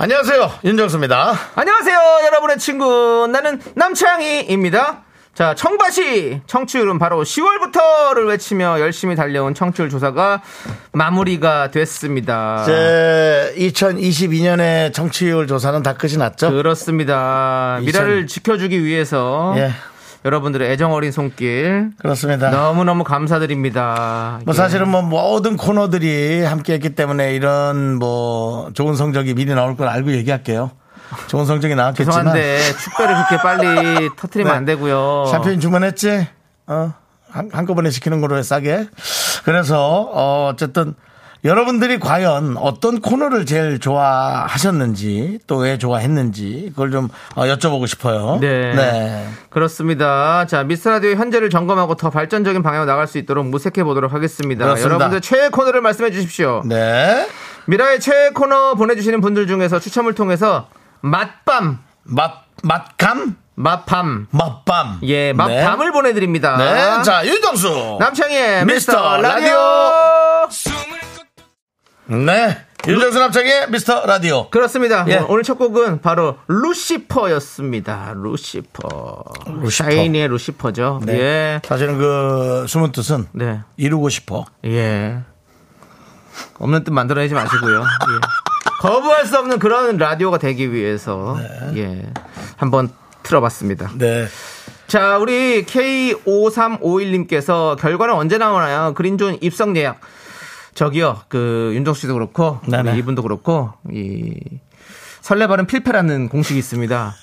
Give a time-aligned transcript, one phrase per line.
[0.00, 0.60] 안녕하세요.
[0.64, 1.34] 윤정수입니다.
[1.56, 3.26] 안녕하세요, 여러분의 친구.
[3.32, 5.02] 나는 남창희입니다.
[5.34, 10.42] 자, 청바시 청취율은 바로 10월부터를 외치며 열심히 달려온 청취율 조사가
[10.92, 12.62] 마무리가 됐습니다.
[12.64, 16.50] 제 2022년의 정치율 조사는 다 끝이 났죠?
[16.50, 17.78] 그렇습니다.
[17.82, 19.72] 미라를 지켜주기 위해서 예,
[20.24, 22.50] 여러분들의 애정 어린 손길 그렇습니다.
[22.50, 24.40] 너무 너무 감사드립니다.
[24.44, 24.56] 뭐 예.
[24.56, 30.12] 사실은 뭐 모든 코너들이 함께 했기 때문에 이런 뭐 좋은 성적이 미리 나올 걸 알고
[30.12, 30.70] 얘기할게요.
[31.28, 34.56] 좋은 성적이 나왔겠지만 죄송한데 축배를 그렇게 빨리 터트리면 네.
[34.58, 35.26] 안 되고요.
[35.30, 36.26] 샴페인 주문했지?
[36.66, 36.92] 어,
[37.30, 38.88] 한, 한꺼번에 시키는 거로 해 싸게.
[39.44, 40.94] 그래서, 어, 어쨌든,
[41.44, 48.38] 여러분들이 과연 어떤 코너를 제일 좋아하셨는지, 또 왜 좋아했는지, 그걸 좀 어, 여쭤보고 싶어요.
[48.40, 49.26] 네.
[49.50, 50.46] 그렇습니다.
[50.46, 54.64] 자, 미스라디오 현재를 점검하고 더 발전적인 방향으로 나갈 수 있도록 무색해 보도록 하겠습니다.
[54.64, 54.94] 그렇습니다.
[54.94, 56.62] 여러분들 최애 코너를 말씀해 주십시오.
[56.64, 57.28] 네.
[57.66, 60.68] 미라의 최애 코너 보내주시는 분들 중에서 추첨을 통해서
[61.00, 63.36] 맛밤, 맛, 맛감?
[63.56, 65.00] 맛밤, 맛밤.
[65.02, 66.56] 예, 맛밤을 보내드립니다.
[66.56, 67.02] 네.
[67.02, 67.96] 자, 윤정수.
[67.98, 69.56] 남창희의 미스터 미스터 라디오.
[72.08, 72.58] 네.
[72.86, 74.48] 윤정수 남창희 미스터 라디오.
[74.50, 75.04] 그렇습니다.
[75.08, 75.16] 예.
[75.28, 78.14] 오늘 첫 곡은 바로 루시퍼였습니다.
[78.16, 79.24] 루시퍼.
[79.46, 79.90] 루시퍼.
[79.90, 81.00] 샤이니의 루시퍼죠.
[81.04, 81.18] 네.
[81.18, 81.60] 예.
[81.64, 83.60] 사실은 그 숨은 뜻은 네.
[83.76, 84.46] 이루고 싶어.
[84.64, 85.18] 예.
[86.58, 87.80] 없는 뜻 만들어내지 마시고요.
[87.80, 87.84] 예.
[88.80, 91.36] 거부할 수 없는 그런 라디오가 되기 위해서
[91.76, 92.10] 예
[92.56, 92.90] 한번
[93.24, 93.90] 틀어봤습니다.
[93.96, 94.28] 네.
[94.86, 98.94] 자 우리 K5351님께서 결과는 언제 나오나요?
[98.94, 99.98] 그린존 입성 예약.
[100.82, 102.92] 저기요 그 윤정수 씨도 그렇고 네네.
[102.92, 104.38] 우리 이분도 그렇고 이
[105.22, 107.14] 설레발은 필패라는 공식이 있습니다.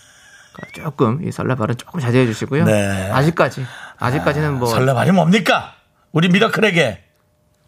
[0.74, 2.66] 조금 이 설레발은 조금 자제해 주시고요.
[2.66, 3.10] 네.
[3.12, 3.66] 아직까지
[3.98, 5.74] 아직까지는 뭐 설레발이 뭡니까?
[6.12, 7.02] 우리 미라클에게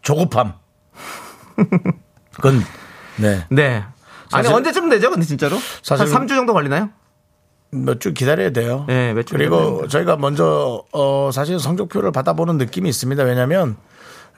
[0.02, 0.52] 조급함.
[2.34, 2.62] 그건
[3.16, 3.46] 네.
[3.48, 3.82] 네.
[4.30, 5.10] 아니 사실- 언제쯤 되죠?
[5.10, 5.56] 근데 진짜로?
[5.82, 6.90] 사실- 한 3주 정도 걸리나요?
[7.70, 8.84] 몇 주 기다려야 돼요.
[8.88, 13.22] 네, 몇주 그리고 저희가 먼저 어 사실 성적표를 받아보는 느낌이 있습니다.
[13.24, 13.76] 왜냐하면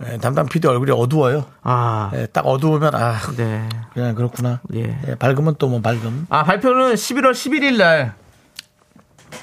[0.06, 1.44] 예, 담당 PD 얼굴이 어두워요.
[1.62, 3.68] 아, 예, 딱 어두우면 아 네.
[3.92, 4.60] 그냥 그렇구나.
[4.74, 4.98] 예.
[5.08, 6.26] 예, 밝으면 또 뭐 밝음.
[6.30, 8.14] 아, 발표는 11월 11일 날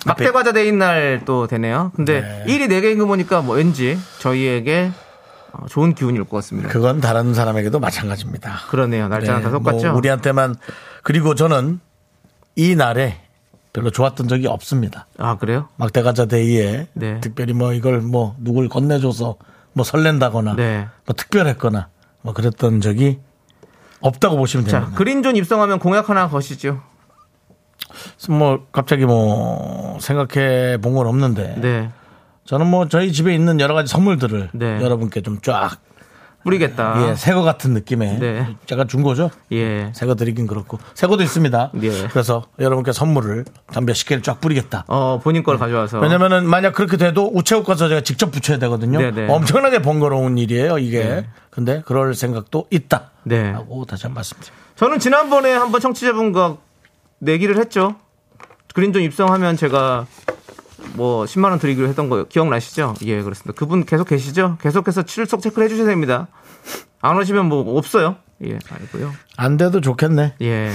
[0.05, 1.91] 막대 과자 데이인 날 또 되네요.
[1.95, 2.43] 근데 네.
[2.47, 4.91] 일이 4개인 거 보니까 뭐 왠지 저희에게
[5.53, 6.69] 어, 좋은 기운이 올것 같습니다.
[6.69, 8.61] 그건 다른 사람에게도 마찬가지입니다.
[8.69, 9.07] 그러네요.
[9.07, 9.95] 날짜는 다뭐 똑같죠?
[9.95, 10.55] 우리한테만
[11.03, 11.79] 그리고 저는
[12.55, 13.17] 이 날에
[13.73, 15.05] 별로 좋았던 적이 없습니다.
[15.19, 15.69] 아, 그래요?
[15.77, 17.19] 막대과자 데이에 네.
[17.21, 19.35] 특별히 뭐 이걸 뭐 누굴 건네줘서
[19.77, 20.87] 뭐 설렌다거나 네.
[21.05, 21.87] 뭐 특별했거나
[22.23, 23.19] 뭐 그랬던 적이
[24.01, 24.97] 없다고 보시면 자, 됩니다.
[24.97, 26.81] 그린존 입성하면 공약 하나 거시죠.
[28.29, 31.91] 뭐 갑자기 뭐 생각해 본 건 없는데 네.
[32.45, 34.81] 저는 뭐 저희 집에 있는 여러 가지 선물들을 네.
[34.81, 35.77] 여러분께 좀 쫙
[36.43, 37.09] 뿌리겠다.
[37.09, 38.55] 예, 새거 같은 느낌의 네.
[38.67, 39.29] 제가 준 거죠.
[39.51, 39.91] 예.
[39.93, 41.71] 새거 드리긴 그렇고 새거도 있습니다.
[41.81, 42.07] 예.
[42.07, 44.85] 그래서 여러분께 선물을 한 몇십 개를 쫙 뿌리겠다.
[44.87, 45.99] 어, 본인 걸 가져와서.
[45.99, 48.99] 왜냐면은 만약 그렇게 돼도 우체국 가서 제가 직접 붙여야 되거든요.
[48.99, 49.27] 네네.
[49.31, 51.03] 엄청나게 번거로운 일이에요, 이게.
[51.03, 51.27] 네.
[51.49, 53.11] 근데 그럴 생각도 있다.
[53.23, 53.51] 네.
[53.51, 54.55] 하고 다시 한 번 말씀드립니다.
[54.75, 56.57] 저는 지난번에 한번 청취자분과
[57.19, 57.95] 내기를 했죠.
[58.73, 60.05] 그린존 입성하면 제가
[60.97, 62.95] 뭐 10만 원 드리기로 했던 거 기억나시죠?
[63.05, 63.53] 예, 그렇습니다.
[63.57, 64.57] 그분 계속 계시죠?
[64.59, 66.27] 계속해서 출석 체크를 해주셔야 됩니다.
[67.01, 68.15] 안 오시면 뭐 없어요.
[68.43, 69.13] 예, 알고요.
[69.37, 70.33] 안 돼도 좋겠네.
[70.41, 70.71] 예.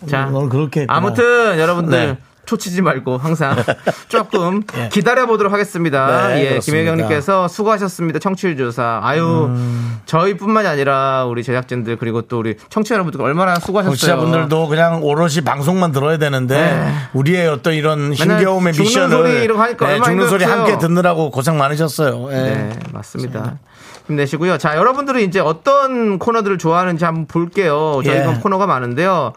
[0.08, 0.86] 자, 오늘 그렇게.
[0.88, 2.18] 아무튼 여러분들 네.
[2.46, 3.56] 초치지 말고 항상
[4.08, 6.28] 조금 기다려 보도록 하겠습니다.
[6.28, 6.58] 네, 예.
[6.60, 8.18] 김혜경님께서 수고하셨습니다.
[8.20, 9.00] 청취율 조사.
[9.02, 9.98] 아유, 음.
[10.06, 13.96] 저희뿐만이 아니라 우리 제작진들 그리고 또 우리 청취자 여러분들 얼마나 수고하셨어요.
[13.96, 16.92] 청취자분들도 그냥 오롯이 방송만 들어야 되는데 네.
[17.12, 20.44] 우리의 어떤 이런 힘겨움의 죽는 미션을 소리 이런 거 하니까 네, 죽는 소리.
[20.44, 22.28] 함께 듣느라고 고생 많으셨어요.
[22.30, 22.34] 예.
[22.36, 23.58] 네, 맞습니다.
[24.06, 24.56] 힘내시고요.
[24.58, 28.00] 자, 여러분들은 이제 어떤 코너들을 좋아하는지 한번 볼게요.
[28.04, 28.38] 저희가 예.
[28.40, 29.32] 코너가 많은데요.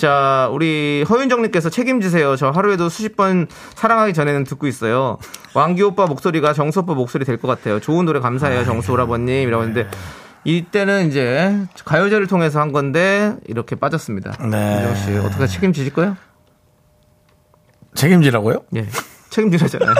[0.00, 2.34] 자, 우리 허윤정님께서 책임지세요.
[2.36, 5.18] 저 하루에도 수십 번 사랑하기 전에는 듣고 있어요.
[5.52, 7.80] 왕기 오빠 목소리가 정수 오빠 목소리 될 것 같아요.
[7.80, 8.64] 좋은 노래 감사해요.
[8.64, 9.46] 정수 오라버님.
[9.46, 9.90] 이라고 했는데,
[10.44, 11.54] 이때는 이제
[11.84, 14.38] 가요제를 통해서 한 건데, 이렇게 빠졌습니다.
[14.50, 14.76] 네.
[14.86, 16.16] 윤정 씨, 어떻게 책임지실 거예요?
[17.94, 18.62] 책임지라고요?
[18.76, 18.86] 예.
[19.28, 19.94] 책임지라잖아요.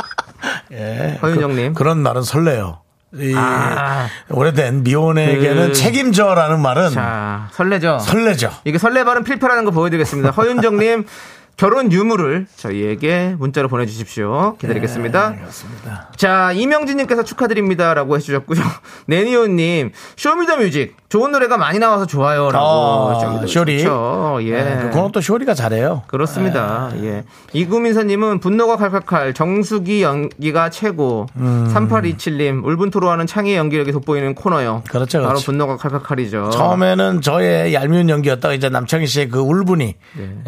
[0.72, 1.18] 예.
[1.20, 1.74] 허윤정님.
[1.74, 2.80] 그, 런 날은 설레요.
[3.14, 4.06] 이 아.
[4.30, 7.98] 오래된 미혼에게는 그- 책임져라는 말은 자, 설레죠?
[7.98, 8.50] 설레죠.
[8.64, 10.30] 이게 설레발은 필패라는 거 보여드리겠습니다.
[10.30, 11.04] 허윤정님,
[11.60, 14.56] 결혼 유무를 저희에게 문자로 보내주십시오.
[14.58, 15.30] 기다리겠습니다.
[15.32, 16.08] 네, 그렇습니다.
[16.16, 18.62] 자, 이명진님께서 축하드립니다라고 해주셨고요.
[19.04, 22.64] 네니오님, 쇼미더뮤직 좋은 노래가 많이 나와서 좋아요라고.
[22.64, 23.78] 어, 쇼미더뮤직 쇼리.
[23.80, 24.38] 좋죠.
[24.44, 24.62] 예.
[24.62, 26.02] 네, 그건 또 쇼리가 잘해요.
[26.06, 26.92] 그렇습니다.
[27.02, 27.24] 예.
[27.52, 31.26] 이구민서님은 분노가 칼칼칼 정수기 연기가 최고.
[31.36, 34.82] 3827님 울분 토로하는 창의 연기력이 돋보이는 코너요.
[34.88, 35.44] 그렇죠, 바로 그렇죠.
[35.44, 36.48] 분노가 칼칼칼이죠.
[36.54, 39.96] 처음에는 저의 얄미운 연기였다가 이제 남창희 씨의 그 울분이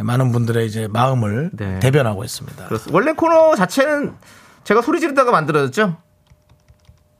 [0.00, 1.78] 많은 분들의 이제 마음을 네.
[1.81, 2.66] 대변하고 있습니다.
[2.66, 2.94] 그렇습니다.
[2.96, 4.14] 원래 코너 자체는
[4.64, 5.96] 제가 소리 지르다가 만들어졌죠.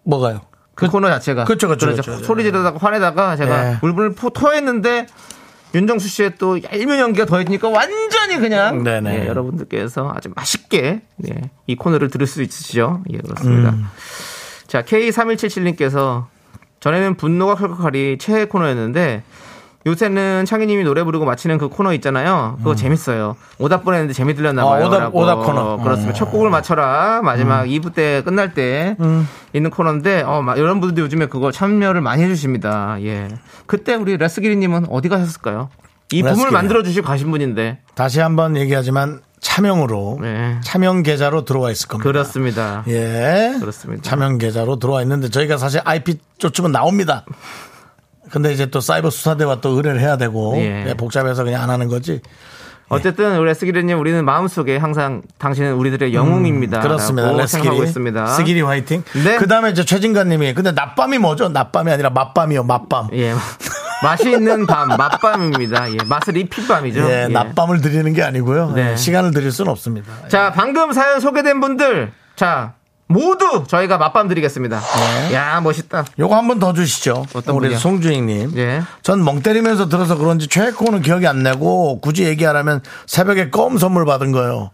[0.05, 0.41] 뭐가요?
[0.75, 2.13] 그, 코너 자체가 그쵸, 그쵸, 그렇죠.
[2.13, 2.25] 그쵸.
[2.25, 3.79] 소리 지르다가 화내다가 제가 네.
[3.83, 5.07] 울분을 포, 토했는데
[5.75, 9.23] 윤정수 씨의 또 얄미운 연기가 더해지니까 완전히 그냥 네네.
[9.23, 13.03] 예, 여러분들께서 아주 맛있게 예, 이 코너를 들을 수 있으시죠?
[13.11, 13.71] 예 그렇습니다.
[13.71, 13.87] 음.
[14.67, 16.27] 자 K3177님께서
[16.81, 19.23] 전에는 분노가 칼칼칼이 최애 코너였는데
[19.87, 22.55] 요새는 창희님이 노래 부르고 마치는 그 코너 있잖아요.
[22.59, 23.37] 그거 재밌어요.
[23.59, 24.67] 오답 보냈는데 재미 들렸나 음.
[24.67, 24.87] 아, 봐요.
[24.89, 25.21] 오답- 라고.
[25.21, 25.77] 오답 코너.
[25.79, 26.11] 그렇습니다.
[26.11, 26.15] 어.
[26.15, 27.21] 첫 곡을 맞춰라.
[27.23, 29.29] 마지막 2부 때 끝날 때 음.
[29.53, 32.97] 있는 코너인데 어, 마- 여러분들도 요즘에 그거 참여를 많이 해주십니다.
[33.03, 33.29] 예.
[33.67, 35.69] 그때 우리 레스기리님은 어디 가셨을까요?
[36.13, 36.51] 이 붐을.
[36.51, 40.59] 만들어 주시고 가신 분인데 다시 한번 얘기하지만 차명으로 네.
[40.63, 42.09] 차명 계좌로 들어와 있을 겁니다.
[42.09, 42.85] 그렇습니다.
[42.87, 43.57] 예.
[43.59, 44.03] 그렇습니다.
[44.03, 47.25] 차명 계좌로 들어와 있는데 저희가 사실 IP 쫓으면 나옵니다.
[48.33, 50.87] 근데 이제 또 사이버 수사대와 또 의뢰를 해야 되고 예.
[50.89, 52.21] 예, 복잡해서 그냥 안 하는 거지.
[52.89, 56.79] 어쨌든 우리 레스기리님 우리는 마음속에 항상 당신은 우리들의 영웅입니다.
[56.79, 57.33] 음, 그렇습니다.
[57.33, 57.79] 레스기리.
[57.79, 58.27] 있습니다.
[58.27, 59.03] 스기리 화이팅.
[59.25, 59.37] 네.
[59.37, 61.49] 그 다음에 이제 최진관님이 근데 낮밤이 뭐죠?
[61.49, 62.65] 낮밤이 아니라 맛밤이요.
[62.65, 63.09] 맛밤.
[63.13, 63.35] 예.
[64.03, 65.93] 맛이 있는 밤, 맛밤입니다.
[65.93, 65.97] 예.
[66.07, 67.01] 맛을 입힌 밤이죠.
[67.09, 67.29] 예, 예.
[67.29, 68.73] 낮밤을 드리는 게 아니고요.
[68.75, 68.93] 네.
[68.93, 70.11] 예, 시간을 드릴 수는 없습니다.
[70.29, 72.75] 자, 방금 사연 소개된 분들, 자,
[73.13, 74.81] 모두 저희가 맛밤 드리겠습니다.
[74.81, 75.35] 네.
[75.35, 76.05] 야, 멋있다.
[76.19, 77.25] 요거 한 번 더 주시죠.
[77.35, 77.79] 어떤 우리 분이요?
[77.79, 78.53] 송주익님.
[78.57, 78.83] 예.
[79.03, 84.33] 전 멍 때리면서 들어서 그런지 최애코는 기억이 안 나고 굳이 얘기하라면 새벽에 껌 선물 받은
[84.33, 84.71] 거예요.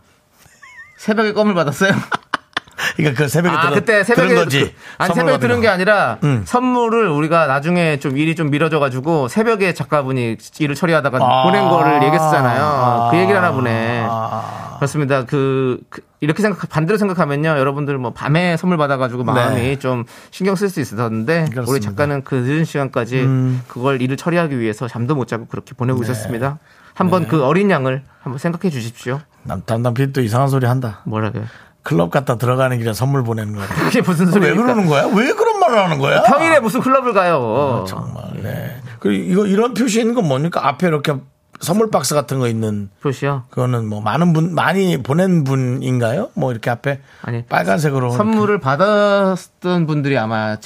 [0.98, 1.92] 새벽에 껌을 받았어요?
[2.96, 4.60] 그러니까 그 새벽에 아, 들은, 그때 새벽에 들은 거지.
[4.60, 5.62] 그- 아니 새벽에 들은 거.
[5.62, 6.42] 게 아니라 음.
[6.46, 11.42] 선물을 우리가 나중에 좀 일이 좀 미뤄져 가지고 새벽에 작가분이 일을 처리하다가 아.
[11.44, 13.08] 보낸 거를 얘기했잖아요.
[13.10, 14.06] 그 얘기를 하나 보네.
[14.08, 14.57] 아.
[14.78, 15.24] 그렇습니다.
[15.24, 19.78] 그, 그 이렇게 생각 반대로 생각하면요, 여러분들 뭐 밤에 선물 받아가지고 마음이 네.
[19.78, 21.72] 좀 신경 쓸 수 있었는데 우리 그렇습니다.
[21.76, 21.90] 음.
[21.90, 23.28] 작가는 그 늦은 시간까지
[23.68, 26.04] 그걸 일을 처리하기 위해서 잠도 못 자고 그렇게 보내고 네.
[26.06, 26.58] 있었습니다.
[26.94, 29.20] 한번 그 어린 양을 한번 생각해 주십시오.
[29.44, 31.02] 남, 담당 PD 또 이상한 소리 한다.
[31.04, 31.44] 뭐라고요?
[31.82, 33.66] 클럽 갔다 들어가는 길에 선물 보내는 거야.
[33.70, 34.62] 그게 무슨 왜 소리입니까?
[34.62, 35.06] 그러는 거야?
[35.06, 36.22] 왜 그런 말을 하는 거야?
[36.22, 37.84] 평일에 무슨 클럽을 가요?
[37.88, 38.82] 정말, 네.
[38.98, 40.66] 그리고 이거 이런 표시 있는 건 뭡니까?
[40.66, 41.14] 앞에 이렇게
[41.60, 43.44] 선물 박스 같은 거 있는 표시요.
[43.50, 46.30] 그거는 뭐 많은 분 많이 보낸 분인가요?
[46.34, 50.56] 뭐 이렇게 앞에 아니, 빨간색으로 선물을 받았던 분들이 아마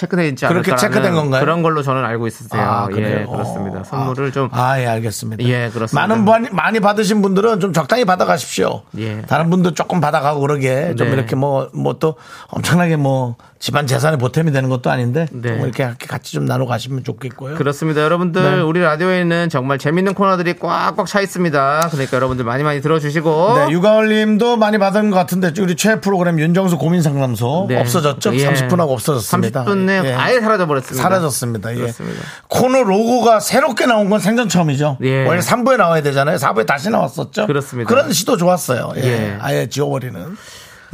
[0.44, 1.40] 않을까 그렇게 체크된 건가요?
[1.40, 2.60] 그런 걸로 저는 알고 있었어요.
[2.60, 3.30] 아, 예, 그래요?
[3.30, 3.80] 그렇습니다.
[3.80, 3.84] 어.
[3.84, 5.42] 선물을 좀 아, 예, 알겠습니다.
[5.44, 6.06] 예, 그렇습니다.
[6.06, 8.82] 많은 많이, 많이 받으신 분들은 좀 적당히 받아 가십시오.
[8.98, 9.22] 예.
[9.22, 11.14] 다른 분도 조금 받아 가고 그러게 좀 네.
[11.14, 12.16] 이렇게 뭐, 뭐 또
[12.48, 15.50] 엄청나게 뭐 집안 재산에 보탬이 되는 것도 아닌데 네.
[15.50, 17.54] 좀 이렇게 같이 좀 나눠 가시면 좋겠고요.
[17.54, 18.02] 그렇습니다.
[18.02, 18.60] 여러분들 네.
[18.60, 21.88] 우리 라디오에는 정말 재밌는 코너들이 꽉꽉 차 있습니다.
[21.92, 26.40] 그러니까 여러분들 많이 많이 들어주시고 네, 유가을 님도 많이 받은 것 같은데 우리 최애 프로그램
[26.40, 27.78] 윤정수 고민 상담소 네.
[27.78, 28.34] 없어졌죠?
[28.34, 28.52] 예.
[28.52, 29.64] 30분하고 없어졌습니다.
[29.64, 30.12] 30분 내에 예.
[30.14, 31.00] 아예 사라져 버렸습니다.
[31.00, 31.70] 사라졌습니다.
[31.70, 31.76] 예.
[31.76, 32.20] 그렇습니다.
[32.48, 34.98] 코너 로고가 새롭게 나온 건 생전 처음이죠.
[35.02, 35.24] 예.
[35.24, 36.36] 원래 3부에 나와야 되잖아요.
[36.36, 37.46] 4부에 다시 나왔었죠.
[37.46, 37.88] 그렇습니다.
[37.88, 38.94] 그런 시도 좋았어요.
[38.96, 39.02] 예.
[39.02, 39.38] 예.
[39.40, 40.36] 아예 지워버리는.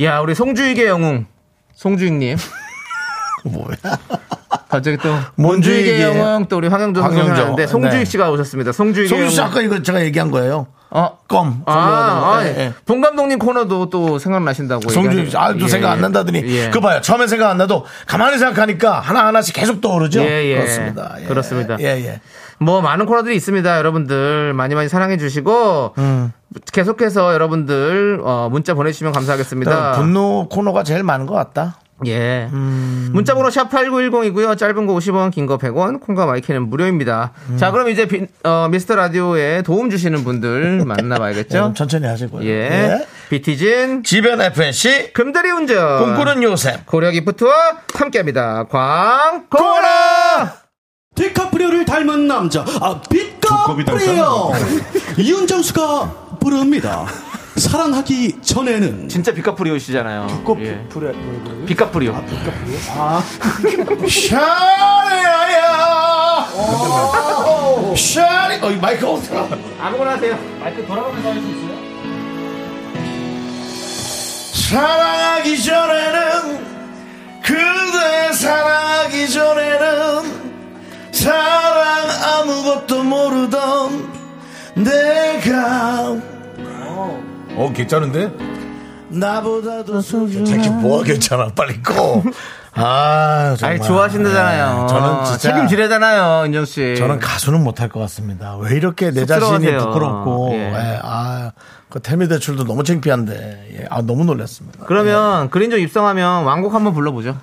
[0.03, 1.25] 야 우리 송주익의 영웅
[1.79, 2.37] 송주익님
[3.45, 3.77] 뭐야.
[4.69, 5.15] 갑자기 또?
[5.37, 7.35] 문주익의 영웅 또 우리 황영조 선수 황영조.
[7.37, 8.05] 생각나는데 송주익 네.
[8.05, 8.73] 씨가 오셨습니다.
[8.73, 9.41] 송주익의 송주 씨.
[9.41, 10.67] 아까 이거 제가 얘기한 거예요.
[10.91, 11.63] 어 껌.
[11.67, 11.73] 아.
[11.73, 12.73] 아, 예, 예.
[12.85, 14.89] 본 감독님 코너도 또 생각나신다고.
[14.91, 16.03] 송주익 씨, 아 또 예, 생각 안 예.
[16.03, 16.43] 난다더니.
[16.47, 16.71] 예.
[16.71, 17.01] 그 봐요.
[17.01, 20.21] 처음에 생각 안 나도 가만히 생각하니까 하나하나씩 계속 떠오르죠.
[20.23, 20.55] 예, 예.
[20.57, 21.15] 그렇습니다.
[21.21, 21.25] 예.
[21.27, 21.77] 그렇습니다.
[21.81, 22.21] 예, 예.
[22.61, 23.79] 뭐 많은 코너들이 있습니다.
[23.79, 26.33] 여러분들 많이 많이 사랑해 주시고 음.
[26.73, 29.93] 계속해서 여러분들 어, 문자 보내주시면 감사하겠습니다.
[29.93, 31.79] 분노 코너가 제일 많은 것 같다.
[32.07, 32.49] 예.
[32.53, 33.11] 음.
[33.13, 34.57] 문자번호 샵 8910이고요.
[34.57, 37.33] 짧은 거 50원, 긴 거 100원, 콩과 마이크는 무료입니다.
[37.51, 37.57] 음.
[37.57, 41.59] 자, 그럼 이제 비- 어, 미스터 라디오에 도움 주시는 분들 만나봐야겠죠?
[41.59, 42.49] 좀 천천히 하시고요.
[42.49, 43.05] 예.
[43.31, 47.53] 비티진, 지변 FNC 금다리 운전, 꿈꾸는 요셉 고려 기프트와
[47.95, 48.65] 함께합니다.
[48.71, 50.68] 광고라!
[51.19, 52.65] 디카프리오를 닮은 남자.
[52.81, 54.53] 아 비카프리오!
[55.19, 57.07] 이윤정수가 부릅니다.
[57.57, 59.09] 사랑하기 전에는.
[59.09, 60.45] 진짜 비카프리오시잖아요.
[60.61, 60.81] 예.
[60.89, 61.13] 프레
[61.67, 62.15] 비카프리오.
[64.09, 64.69] 쇼리야!
[67.97, 69.49] 쇼리 어 마이크 어디가
[69.81, 70.39] 아무거나 하세요.
[70.61, 71.79] 마이크 돌아가면서 할 수 있어요?
[74.71, 76.59] 사랑하기 전에는
[77.43, 79.29] 그대 사랑하기
[81.27, 84.13] 아무것도 모르던
[84.75, 86.17] 내가
[87.57, 88.33] 어 괜찮은데?
[89.09, 92.23] 나보다도 소중한 자기 뭐가 괜찮아 빨리 꺼.
[92.75, 93.77] 아 정말.
[93.77, 94.83] 아니 좋아하신다잖아요.
[94.83, 96.95] 네, 저는 진짜 책임지려잖아요, 인정 씨.
[96.97, 98.57] 저는 가수는 못할 것 같습니다.
[98.57, 99.77] 왜 이렇게 내 자신이.
[99.79, 100.59] 부끄럽고, 예.
[100.75, 101.51] 예, 아,
[101.89, 104.85] 그 텔미 대출도 너무 창피한데, 예, 아, 너무 놀랐습니다.
[104.87, 107.37] 그러면 그린존 입성하면 왕곡 한번 불러보죠.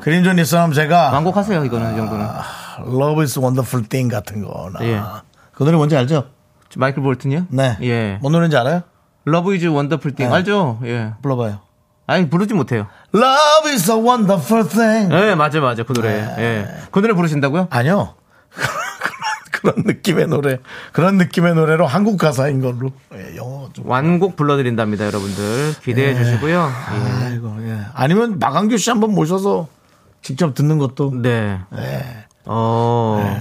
[0.00, 2.26] 그린존 있으면 제가, 완곡하세요, 이거는 이 정도는.
[2.86, 4.78] Love is Wonderful Thing 같은 거나.
[4.82, 5.00] 예.
[5.52, 6.30] 그 노래 뭔지 알죠?
[6.76, 7.46] 마이클 볼튼이요?
[7.50, 7.76] 네.
[7.82, 8.18] 예.
[8.20, 8.82] 뭔 노래인지 알아요?
[9.24, 10.34] Love is wonderful thing 네.
[10.34, 10.80] 알죠?
[10.84, 11.12] 예.
[11.22, 11.60] 불러봐요.
[12.06, 12.86] 아니 부르지 못해요.
[13.14, 15.14] Love is a wonderful thing.
[15.14, 15.82] 예, 맞아 맞아.
[15.82, 16.10] 그 노래.
[16.10, 16.34] 네.
[16.38, 16.68] 예.
[16.90, 17.68] 그 노래 부르신다고요?
[17.70, 18.14] 아니요.
[19.52, 20.58] 그런, 느낌의 노래,
[20.92, 22.92] 그런 느낌의 노래로 한국 가사인 걸로.
[23.12, 23.90] 예, 영어 좀.
[23.90, 25.74] 완곡 불러드린답니다, 여러분들.
[25.82, 26.70] 기대해 주시고요.
[26.94, 27.24] 예.
[27.24, 27.80] 아이고, 예.
[27.92, 29.66] 아니면 마강규 씨 한번 모셔서
[30.22, 31.12] 직접 듣는 것도.
[31.20, 31.58] 네.
[31.76, 32.27] 예.
[32.46, 33.40] 어.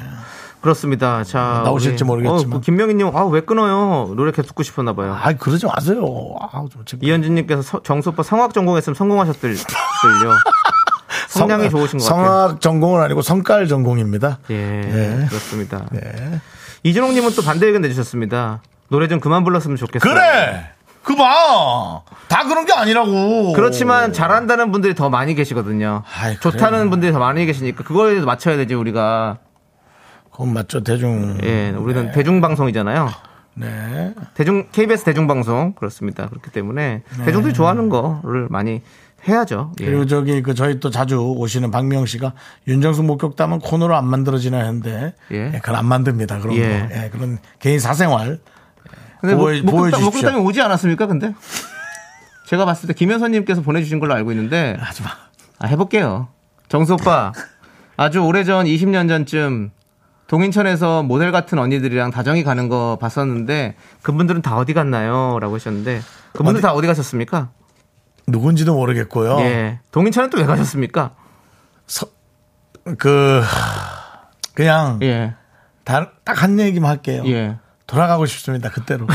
[0.62, 1.24] 그렇습니다.
[1.24, 1.62] 자.
[1.64, 2.58] 나오실지 우리- 모르겠지만.
[2.58, 4.14] 어, 그 김명희님, 아, 왜 끊어요?
[4.16, 5.18] 노래 계속 듣고 싶었나 봐요.
[5.22, 6.36] 아, 그러지 마세요.
[6.42, 9.56] 아, 좀 책- 이현진님께서 서- 정수 오빠 성악 전공했으면 성공하셨들요.
[11.30, 12.26] 성량이 좋으신 것 같아요.
[12.26, 14.40] 성악 전공은 아니고 성깔 전공입니다.
[14.50, 15.26] 예, 네.
[15.30, 15.86] 그렇습니다.
[15.92, 16.42] 네.
[16.84, 18.62] 이준홍님은 또 반대 의견 내주셨습니다.
[18.90, 20.12] 노래 좀 그만 불렀으면 좋겠어요.
[20.14, 20.70] 그래!
[21.08, 22.02] 그 봐!
[22.28, 23.54] 다 그런 게 아니라고.
[23.54, 26.04] 그렇지만 잘한다는 분들이 더 많이 계시거든요.
[26.20, 26.90] 아이, 좋다는 그래요.
[26.90, 29.38] 분들이 더 많이 계시니까 그거에 맞춰야 되지 우리가.
[30.30, 31.38] 그건 맞죠, 대중.
[31.44, 33.10] 예, 우리는 대중 방송이잖아요.
[33.54, 34.14] 네.
[34.34, 36.28] 대중 KBS 대중 방송 그렇습니다.
[36.28, 38.82] 그렇기 때문에 대중들이 좋아하는 거를 많이
[39.30, 39.72] 해야죠.
[39.80, 39.86] 예.
[39.86, 42.34] 그리고 저기 그 저희 또 자주 오시는 박명 씨가
[42.68, 45.52] 윤정수 목격담은 코너로 안 만들어지나 했는데 예.
[45.54, 46.40] 예, 그건 안 만듭니다.
[46.40, 46.62] 그런 예.
[46.62, 46.96] 거.
[46.96, 48.40] 예, 그런 개인 사생활
[49.22, 50.06] 근데 뭐, 보여- 목- 보여주십시오.
[50.06, 51.08] 목격담이 오지 않았습니까?
[51.08, 51.34] 근데
[52.46, 55.10] 제가 봤을 때 김현선님께서 보내주신 걸로 알고 있는데 하지 마.
[55.60, 56.28] 아, 해볼게요.
[56.70, 57.32] 정수 오빠,
[57.98, 59.72] 아주 오래전 20년 전쯤
[60.28, 65.40] 동인천에서 모델 같은 언니들이랑 다정히 가는 거 봤었는데 그분들은 다 어디 갔나요?
[65.40, 66.02] 라고 하셨는데
[66.34, 67.50] 그분들 어디- 다 어디 가셨습니까?
[68.28, 69.40] 누군지도 모르겠고요.
[69.40, 69.80] 예.
[69.92, 71.12] 동인천은 또 왜 가셨습니까?
[72.98, 73.42] 그
[74.54, 75.34] 그냥 예.
[75.86, 77.24] 딱한 얘기만 할게요.
[77.28, 77.58] 예.
[77.88, 78.70] 돌아가고 싶습니다.
[78.70, 79.08] 그때로.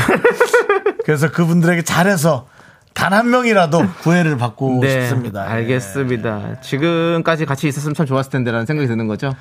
[1.05, 2.47] 그래서 그분들에게 잘해서
[2.93, 5.43] 단 한 명이라도 구애를 받고 싶습니다.
[5.45, 5.47] 예.
[5.47, 6.61] 네, 알겠습니다.
[6.61, 9.33] 지금까지 같이 있었으면 참 좋았을 텐데라는 생각이 드는 거죠.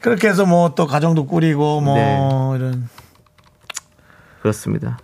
[0.00, 2.56] 그렇게 해서 뭐 또 가정도 꾸리고 뭐 네.
[2.56, 2.88] 이런
[4.40, 4.98] 그렇습니다.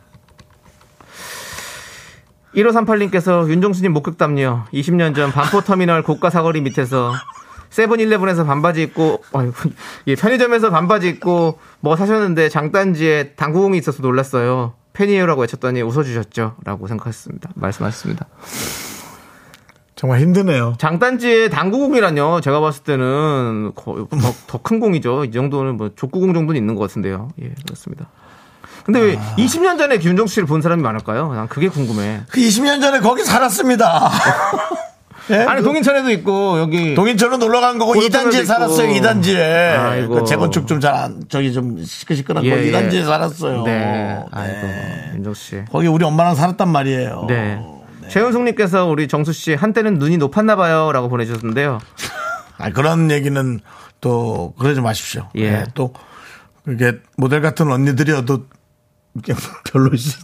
[2.55, 4.67] 1538님께서 윤종수님 목격담요.
[4.73, 7.13] 20년 전 반포터미널 고가 사거리 밑에서
[7.71, 9.53] 세븐일레븐에서 반바지 입고 아이고,
[10.07, 14.75] 예, 편의점에서 반바지 입고 뭐 사셨는데 장단지에 당구공이 있어서 놀랐어요.
[14.93, 16.57] 팬이에요라고 외쳤더니 웃어주셨죠.
[16.65, 17.51] 라고 생각했습니다.
[17.55, 18.27] 말씀하셨습니다.
[19.95, 20.75] 정말 힘드네요.
[20.79, 22.41] 장단지에 당구공이라뇨.
[22.41, 23.73] 제가 봤을 때는
[24.47, 25.25] 더큰 공이죠.
[25.25, 27.31] 이 정도는 뭐 족구공 정도는 있는 것 같은데요.
[27.43, 28.07] 예, 그렇습니다.
[28.85, 31.33] 근데 왜 20년 전에 윤정수 씨를 본 사람이 많을까요?
[31.35, 32.23] 난 그게 궁금해.
[32.31, 34.11] 그 20년 전에 거기 살았습니다.
[35.31, 35.37] 예?
[35.37, 38.47] 아니 동인천에도 있고 여기 동인천으로 놀러 간 거고 고속도로도 2단지에 있고.
[38.47, 38.89] 살았어요.
[38.93, 39.39] 2단지에.
[39.79, 40.15] 아이고.
[40.15, 42.71] 그 재건축 좀 잘 안, 저기 좀 시끌시끌한 예, 거 예.
[42.73, 43.65] 2단지에 살았어요.
[43.65, 44.25] 네.
[44.31, 44.69] 아이고
[45.17, 45.63] 윤정수 씨.
[45.71, 47.25] 거기 우리 엄마랑 살았단 말이에요.
[47.29, 47.61] 네.
[48.09, 51.79] 최은숙님께서 우리 정수 씨 한때는 눈이 높았나 봐요라고 보내주셨는데요.
[52.59, 53.61] 아, 그런 얘기는
[54.01, 55.29] 또 그러지 마십시오.
[55.37, 55.43] 예.
[55.43, 55.93] 예, 또
[56.67, 58.47] 이게 모델 같은 언니들이어도
[59.17, 59.35] 이게
[59.71, 60.17] 별로시지.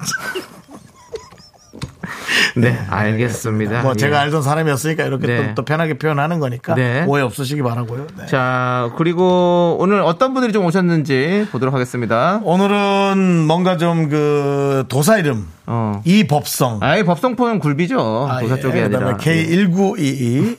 [2.57, 3.83] 네, 알겠습니다.
[3.83, 3.97] 뭐 예.
[3.97, 5.47] 제가 알던 사람이었으니까 이렇게 네.
[5.49, 7.05] 또, 또 편하게 표현하는 거니까 네.
[7.07, 8.07] 오해 없으시기 바라고요.
[8.19, 8.27] 네.
[8.27, 12.41] 자 그리고 오늘 어떤 분들이 좀 오셨는지 보도록 하겠습니다.
[12.45, 16.01] 오늘은 뭔가 좀 그 도사 이름 어.
[16.05, 18.29] 이 법성 아예 법성포는 굴비죠.
[18.31, 18.61] 아, 도사 예.
[18.61, 19.17] 쪽이 아니라.
[19.17, 20.57] 그다음에 K1922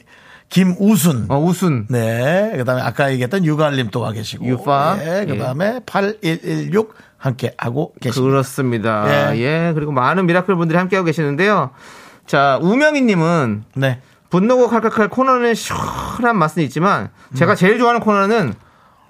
[0.56, 1.86] 김우순 어, 우순.
[1.90, 4.98] 네 그 다음에 아까 얘기했던 유갈님 또 와 계시고 유파.
[5.02, 8.30] 예, 그다음에 8116 함께 하고 계십니다.
[8.32, 9.34] 그렇습니다.
[9.36, 9.40] 예.
[9.40, 9.72] 예.
[9.74, 11.72] 그리고 많은 미라클 분들이 함께 하고 계시는데요.
[12.26, 14.00] 자, 우명희님은 네.
[14.30, 18.54] 분노고 칼칼칼 코너는 시원한 맛은 있지만 제가 제일 좋아하는 코너는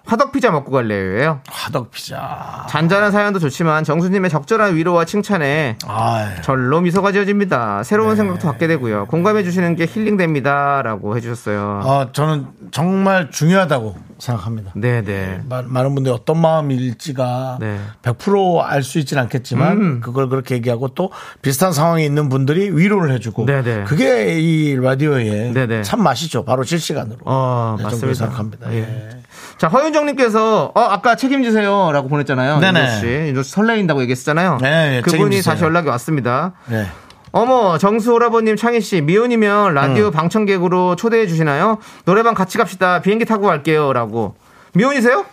[0.05, 1.41] 화덕피자 먹고 갈래요예요.
[1.50, 2.65] 화덕 피자.
[2.69, 7.81] 잔잔한 사연도 좋지만 정수님의 적절한 위로와 칭찬에 아, 절로 미소가 지어집니다.
[7.83, 9.07] 새로운 생각도 갖게 되고요.
[9.07, 11.81] 공감해 주시는 게 힐링됩니다 라고 해주셨어요.
[11.83, 14.71] 어, 저는 정말 중요하다고 생각합니다.
[14.75, 15.41] 네네.
[15.50, 17.79] 마- 많은 분들이 어떤 마음일지가 네.
[18.03, 20.01] 100%알 수 있지는 않겠지만 음.
[20.01, 23.83] 그걸 그렇게 얘기하고 또 비슷한 상황에 있는 분들이 위로를 해주고 네네.
[23.85, 25.81] 그게 이 라디오의 네네.
[25.81, 26.45] 참 맛이죠.
[26.45, 27.17] 바로 실시간으로.
[27.25, 28.13] 어, 네, 맞습니다.
[28.25, 28.71] 생각합니다.
[28.74, 29.09] 예.
[29.57, 31.91] 자, 허윤정님께서, 어, 아까 책임지세요.
[31.93, 32.59] 라고 보냈잖아요.
[32.59, 32.79] 네네.
[32.81, 33.05] 윤조 씨.
[33.07, 34.57] 윤조 씨 설레인다고 얘기했었잖아요.
[34.62, 35.53] 네, 그분이 책임지세요.
[35.53, 36.53] 다시 연락이 왔습니다.
[36.67, 36.85] 네.
[37.31, 39.74] 어머, 정수 오라버님, 창희 씨, 미혼이면 음.
[39.74, 41.79] 라디오 방청객으로 초대해 주시나요?
[42.05, 43.01] 노래방 같이 갑시다.
[43.01, 43.91] 비행기 타고 갈게요.
[43.93, 44.35] 라고.
[44.74, 45.25] 미혼이세요?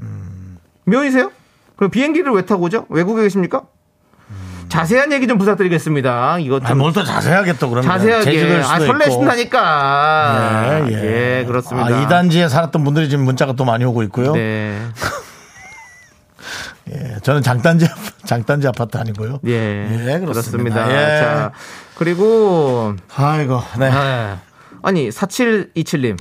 [0.00, 0.58] 음.
[0.84, 1.30] 미혼이세요?
[1.76, 2.86] 그럼 비행기를 왜 타고 오죠?
[2.88, 3.62] 외국에 계십니까?
[4.68, 6.38] 자세한 얘기 좀 부탁드리겠습니다.
[6.40, 7.90] 이것 좀 뭘또 자세하게 또 그러면.
[7.90, 8.60] 자세하게.
[8.62, 8.78] 아.
[8.78, 10.80] 설레신다니까.
[10.88, 11.38] 예, 예.
[11.40, 11.88] 예, 그렇습니다.
[11.88, 14.32] 아, 2단지에 살았던 분들이 지금 문자가 또 많이 오고 있고요.
[14.32, 14.78] 네.
[16.90, 17.86] 예, 저는 장단지,
[18.24, 19.40] 장단지 아파트 아니고요.
[19.46, 20.14] 예.
[20.14, 20.88] 예, 그렇습니다.
[20.90, 21.20] 예.
[21.20, 21.52] 자,
[21.96, 23.90] 그리고, 아이고, 네.
[23.92, 24.38] 아,
[24.82, 26.18] 아니, 4727님.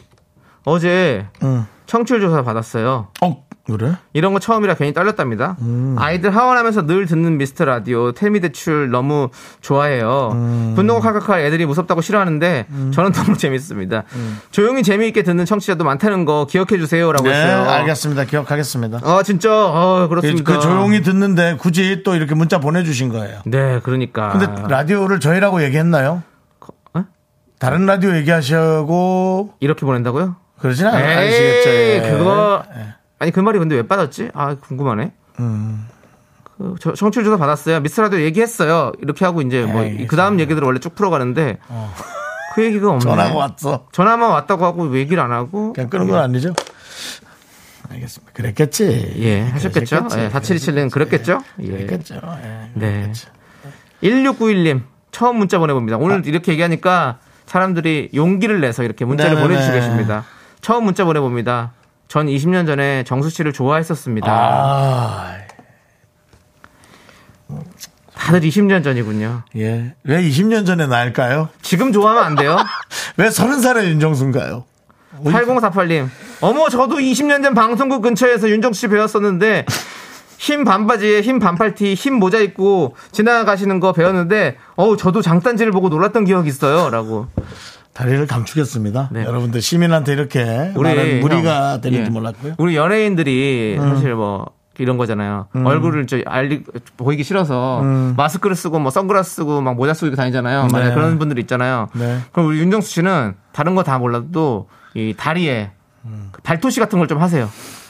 [0.66, 1.66] 어제 음.
[1.86, 3.08] 청취율 조사 받았어요.
[3.22, 3.93] 어, 그래?
[4.13, 5.57] 이런 거 처음이라 괜히 떨렸답니다.
[5.62, 5.95] 음.
[6.00, 9.29] 아이들 하원하면서 늘 듣는 미스터 라디오 텔미 대출 너무
[9.62, 10.29] 좋아해요.
[10.33, 10.74] 음.
[10.75, 14.03] 분노가 칼칼칼 애들이 무섭다고 싫어하는데 저는 너무 재밌습니다.
[14.51, 17.69] 조용히 재미있게 듣는 청취자도 많다는 거 기억해 주세요라고 네, 했어요.
[17.69, 18.24] 알겠습니다.
[18.25, 19.00] 기억하겠습니다.
[19.03, 20.53] 아 진짜 어, 그, 그렇습니다.
[20.53, 23.39] 그 조용히 듣는데 굳이 또 이렇게 문자 보내주신 거예요.
[23.45, 24.29] 네, 그러니까.
[24.29, 26.24] 근데 라디오를 저희라고 얘기했나요?
[26.93, 27.03] 어?
[27.59, 30.36] 다른 라디오 얘기하시고 이렇게 보낸다고요?
[30.59, 31.69] 그러진 않- 않으시겠죠.
[31.69, 32.09] 에이, 예.
[32.12, 32.63] 그거
[33.19, 34.29] 아니 그 말이 근데 왜 빠졌지?
[34.33, 35.12] 아 궁금하네.
[35.39, 35.88] 음.
[36.57, 37.79] 그 저- 청취율 조사 받았어요.
[37.81, 38.91] 미스라도 얘기했어요.
[39.01, 41.57] 이렇게 하고 이제 뭐 그 다음 얘기들을 원래 쭉 풀어가는데
[42.55, 43.00] 그 얘기가 없네.
[43.00, 43.86] 전화가 왔어.
[43.91, 46.53] 전화만 왔다고 하고 왜 얘기를 안 하고 그냥 끄는 건 아니죠?
[47.89, 48.33] 알겠습니다.
[48.33, 49.13] 그랬겠지.
[49.19, 50.07] 예 하셨겠죠?
[50.17, 51.41] 예, 4727님 그랬겠죠?
[51.62, 51.67] 예.
[51.67, 52.15] 그랬겠죠.
[52.43, 52.91] 예, 네.
[53.01, 53.29] 그랬겠죠.
[54.03, 54.81] 1691님
[55.12, 55.97] 처음 문자 보내봅니다.
[55.97, 59.47] 오늘 이렇게 얘기하니까 사람들이 용기를 내서 이렇게 문자를 네네네.
[59.47, 60.25] 보내주시고 계십니다.
[60.62, 61.71] 처음 문자 보내봅니다.
[62.07, 64.27] 전 20년 전에 정수 씨를 좋아했었습니다.
[64.31, 65.37] 아,
[68.15, 69.43] 다들 20년 전이군요.
[69.57, 69.93] 예.
[70.03, 71.49] 왜 20년 전에 나일까요?
[71.61, 72.57] 지금 좋아하면 안 돼요?
[73.17, 74.65] 왜 30살의 윤정수인가요?
[75.23, 76.09] 8048님.
[76.41, 79.65] 어머, 저도 20년 전 방송국 근처에서 윤정수 씨 배웠었는데,
[80.37, 86.25] 흰 반바지에 흰 반팔티, 흰 모자 입고 지나가시는 거 배웠는데, 어우, 저도 장단지를 보고 놀랐던
[86.25, 86.89] 기억이 있어요.
[86.89, 87.27] 라고.
[87.98, 89.10] 다리를 감추겠습니다.
[89.12, 89.24] 네.
[89.25, 92.10] 여러분들 시민한테 이렇게 우리 무리가 형, 되는지 예.
[92.10, 92.54] 몰랐고요.
[92.60, 94.46] 우리 연예인들이 사실 뭐,
[94.77, 95.48] 이런 거잖아요.
[95.55, 96.64] 얼굴을 저 알리
[96.98, 97.81] 보이기 싫어서
[98.16, 100.68] 마스크를 쓰고 뭐 선글라스 쓰고 막 모자 쓰고 다니잖아요.
[100.72, 100.94] 만약 네.
[100.94, 101.90] 그런 분들 있잖아요.
[101.96, 102.20] 네.
[102.31, 105.72] 그럼 우리 윤정수 씨는 다른 거 다 몰라도 이 다리에
[106.31, 107.50] 그 발토시 같은 걸 좀 하세요.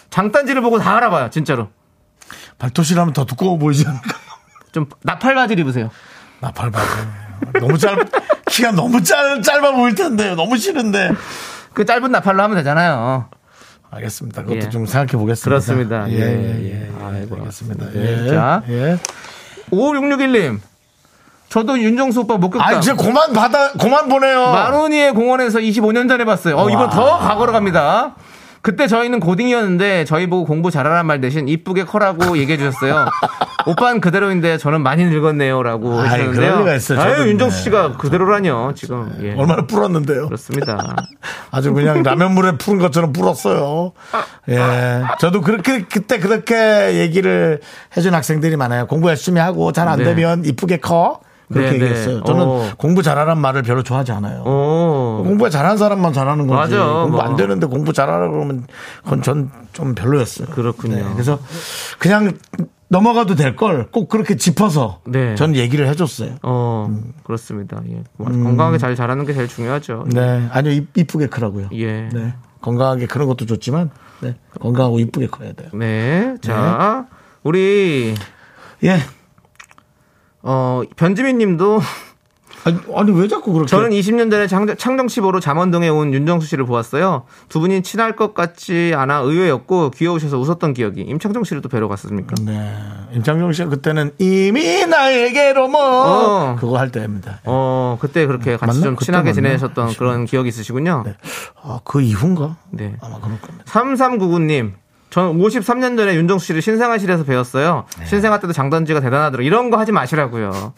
[0.10, 1.67] 장단지를 보고 다 알아봐요, 진짜로.
[2.60, 4.22] 발토시라면 더 두꺼워 보이지 않을까요?
[4.72, 5.89] 좀 나팔 바지를 입으세요.
[6.39, 6.88] 나팔 바지.
[7.60, 7.97] 너무 짧,
[8.47, 10.36] 키가 너무 짧, 짧아 보일 텐데.
[10.36, 11.12] 너무 싫은데.
[11.73, 13.30] 그 짧은 나팔로 하면 되잖아요.
[13.91, 14.43] 알겠습니다.
[14.43, 14.69] 그것도 예.
[14.69, 15.50] 좀 생각해 보겠습니다.
[15.50, 16.10] 그렇습니다.
[16.10, 16.82] 예, 예, 예, 예.
[16.82, 16.91] 예.
[17.06, 17.86] 아이고, 알겠습니다.
[17.93, 18.26] 네.
[18.26, 18.30] 예.
[18.30, 18.62] 자.
[18.69, 18.97] 예.
[19.71, 20.60] 5661님.
[21.50, 22.67] 저도 윤정수 오빠 목격담.
[22.67, 24.52] 아, 이제 그만 받아, 그만 보내요.
[24.52, 26.58] 마로니의 공원에서 25년 전에 봤어요.
[26.58, 28.15] 어, 이번 더 과거로 갑니다.
[28.62, 33.06] 그때 저희는 고딩이었는데 저희 보고 공부 잘하란 말 대신 이쁘게 커라고 얘기해 주셨어요.
[33.67, 36.58] 오빠는 그대로인데 저는 많이 늙었네요라고 아이, 하셨는데요.
[36.63, 36.99] 그럴 있어요.
[37.01, 37.63] 아유 윤정수 네.
[37.63, 39.13] 씨가 그대로라뇨 지금.
[39.21, 39.34] 예.
[39.36, 40.25] 얼마나 불었는데요.
[40.27, 40.95] 그렇습니다.
[41.51, 43.91] 아주 그냥 라면물에 푸른 것처럼 불었어요.
[44.49, 45.03] 예.
[45.19, 47.60] 저도 그렇게, 그때 그렇게 얘기를
[47.95, 48.88] 해준 학생들이 많아요.
[48.88, 50.06] 공부 열심히 하고 잘안 네.
[50.06, 51.19] 되면 이쁘게 커.
[51.51, 51.86] 그렇게 네, 네.
[51.86, 52.23] 얘기했어요.
[52.25, 52.69] 저는 어.
[52.77, 54.41] 공부 잘하라는 말을 별로 좋아하지 않아요.
[54.41, 55.23] 오.
[55.23, 56.73] 공부 잘하는 사람만 잘하는 거지.
[56.75, 57.21] 맞아, 공부 뭐.
[57.21, 58.67] 안 되는데 공부 잘하라 그러면
[59.03, 60.47] 그건 전 좀 별로였어요.
[60.47, 61.12] 그렇군요.
[61.13, 61.38] 그래서
[61.99, 62.34] 그냥
[62.89, 65.36] 넘어가도 될 걸 꼭 그렇게 짚어서 네.
[65.36, 66.36] 전 얘기를 해줬어요.
[66.43, 66.89] 어,
[67.23, 67.82] 그렇습니다.
[67.89, 68.04] 예.
[68.17, 70.04] 건강하게 잘 자라는 게 제일 중요하죠.
[70.06, 70.10] 음.
[70.12, 71.69] 네, 아니요 이- 이쁘게 크라고요.
[71.73, 72.08] 예.
[72.13, 73.89] 네, 건강하게 크는 것도 좋지만
[74.21, 75.69] 네, 건강하고 이쁘게 커야 돼요.
[75.73, 76.36] 네.
[76.41, 77.08] 자,
[77.43, 78.15] 우리
[78.84, 78.97] 예.
[80.41, 81.82] 어, 변지민 님도
[82.67, 83.69] 아니, 아니 왜 자꾸 그렇게?
[83.69, 87.23] 저는 20년 전에 창, 창정시보로 잠원동에 온 윤정수 씨를 보았어요.
[87.49, 91.01] 두 분이 친할 것 같지 않아 의외였고 귀여우셔서 웃었던 기억이.
[91.01, 92.36] 임창정 씨를 또 뵈러 갔습니까?
[92.43, 92.73] 네,
[93.13, 96.56] 임창정 씨가 그때는 이미 나에게로 뭐 어.
[96.60, 97.39] 그거 할 때입니다.
[97.45, 98.82] 어, 그때 그렇게 같이 맞나?
[98.84, 99.34] 좀 친하게?
[99.34, 101.03] 지내셨던 그런 기억이 있으시군요.
[101.06, 101.15] 네.
[101.63, 102.58] 아, 그 이후인가?
[102.71, 102.95] 네.
[103.01, 103.63] 아마 그럴 겁니다.
[103.67, 104.73] 3399님.
[105.10, 107.86] 전 53년 전에 윤정수 씨를 신생아실에서 배웠어요.
[107.97, 108.06] 네.
[108.06, 109.41] 신생아 때도 장단지가 대단하더라.
[109.43, 110.73] 이런 거 하지 마시라고요.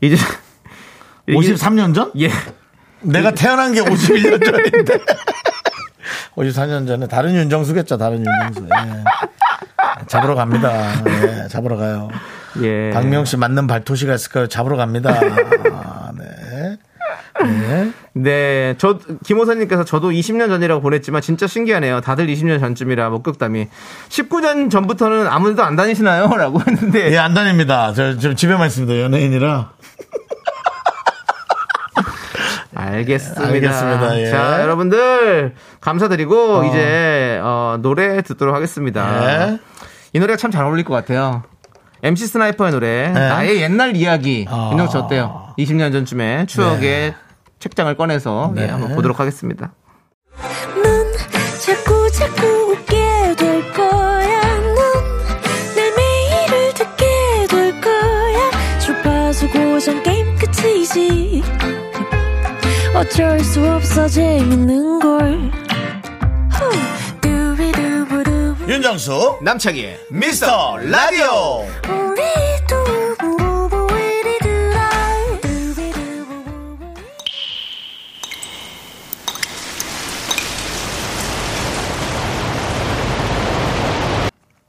[0.00, 0.16] 이제
[1.26, 2.12] 이게- 53년 전?
[2.20, 2.30] 예.
[3.02, 4.98] 내가 태어난 게 51년 전인데.
[6.36, 8.68] 54년 전에 다른 윤정수겠죠, 다른 윤정수.
[8.68, 9.04] 예.
[10.06, 10.70] 잡으러 갑니다.
[11.08, 12.08] 예, 잡으러 가요.
[12.62, 12.90] 예.
[12.92, 14.46] 박명 씨 맞는 발토시가 있을까요?
[14.46, 15.10] 잡으러 갑니다.
[15.72, 16.25] 아, 네.
[17.44, 17.92] 네.
[18.14, 22.00] 네, 저 김호선님께서 저도 20년 전이라고 보냈지만 진짜 신기하네요.
[22.00, 23.68] 다들 20년 전쯤이라 목격담이
[24.08, 27.92] 19년 전부터는 아무데도 안 다니시나요?라고 했는데 예, 안 다닙니다.
[27.94, 29.00] 저, 저 집에만 있습니다.
[29.00, 29.72] 연예인이라.
[32.74, 33.46] 알겠습니다.
[33.46, 34.20] 알겠습니다.
[34.20, 34.30] 예.
[34.30, 39.50] 자, 여러분들 감사드리고 이제 어, 노래 듣도록 하겠습니다.
[39.52, 39.58] 예.
[40.12, 41.42] 이 노래가 참 잘 어울릴 것 같아요.
[42.02, 44.68] MC 스나이퍼의 노래 나의 옛날 이야기 아.
[44.70, 45.48] 윤정 씨 어때요?
[45.58, 47.14] 20년 전쯤에 추억의
[47.58, 48.66] 책장을 꺼내서 예, 네.
[48.66, 49.72] 예, 한번 보도록 하겠습니다.
[51.64, 54.58] 자꾸 자꾸 웃게 될 거야.
[54.60, 58.78] 넌내 매일을 듣게 될 거야.
[58.78, 61.42] 주파수 고정 게임 끝이지.
[62.94, 65.50] 어쩔 수 없어 재밌는 걸.
[66.52, 66.96] 후.
[68.68, 72.05] 윤정수 남창희 미스터 라디오.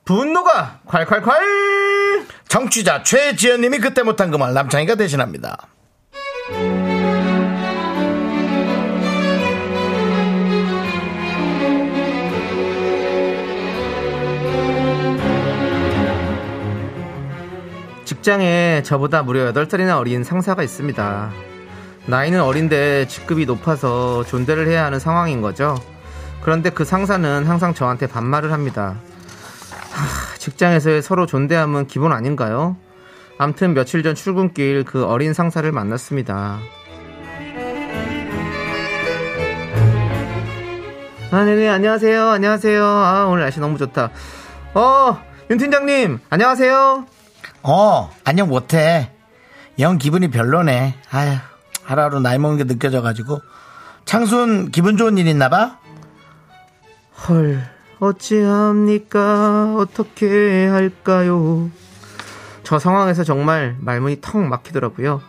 [0.07, 2.25] 분노가 콸콸콸!
[2.47, 5.67] 정취자 최지연님이 그때 못한 그 말 남창희가 대신합니다.
[18.05, 21.29] 직장에 저보다 무려 8살이나 어린 상사가 있습니다.
[22.05, 25.75] 나이는 어린데 직급이 높아서 존대를 해야 하는 상황인 거죠.
[26.41, 28.95] 그런데 그 상사는 항상 저한테 반말을 합니다.
[29.97, 32.77] 하, 직장에서의 서로 존대함은 기본 아닌가요?
[33.39, 36.59] 암튼 며칠 전 출근길 그 어린 상사를 만났습니다.
[41.29, 42.29] 아, 네네, 안녕하세요.
[42.29, 42.83] 안녕하세요.
[42.85, 44.11] 아, 오늘 날씨 너무 좋다.
[44.73, 47.05] 어, 윤 팀장님, 안녕하세요.
[47.63, 49.11] 어, 안녕 못해.
[49.79, 50.95] 영 기분이 별로네.
[51.11, 51.37] 아휴,
[51.83, 53.39] 하루하루 나이 먹는 게 느껴져가지고.
[54.05, 55.79] 창순 기분 좋은 일 있나 봐?
[57.27, 57.61] 헐,
[57.99, 59.75] 어찌합니까?
[59.77, 61.69] 어떻게 할까요?
[62.63, 65.21] 저 상황에서 정말 말문이 턱 막히더라고요.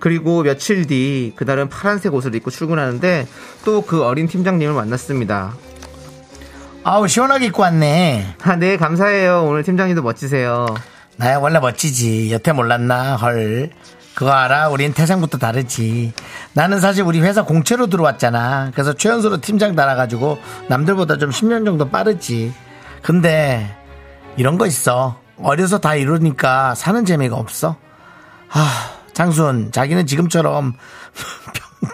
[0.00, 3.26] 그리고 며칠 뒤 그날은 파란색 옷을 입고 출근하는데
[3.64, 5.54] 또 그 어린 팀장님을 만났습니다.
[6.82, 8.36] 아우, 시원하게 입고 왔네.
[8.42, 9.44] 아, 네, 감사해요.
[9.44, 10.66] 오늘 팀장님도 멋지세요.
[11.16, 12.30] 나야 원래 멋지지.
[12.32, 13.16] 여태 몰랐나?
[13.16, 13.70] 헐.
[14.14, 14.68] 그거 알아?
[14.68, 16.12] 우린 태생부터 다르지.
[16.52, 18.70] 나는 사실 우리 회사 공채로 들어왔잖아.
[18.72, 22.54] 그래서 최연소로 팀장 달아가지고 남들보다 좀 10년 정도 빠르지.
[23.02, 23.76] 근데
[24.36, 25.20] 이런 거 있어.
[25.42, 27.76] 어려서 다 이러니까 사는 재미가 없어.
[28.50, 30.74] 아, 장순, 자기는 지금처럼
[31.52, 31.90] 평,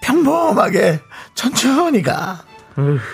[0.24, 1.00] 평범하게
[1.34, 2.42] 천천히 가.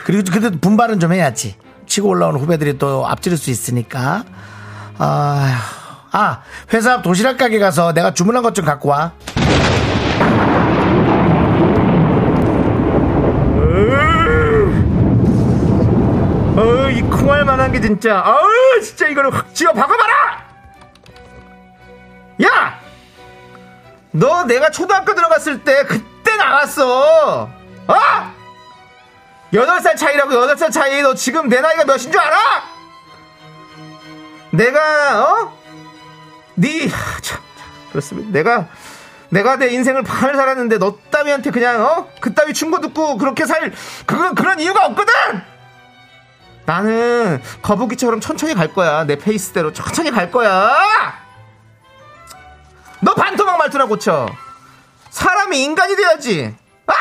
[0.04, 1.56] 그리고 그래도 분발은 좀 해야지.
[1.86, 4.24] 치고 올라오는 후배들이 또 앞지를 수 있으니까.
[4.98, 5.60] 아,
[6.16, 9.12] 아, 회사 앞 도시락 가게 가서 내가 주문한 것 좀 갖고 와.
[16.56, 18.22] 어, 이 콩알 만한 게 진짜.
[18.24, 18.48] 아우,
[18.80, 20.44] 진짜 이거를 확 집어 박아봐라!
[22.44, 22.78] 야!
[24.12, 27.48] 너 내가 초등학교 들어갔을 때 그때 나왔어!
[27.88, 27.94] 어?
[29.52, 31.02] 8살 차이라고 8살 차이.
[31.02, 32.36] 너 지금 내 나이가 몇인 줄 알아?
[34.50, 35.63] 내가, 어?
[36.58, 38.30] 니, 하, 참, 참, 그렇습니다.
[38.30, 38.68] 내가,
[39.28, 42.08] 내가 내 인생을 반을 살았는데 너 따위한테 그냥, 어?
[42.20, 43.72] 그 따위 충고 듣고 그렇게 살,
[44.06, 45.12] 그건 그런 이유가 없거든!
[46.66, 49.04] 나는 거북이처럼 천천히 갈 거야.
[49.04, 50.72] 내 페이스대로 천천히 갈 거야.
[53.00, 54.26] 너 반토막 말투나 고쳐.
[55.10, 56.54] 사람이 인간이 돼야지.
[56.86, 56.92] 아!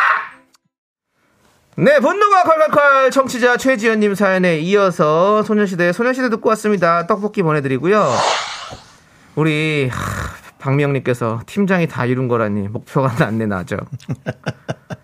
[1.78, 7.08] 네, 분노가 콸콸콸 청취자 최지연님 사연에 이어서 소녀시대 소녀시대 듣고 왔습니다.
[7.08, 8.14] 떡볶이 보내드리고요.
[9.36, 9.98] 우리 하,
[10.60, 13.78] 박미영님께서 팀장이 다 이룬 거라니 목표가 낮네 나죠.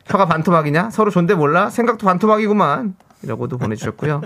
[0.05, 0.89] 혀가 반토막이냐?
[0.89, 1.69] 서로 존대 몰라?
[1.69, 2.95] 생각도 반토막이구만.
[3.23, 4.21] 이라고도 보내주셨고요.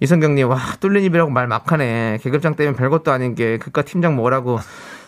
[0.00, 2.18] 이성경님, 와, 뚫린 입이라고 말 막하네.
[2.22, 4.58] 계급장 때문에 별것도 아닌 게, 그깟 팀장 뭐라고.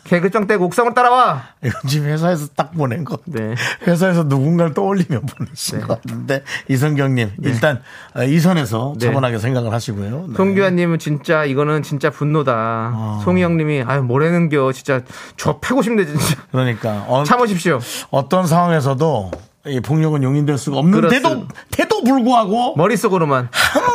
[0.04, 1.42] 계급장 떼고 옥상으로 따라와!
[1.64, 3.18] 이건 지금 회사에서 딱 보낸 거.
[3.24, 3.54] 네.
[3.86, 5.86] 회사에서 누군가를 떠올리며 보내신 네.
[5.86, 7.80] 것 같은데 이성경님 일단
[8.16, 9.06] 어, 이 선에서 네.
[9.06, 10.26] 차분하게 생각을 하시고요.
[10.30, 10.34] 네.
[10.34, 13.20] 송규환님은 진짜, 이거는 진짜 분노다.
[13.24, 14.72] 송희영님이, 아유, 뭐라는겨.
[14.72, 15.02] 진짜,
[15.36, 16.36] 저 패고 싶네, 진짜.
[16.50, 17.78] 그러니까 어, 참으십시오.
[18.10, 19.30] 어떤 상황에서도
[19.66, 21.54] 이 폭력은 용인될 수가 없는데도 그렇습니다.
[21.70, 23.48] 태도 불구하고 머릿속으로만.
[23.52, 23.91] 한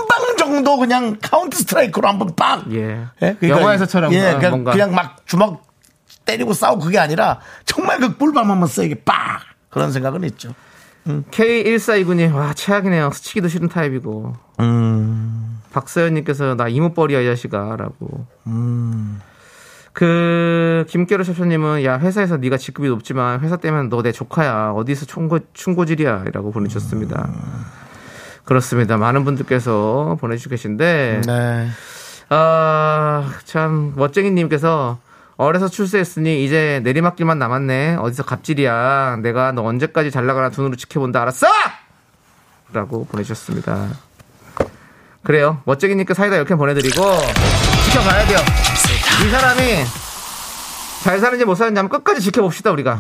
[0.58, 2.64] 방 정도 그냥 카운트 스트라이크로 한번 빡.
[2.74, 3.06] 예.
[3.20, 4.14] 그러니까 영화에서처럼.
[4.14, 4.72] 예, 아, 그냥, 뭔가.
[4.72, 5.66] 그냥 막 주먹
[6.26, 10.54] 때리고 싸우고 그게 아니라 정말 그 꿀밤 한번 세게 빡 그런 생각은 있죠.
[11.06, 13.12] K1429님, 와, 최악이네요.
[13.12, 14.34] 스치기도 싫은 타입이고.
[14.60, 15.62] 음.
[15.72, 17.78] 박서연님께서, 나 이모뻘이야, 이 자식아.
[17.78, 18.26] 라고.
[19.94, 24.72] 그, 김깨로 셔셔님은, 야, 회사에서 네가 직급이 높지만, 회사 때문에 너 내 조카야.
[24.76, 26.26] 어디서 충고, 충고질이야.
[26.34, 27.30] 라고 보내주셨습니다.
[28.48, 28.96] 그렇습니다.
[28.96, 31.70] 많은 분들께서 보내주고 계신데, 네.
[32.30, 35.00] 아, 참, 멋쟁이님께서
[35.36, 37.98] 어려서 출세했으니 이제 내리막길만 남았네.
[38.00, 39.18] 어디서 갑질이야.
[39.22, 41.22] 내가 너 언제까지 잘 나가나 두 눈으로 지켜본다.
[41.22, 41.46] 알았어?
[42.72, 43.90] 라고 보내주셨습니다.
[45.24, 45.62] 그래요.
[45.66, 47.02] 멋쟁이님께 사이다 이렇게 보내드리고
[47.86, 48.38] 지켜봐야 돼요.
[49.26, 49.62] 이 사람이
[51.04, 52.98] 잘 사는지 못 사는지 한번 끝까지 지켜봅시다, 우리가.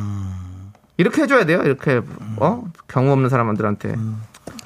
[0.97, 1.61] 이렇게 해줘야 돼요.
[1.63, 2.01] 이렇게,
[2.37, 2.63] 어?
[2.87, 3.95] 경우 없는 사람들한테.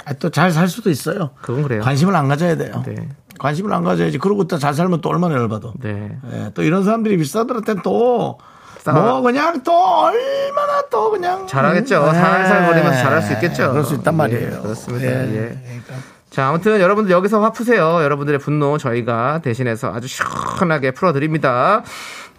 [0.05, 1.31] 아, 또잘 살 수도 있어요.
[1.41, 1.81] 그건 그래요.
[1.81, 2.83] 관심을 안 가져야 돼요.
[2.85, 3.09] 네.
[3.39, 4.17] 관심을 안 가져야지.
[4.17, 5.73] 그러고 또 잘 살면 또 얼마나 열받아.
[5.81, 6.17] 네.
[6.33, 8.37] 예, 또 이런 사람들이 윗사람들한테는 또
[8.83, 12.03] 뭐 그냥 또 얼마나 또 그냥 잘하겠죠.
[12.03, 12.67] 음, 살살 네.
[12.67, 13.69] 거리면서 잘할 수 있겠죠.
[13.69, 14.53] 그럴 수 있단 말이에요.
[14.55, 15.05] 예, 그렇습니다.
[15.05, 15.11] 예.
[15.11, 15.61] 예.
[15.63, 15.93] 그러니까.
[16.31, 18.01] 자, 아무튼 여러분들 여기서 화 푸세요.
[18.01, 21.83] 여러분들의 분노 저희가 대신해서 아주 시원하게 풀어드립니다.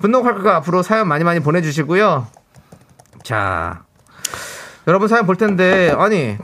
[0.01, 2.27] 분노 칼카 앞으로 사연 많이 많이 보내주시고요.
[3.23, 3.83] 자,
[4.89, 6.37] 여러분 사연 볼 텐데, 아니,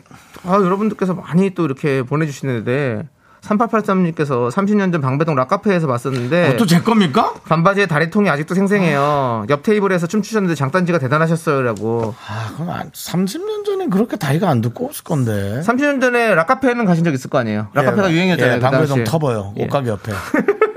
[0.44, 3.02] 아, 여러분들께서 많이 또 이렇게 보내주시는데,
[3.40, 7.34] 3883님께서 30년 전 방배동 락카페에서 봤었는데, 또 제 겁니까?
[7.48, 9.46] 반바지에 다리통이 아직도 생생해요.
[9.48, 12.14] 옆 테이블에서 춤추셨는데 장단지가 대단하셨어요라고.
[12.28, 15.60] 아, 그럼 한 30년 전엔 그렇게 다리가 안 두꺼웠을 건데.
[15.64, 17.68] 30년 전에 락카페는 가신 적 있을 거 아니에요?
[17.74, 18.54] 락카페가 예, 유행이었잖아요.
[18.56, 19.04] 예, 그 방배동.
[19.04, 19.54] 터버요.
[19.58, 19.64] 예.
[19.64, 20.12] 옷가게 옆에.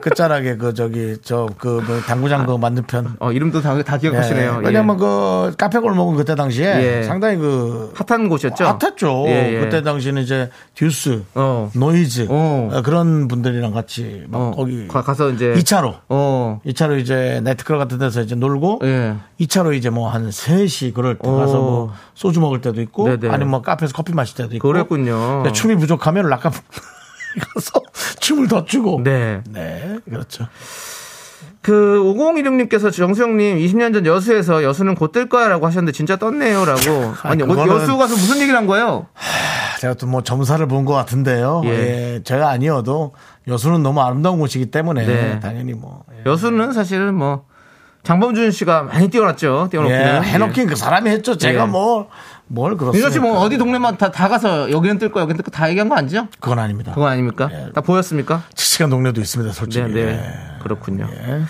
[0.00, 3.16] 끝자락에 그 저기 저그 당구장 그 만든 편.
[3.18, 4.60] 어, 이름도 다, 다 기억하시네요.
[4.62, 7.02] 예, 왜냐면 그 카페 골목은 그때 당시에 예.
[7.02, 8.64] 상당히 그 핫한 곳이었죠?
[8.64, 9.24] 핫했죠.
[9.26, 9.60] 예, 예.
[9.60, 11.70] 그때 당시는 이제 듀스, 어.
[11.74, 12.70] 노이즈 어.
[12.72, 16.60] 어, 그런 분들이랑 같이 막 어, 거기 가- 가서 이제 2차로 어.
[16.66, 19.16] 2차로 이제 나이트클럽 같은 데서 이제 놀고 예.
[19.40, 21.36] 2차로 이제 뭐 한 3시 그럴 때 어.
[21.36, 23.28] 가서 뭐 소주 먹을 때도 있고 네네.
[23.32, 25.42] 아니면 뭐 카페에서 커피 마실 때도 있고 그랬군요.
[25.52, 26.50] 춤이 부족하면 락카
[27.40, 27.80] 가서
[28.20, 29.40] 춤을 더 추고 네.
[29.50, 30.46] 네, 그렇죠.
[31.60, 37.14] 그 5016님께서 정수영님 20년 전 여수에서 여수는 곧 뜰 거야라고 하셨는데 진짜 떴네요라고.
[37.22, 39.06] 아니 어, 그거는- 여수 가서 무슨 얘기를 한 거예요?
[39.80, 41.62] 제가 또 뭐 점사를 본 것 같은데요.
[41.64, 41.68] 예.
[41.70, 42.20] 예.
[42.24, 43.14] 제가 아니어도
[43.48, 45.40] 여수는 너무 아름다운 곳이기 때문에 네.
[45.40, 46.28] 당연히 뭐 예.
[46.30, 47.44] 여수는 사실은 뭐
[48.02, 49.66] 장범준 씨가 많이 뛰어났죠.
[49.66, 50.24] 예, 뛰어놓기는.
[50.24, 51.36] 해놓긴 그 사람이 했죠.
[51.36, 51.66] 제가 예.
[51.66, 52.08] 뭐,
[52.46, 53.08] 뭘 그렇습니까?
[53.08, 55.88] 민서 씨뭐 어디 동네만 다, 다 가서 여기는 뜰 거야, 여기는 뜰 거야 다 얘기한
[55.88, 56.28] 거 아니죠?
[56.40, 56.92] 그건 아닙니다.
[56.92, 57.48] 그거 아닙니까?
[57.74, 58.42] 다 보였습니까?
[58.54, 59.86] 칠시간 동네도 있습니다, 솔직히.
[59.86, 60.12] 네, 네.
[60.12, 60.62] 예.
[60.62, 61.08] 그렇군요.
[61.10, 61.42] 예.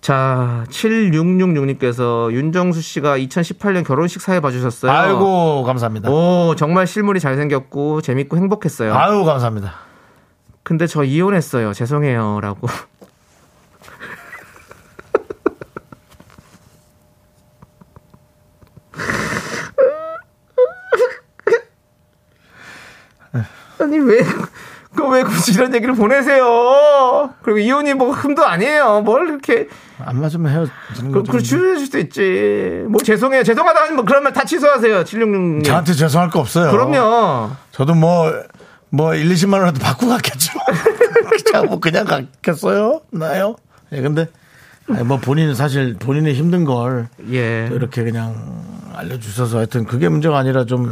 [0.00, 4.92] 자, 7666님께서 윤정수 씨가 2018년 결혼식 사회 봐주셨어요.
[4.92, 6.10] 아이고, 감사합니다.
[6.10, 8.94] 오, 정말 실물이 잘생겼고 재밌고 행복했어요.
[8.94, 9.74] 아유, 감사합니다.
[10.62, 11.72] 근데 저 이혼했어요.
[11.72, 12.40] 죄송해요.
[12.40, 12.68] 라고.
[23.78, 24.20] 아니, 왜,
[24.94, 26.44] 그왜 굳이 이런 얘기를 보내세요?
[27.42, 29.02] 그리고 이혼이 뭐 흠도 아니에요.
[29.02, 29.68] 뭘 이렇게.
[29.98, 31.32] 안 맞으면 헤어지는 그, 거죠.
[31.32, 32.84] 그, 줄여줄 수도 있지.
[32.88, 33.42] 뭐, 죄송해요.
[33.42, 35.04] 죄송하다 하면 뭐 그런 말 다 취소하세요.
[35.04, 35.64] 766님.
[35.64, 36.70] 저한테 죄송할 거 없어요.
[36.70, 37.50] 그럼요.
[37.72, 38.32] 저도 뭐,
[38.90, 40.52] 뭐, 1, 20만 원라도 받고 갔겠죠.
[41.46, 43.00] 제가 뭐 그냥 갔겠어요?
[43.10, 43.56] 나요?
[43.92, 44.26] 예, 근데,
[44.90, 47.66] 아니, 뭐 본인은 사실 본인의 힘든 걸 예.
[47.68, 50.90] 또 이렇게 그냥 알려주셔서 하여튼 그게 문제가 아니라 좀.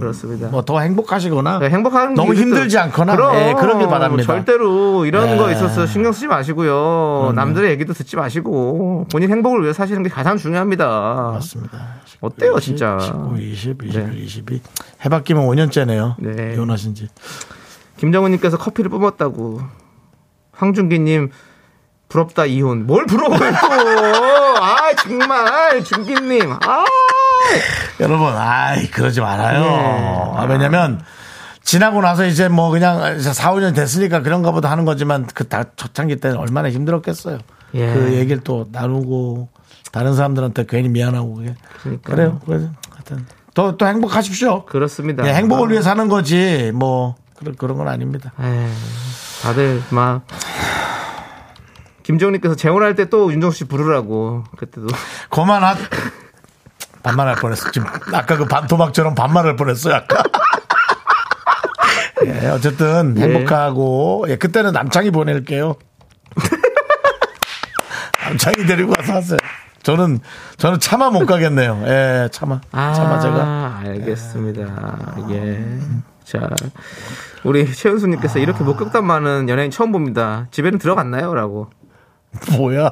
[0.51, 4.25] 뭐 더 행복하시거나 네, 행복한 너무 게 힘들지 또- 않거나 그럼 예, 그러길 바랍니다.
[4.25, 5.37] 절대로 이런 네.
[5.37, 7.33] 거 있어서 신경 쓰지 마시고요.
[7.35, 11.31] 남들의 얘기도 듣지 마시고 본인 행복을 위해 사시는 게 가장 중요합니다.
[11.35, 11.79] 맞습니다.
[12.21, 12.99] 어때요, 진짜?
[13.01, 14.17] 19, 20, 21, 네.
[14.19, 14.61] 22.
[15.05, 16.15] 해바뀌면 5년째네요.
[16.19, 16.55] 네.
[16.55, 17.09] 이혼하신 지.
[17.99, 19.61] 김정은님께서 커피를 뿜었다고.
[20.53, 21.31] 황준기님
[22.09, 22.87] 부럽다 이혼.
[22.87, 24.63] 뭘 부러워요 또?
[24.63, 26.53] 아 정말 준기님.
[26.53, 26.85] 아
[28.01, 29.61] 여러분, 아이, 그러지 말아요.
[29.63, 30.33] 네.
[30.37, 31.01] 아, 왜냐면,
[31.63, 36.17] 지나고 나서 이제 뭐 그냥 4, 5년 됐으니까 그런가 보다 하는 거지만 그 다 초창기
[36.17, 37.39] 때는 얼마나 힘들었겠어요.
[37.75, 37.93] 예.
[37.93, 39.49] 그 얘기를 또 나누고
[39.91, 41.55] 다른 사람들한테 괜히 미안하고 그게.
[41.83, 42.15] 그러니까요.
[42.17, 42.41] 그래요.
[42.45, 44.67] 그래서 하여튼 또, 또 행복하십시오.
[44.67, 45.27] 그렇습니다.
[45.27, 48.33] 예, 행복을 위해 사는 거지 뭐 그런, 그런 건 아닙니다.
[48.43, 48.69] 에이,
[49.43, 50.23] 다들 막
[52.03, 54.87] 김정은님께서 재혼할 때 또 윤정수 씨 부르라고 그때도
[55.31, 55.75] 그만하
[57.05, 57.71] 반말할 뻔했어.
[57.71, 59.95] 지금 아까 그 반토막처럼 반말할 뻔했어요.
[59.95, 60.23] 아까.
[62.27, 63.23] 예, 어쨌든 예.
[63.23, 65.77] 행복하고 예, 그때는 남창이 보낼게요.
[68.27, 69.39] 남창이 데리고 와서 하세요.
[69.83, 70.21] 저는
[70.57, 71.83] 저는 차마 못 가겠네요.
[71.87, 74.99] 예, 차마 차마 제가 알겠습니다.
[75.31, 75.79] 예.
[76.25, 76.49] 자,
[77.45, 80.47] 우리 최은수님께서 이렇게 목격담 많은 연예인 처음 봅니다.
[80.53, 81.69] 집에는 들어갔나요?라고.
[82.57, 82.91] 뭐야?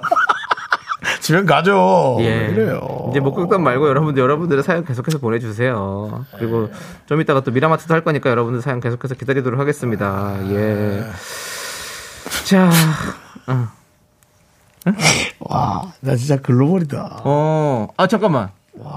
[1.23, 2.17] 집엔 가죠.
[2.21, 2.25] 예.
[2.25, 3.07] 왜 이래요.
[3.11, 6.27] 이제 목격담 말고 여러분들 여러분들의 사연 계속해서 보내주세요.
[6.37, 6.69] 그리고
[7.07, 10.37] 좀 이따가 또 미라마트도 할 거니까 여러분들 사연 계속해서 기다리도록 하겠습니다.
[10.51, 11.05] 예.
[12.45, 12.71] 자,
[15.39, 17.21] 와, 나 진짜 글로벌이다.
[17.23, 18.51] 어, 아 잠깐만.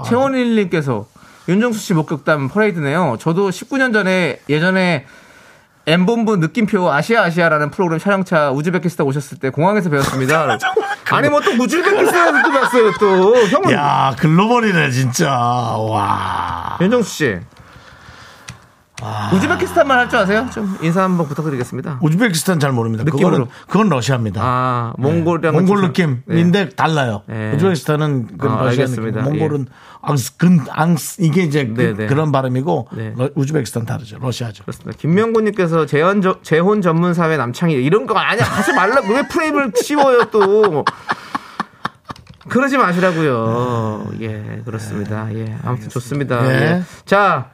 [0.06, 1.06] 최원일님께서
[1.48, 3.18] 윤정수 씨 목격담 퍼레이드네요.
[3.20, 5.06] 저도 19년 전에 예전에
[5.86, 10.58] M본부 느낌표 아시아 아시아라는 프로그램 촬영차 우즈베키스탄 오셨을 때 공항에서 배웠습니다.
[11.12, 13.36] 아니 뭐 또 우즈베키스탄에서 또 봤어요 또.
[13.46, 15.30] 형은 야, 글로벌이네 진짜.
[15.30, 16.76] 와.
[16.80, 17.38] 윤정수 씨.
[19.34, 20.46] 우즈베키스탄말 할 줄 아세요?
[20.54, 21.98] 좀 인사 한번 부탁드리겠습니다.
[22.00, 23.04] 우즈베키스탄 잘 모릅니다.
[23.04, 23.30] 느낌으로.
[23.30, 24.40] 그거는 그건 러시아입니다.
[24.42, 25.86] 아, 몽골이랑 몽골 좀-
[26.26, 27.22] 느낌인데 달라요.
[27.26, 27.52] 네.
[27.54, 29.22] 우즈베키스탄은 그 아, 러시아 알겠습니다.
[29.22, 29.38] 느낌.
[29.38, 29.66] 몽골은
[30.00, 32.06] 앙스 근 앙스 이게 이제 그, 네, 네.
[32.14, 33.12] 런 발음이고 네.
[33.16, 34.16] 러- 우즈베키스탄 다르죠.
[34.20, 34.64] 러시아죠.
[34.64, 34.96] 그렇습니다.
[34.98, 40.24] 김명곤님께서 재혼, 저- 재혼 전문 사회 남창희 이런 거 아니야 하지 말라고 왜 프레임을 씌워요
[40.30, 40.84] 또
[42.48, 44.06] 그러지 마시라고요.
[44.22, 45.28] 예, 그렇습니다.
[45.34, 46.46] 예, 아무튼 좋습니다.
[46.48, 46.54] 예.
[46.62, 46.82] 예.
[47.04, 47.50] 자,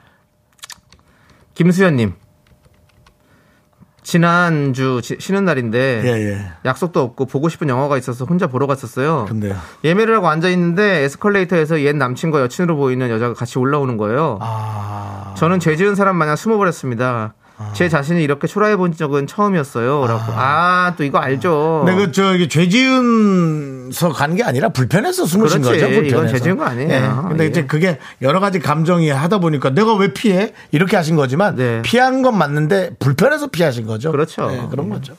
[1.55, 2.15] 김수현님.
[4.03, 6.47] 지난주 지- 쉬는 날인데 예, 예.
[6.65, 9.27] 약속도 없고 보고 싶은 영화가 있어서 혼자 보러 갔었어요.
[9.29, 9.55] 근데요.
[9.85, 14.39] 예매를 하고 앉아 있는데 에스컬레이터에서 옛 남친과 여친으로 보이는 여자가 같이 올라오는 거예요.
[14.41, 15.35] 아.
[15.37, 17.35] 저는 죄 지은 사람 마냥 숨어버렸습니다.
[17.75, 20.07] 제 자신이 이렇게 초라해 본 적은 처음이었어요.
[20.07, 20.33] 라고.
[20.35, 21.83] 아, 또 이거 알죠.
[21.87, 25.81] 근데 그 저기 죄 지은서 간 게 아니라 불편해서 숨으신 그렇지.
[25.81, 25.93] 거죠.
[25.93, 26.17] 불편해서.
[26.25, 26.91] 이건 죄 지은 거 아니에요.
[26.91, 27.29] 예.
[27.29, 27.49] 근데 예.
[27.49, 30.53] 이제 그게 여러 가지 감정이 하다 보니까 내가 왜 피해?
[30.71, 31.83] 이렇게 하신 거지만 네.
[31.83, 34.11] 피한 건 맞는데 불편해서 피하신 거죠.
[34.13, 34.49] 그렇죠.
[34.53, 35.15] 예, 그런 거죠.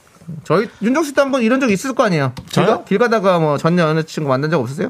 [0.46, 2.34] 저희 윤정수 때 한번 이런 적 있을 거 아니에요.
[2.50, 2.66] 저요?
[2.66, 4.90] 길, 가- 길 가다가 뭐 전 여자친구 만난 적 없으세요?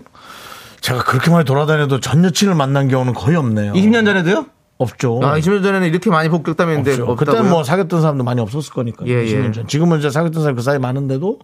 [0.81, 3.73] 제가 그렇게 많이 돌아다녀도 전 여친을 만난 경우는 거의 없네요.
[3.73, 4.45] 20년 전에도
[4.83, 5.19] 없죠.
[5.23, 7.03] 아, 20년 전에는 이렇게 많이 복격담했는데 없죠.
[7.11, 7.41] 없다고요?
[7.41, 9.05] 그때 뭐 사귀었던 사람도 많이 없었을 거니까.
[9.07, 9.51] 예, 20년 예.
[9.51, 9.67] 전.
[9.67, 11.39] 지금은 이제 사귀었던 사람이 그 사이 많은데도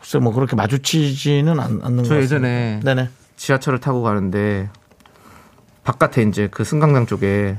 [0.00, 2.22] 글쎄 뭐 그렇게 마주치지는 않, 않는 저것 같습니다.
[2.22, 3.08] 예전에 네네.
[3.36, 4.70] 지하철을 타고 가는데
[5.84, 7.58] 바깥에 이제 그 승강장 쪽에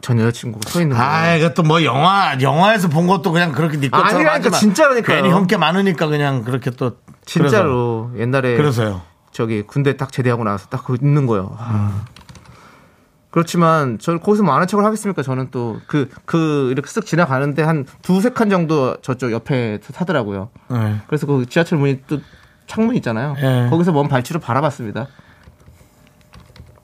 [0.00, 1.10] 전 여자친구가 서 있는 거예요.
[1.10, 5.16] 아, 이것도 뭐 영화 영화에서 본 것도 그냥 그렇게 네 것처럼 아니라니까, 하지만 진짜라니까요.
[5.16, 6.92] 괜히 형께 많으니까 그냥 그렇게 또
[7.24, 11.56] 진짜로 옛날에 그래서, 요 저기 군대 딱 제대하고 나서 딱 있는 거예요.
[11.58, 12.04] 아.
[13.32, 15.22] 그렇지만 저는 거기서 뭐 아는 척을 하겠습니까?
[15.22, 20.50] 저는 또 그 그 이렇게 쓱 지나가는데 한 두세 칸 정도 저쪽 옆에 타더라고요.
[20.68, 20.96] 네.
[21.08, 22.20] 그래서 그 지하철 문이 또
[22.66, 23.34] 창문 있잖아요.
[23.42, 23.66] 예.
[23.70, 25.08] 거기서 먼 발치로 바라봤습니다.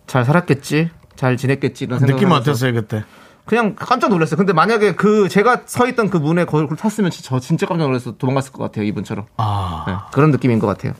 [0.07, 2.15] 잘 살았겠지, 잘 지냈겠지 이런 생각.
[2.17, 3.05] 느낌 어땠어요 그때?
[3.45, 4.37] 그냥 깜짝 놀랐어요.
[4.37, 8.17] 근데 만약에 그 제가 서 있던 그 문에 거울 탔으면 지- 저 진짜 깜짝 놀라서
[8.17, 9.27] 도망갔을 것 같아요 이분처럼.
[9.37, 10.93] 아, 네, 그런 느낌인 것 같아요.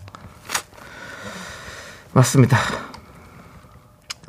[2.13, 2.57] 맞습니다.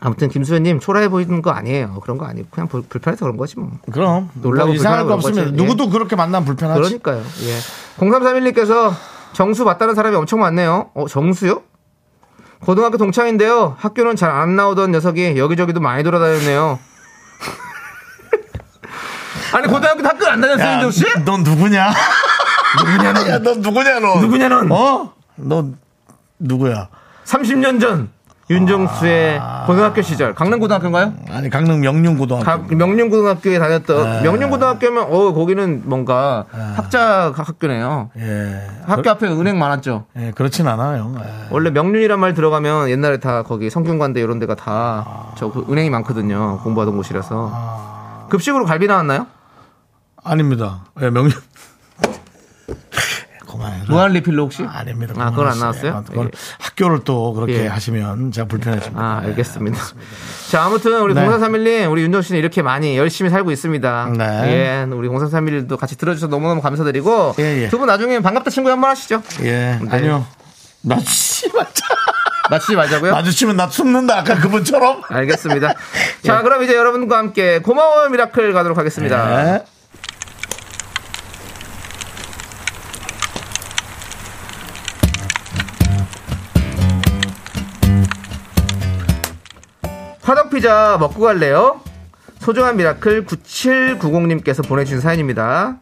[0.02, 2.00] 아무튼 김수현님 초라해 보이는 거 아니에요.
[2.02, 3.70] 그런 거 아니고 그냥 불- 불편해서 그런 거지 뭐.
[3.92, 5.18] 그럼 놀라고 뭐 이상할 거.
[5.18, 5.42] 거지.
[5.52, 6.80] 누구도 그렇게 만나면 불편하지.
[6.80, 7.22] 그러니까요.
[7.44, 7.58] 예.
[7.98, 8.94] 0331님께서
[9.34, 10.92] 정수 맞다는 사람이 엄청 많네요.
[10.94, 11.64] 어, 정수요?
[12.62, 13.76] 고등학교 동창인데요.
[13.78, 16.80] 학교는 잘 안 나오던 녀석이 여기저기도 많이 돌아다녔네요.
[19.54, 21.04] 아니 고등학교 학교 안 윤정 씨?
[21.26, 21.92] 넌 누구냐?
[22.86, 23.28] 누구냐 너?
[23.30, 24.20] 야, 넌 누구냐 너?
[24.22, 24.72] 누구냐, 넌?
[24.72, 25.14] 어?
[25.36, 25.66] 너
[26.38, 26.88] 누구야?
[27.26, 28.10] 30년 전
[28.50, 31.14] 윤정수의 고등학교 시절 강릉 고등학교인가요?
[31.30, 32.44] 아니 강릉 명륜고등학교.
[32.46, 38.10] 가- 명륜고등학교에 다녔던 명륜고등학교면 어 거기는 뭔가 학자 학교네요.
[38.18, 38.68] 예.
[38.86, 40.06] 학교 앞에 은행 많았죠.
[40.18, 41.16] 예, 그렇진 않아요.
[41.20, 41.48] 예.
[41.52, 46.60] 원래 명륜이란 말 들어가면 옛날에 다 거기 성균관대 이런 데가 다 저 은행이 많거든요.
[46.64, 48.28] 공부하던 곳이라서.
[48.30, 49.28] 급식으로 갈비 나왔나요?
[50.24, 50.82] 아닙니다.
[51.02, 51.32] 예, 명륜.
[53.70, 53.86] 그만해.
[53.90, 54.64] 무한 리필로 혹시?
[54.68, 55.14] 아 닙니다.
[55.18, 55.60] 아, 그건 안.
[55.60, 55.92] 나왔어요?
[55.96, 56.30] 아, 그건 예.
[56.60, 57.68] 학교를 또 그렇게 예.
[57.68, 59.02] 하시면 제가 불편해집니다.
[59.02, 59.78] 아, 예, 알겠습니다.
[60.52, 61.26] 자, 아무튼 우리 네.
[61.26, 64.14] 0431님, 우리 윤정 씨는 이렇게 많이 열심히 살고 있습니다.
[64.18, 64.26] 네.
[64.86, 67.70] 예, 우리 0431도 같이 들어주셔서 너무너무 감사드리고 예, 예.
[67.70, 69.22] 두분 나중에 반갑다 친구 한 번 하시죠.
[69.42, 69.80] 예.
[69.82, 69.88] 네.
[69.90, 70.26] 아니요.
[70.84, 71.84] 말자.
[72.50, 73.12] 맞추지 말자고요.
[73.12, 74.20] 마주치면 나 숨는다.
[74.20, 75.02] 아까 그분처럼.
[75.08, 75.74] 알겠습니다.
[76.26, 79.44] 자, 그럼 이제 여러분과 함께 고마워요 미라클 가도록 하겠습니다.
[79.44, 79.64] 네.
[90.60, 91.80] 피자 먹고 갈래요?
[92.40, 95.78] 소중한 미라클 9790님께서 보내주신 사연입니다.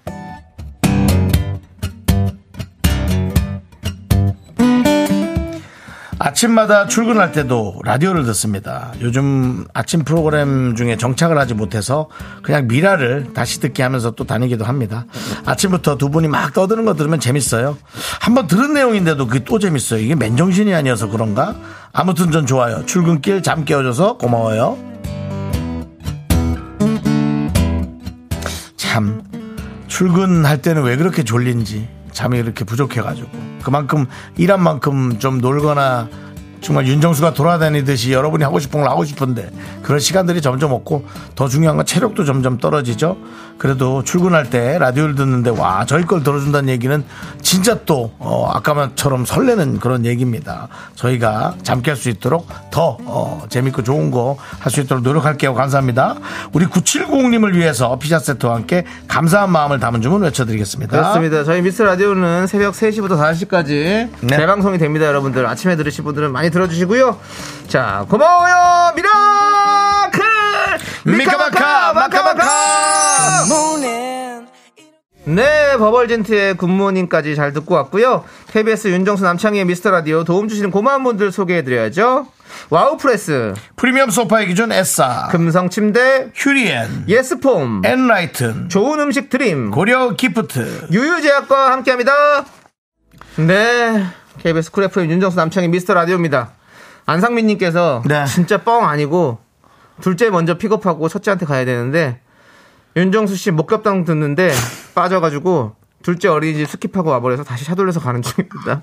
[6.27, 8.91] 아침마다 출근할 때도 라디오를 듣습니다.
[8.99, 12.09] 요즘 아침 프로그램 중에 정착을 하지 못해서
[12.43, 15.05] 그냥 미라를 다시 듣게 하면서 또 다니기도 합니다.
[15.45, 17.77] 아침부터 두 분이 막 떠드는 거 들으면 재밌어요.
[18.19, 20.01] 한번 들은 내용인데도 그게 또 재밌어요.
[20.01, 21.55] 이게 맨정신이 아니어서 그런가?
[21.93, 22.85] 아무튼 전 좋아요.
[22.85, 24.77] 출근길 잠 깨워줘서 고마워요.
[28.75, 29.23] 참
[29.87, 31.87] 출근할 때는 왜 그렇게 졸린지
[32.17, 33.29] 잠이 이렇게 부족해가지고
[33.61, 36.09] 그만큼 일한 만큼 좀 놀거나
[36.61, 39.51] 정말 윤정수가 돌아다니듯이 여러분이 하고 싶은 걸 하고 싶은데
[39.83, 41.05] 그런 시간들이 점점 없고
[41.35, 43.17] 더 중요한 건 체력도 점점 떨어지죠.
[43.57, 47.03] 그래도 출근할 때 라디오를 듣는데 와 저희 걸 들어준다는 얘기는
[47.41, 50.67] 진짜 또 어, 아까처럼 설레는 그런 얘기입니다.
[50.95, 55.53] 저희가 잠 깰 수 있도록 더 어, 재밌고 좋은 거 할 수 있도록 노력할게요.
[55.53, 56.15] 감사합니다.
[56.53, 60.91] 우리 9790님을 위해서 피자 세트와 함께 감사한 마음을 담은 주문 외쳐드리겠습니다.
[60.91, 61.43] 그렇습니다.
[61.43, 64.37] 저희 미스 라디오는 새벽 3시부터 5시까지 네.
[64.37, 65.45] 재방송이 됩니다, 여러분들.
[65.45, 67.17] 아침에 들으실 분들은 많이 들어주시고요.
[67.67, 69.76] 자, 고마워요, 미라클!
[71.07, 72.45] 미카마카 마카마카.
[75.23, 78.23] 네, 버벌진트의 굿모닝까지 잘 듣고 왔고요.
[78.51, 82.27] KBS 윤정수 남창희의 미스터 라디오 도움 주시는 고마운 분들 소개해드려야죠.
[82.69, 85.27] 와우프레스, 프리미엄 소파의 기준 에싸.
[85.31, 87.05] 금성 침대, 휴리엔.
[87.07, 88.69] 예스폼, 엔라이튼.
[88.69, 90.87] 좋은 음식 드림, 고려 기프트.
[90.91, 92.11] 유유제약과 함께합니다.
[93.37, 94.05] 네,
[94.39, 96.51] KBS 쿨 FM 윤정수 남창희 미스터 라디오입니다.
[97.05, 98.25] 안상민님께서 네.
[98.25, 99.39] 진짜 뻥 아니고
[100.01, 102.21] 둘째 먼저 픽업하고 첫째한테 가야 되는데
[102.95, 104.51] 윤정수 씨 목격담 듣는데
[104.95, 108.81] 빠져가지고 둘째 어린이집 skip하고 와버려서 다시 차돌려서 가는 중입니다.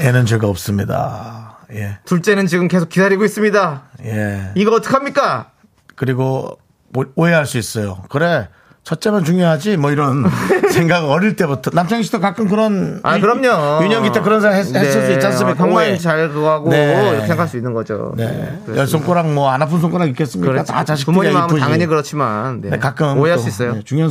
[0.00, 1.58] 애는 죄가 없습니다.
[1.72, 3.82] 예, 둘째는 지금 계속 기다리고 있습니다.
[4.04, 4.52] 예.
[4.54, 5.50] 이거 어떡합니까?
[5.96, 6.58] 그리고
[6.90, 8.02] 뭐- 오해할 수 있어요.
[8.08, 8.48] 그래.
[8.86, 10.24] 첫째만 중요하지 뭐 이런
[10.70, 13.82] 생각 어릴 때부터 남창희 씨도 가끔 그런 아 유- 그럼요.
[13.84, 14.78] 윤영기 때 그런 생각 했, 네.
[14.78, 15.64] 했을 수 있지 않습니까?
[15.64, 15.98] 오해.
[15.98, 16.92] 잘 그거 하고 네.
[17.10, 18.14] 이렇게 생각할 수 있는 거죠.
[18.16, 18.56] 네.
[18.76, 20.52] 열 손가락 뭐 안 아픈 손가락 있겠습니까?
[20.52, 20.72] 그렇죠.
[20.72, 21.60] 다 자식들이 부모님 마음은 이쁘지.
[21.64, 22.70] 당연히 그렇지만 네.
[22.70, 23.74] 네, 가끔 오해할 또, 수 있어요.
[23.74, 24.08] 네, 중요한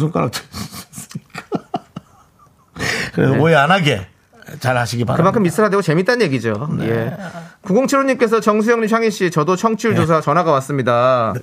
[0.91, 1.67] 있으니까.
[3.13, 3.39] 그래서 네.
[3.39, 4.05] 오해 안 하게
[4.59, 5.23] 잘 하시기 바랍니다.
[5.23, 6.67] 그만큼 미스라디오 재밌다는 얘기죠.
[6.77, 6.89] 네.
[6.89, 7.17] 예.
[7.63, 10.01] 9075님께서 정수영님, 창희 씨, 저도 청취율 네.
[10.01, 11.33] 조사 전화가 왔습니다.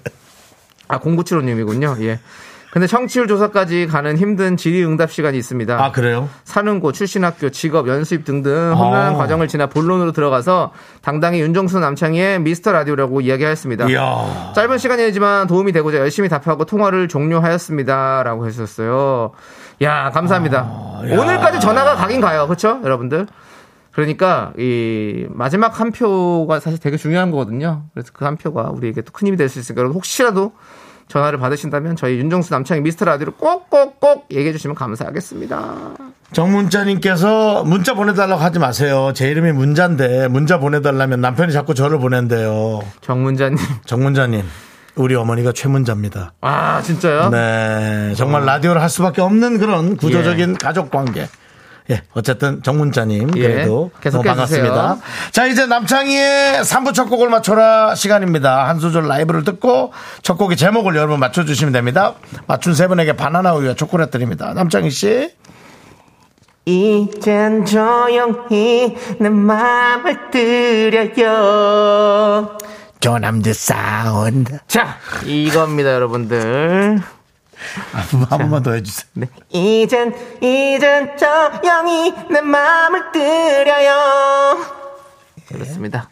[0.89, 1.99] 아, 0975님이군요.
[2.03, 2.21] 예.
[2.73, 5.85] 근데 청취율 조사까지 가는 힘든 질의응답 시간이 있습니다.
[5.85, 6.31] 아 그래요?
[6.45, 9.17] 사는 곳, 출신 학교, 직업, 연수입 등등 험난한 아.
[9.19, 13.91] 과정을 지나 본론으로 들어가서 당당히 윤정수 남창희의 미스터 라디오라고 이야기하였습니다.
[13.91, 14.53] 이야.
[14.55, 18.23] 짧은 시간이지만 도움이 되고자 열심히 답하고 통화를 종료하였습니다.
[18.23, 19.33] 라고 했었어요.
[19.83, 20.61] 야, 감사합니다.
[20.61, 21.21] 아, 야.
[21.21, 22.47] 오늘까지 전화가 가긴 가요.
[22.47, 22.81] 그렇죠?
[22.85, 23.27] 여러분들.
[23.91, 27.83] 그러니까 이 마지막 한 표가 사실 되게 중요한 거거든요.
[27.93, 30.53] 그래서 그 한 표가 우리에게 또 큰 힘이 될 수 있으니까 혹시라도
[31.09, 35.95] 전화를 받으신다면 저희 윤정수 남창희 미스터 라디오를 꼭꼭꼭 얘기해 주시면 감사하겠습니다.
[36.33, 39.13] 정문자님께서 문자 보내달라고 하지 마세요.
[39.15, 42.81] 제 이름이 문자인데 문자 보내달라면 남편이 자꾸 저를 보낸대요.
[43.03, 43.59] 정문자님.
[43.85, 44.43] 정문자님,
[44.95, 46.33] 우리 어머니가 최문자입니다.
[46.41, 47.29] 아, 진짜요?
[47.31, 51.29] 네, 정말 라디오를 할 수밖에 없는 그런 구조적인 가족 관계.
[51.91, 54.95] 예, 어쨌든 정문자님 예, 그래도 계속해 너무 반갑습니다.
[54.95, 55.31] 주세요.
[55.33, 58.69] 자, 이제 남창희의 3부 첫 곡을 맞춰라 시간입니다.
[58.69, 62.15] 한 소절 라이브를 듣고 첫 곡의 제목을 여러분 맞춰주시면 됩니다.
[62.47, 64.53] 맞춘 세 분에게 바나나 우유와 초콜릿 드립니다.
[64.55, 65.33] 남창희 씨.
[66.65, 70.31] 이젠 조용히 내 맘을
[71.23, 72.57] 들여요.
[73.01, 74.59] 조남드 사운드.
[74.69, 77.01] 자, 이겁니다, 여러분들.
[77.93, 79.07] 한 번만 더 해주세요.
[79.15, 79.27] 네.
[79.51, 84.59] 이젠, 이젠 조용히 내 맘을 들여요.
[85.49, 86.09] 그렇습니다.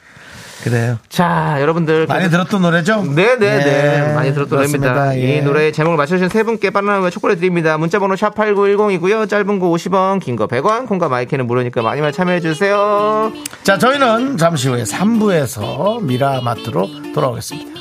[0.63, 0.99] 그래요.
[1.09, 2.07] 자, 여러분들.
[2.07, 3.03] 많이 들었던 노래죠?
[3.03, 4.11] 네네네.
[4.11, 4.93] 예, 많이 들었던 그렇습니다.
[4.93, 5.27] 노래입니다.
[5.27, 5.39] 예.
[5.39, 7.79] 이 노래의 제목을 맞춰주신 세 분께 바나나와 초콜릿 드립니다.
[7.79, 9.27] 문자번호 샵8910이고요.
[9.27, 13.33] 짧은 거 50원, 긴 거 100원, 콩과 마이크는 무료니까 많이 많이 참여해주세요.
[13.63, 17.81] 자, 저희는 잠시 후에 3부에서 미라마트로 돌아오겠습니다.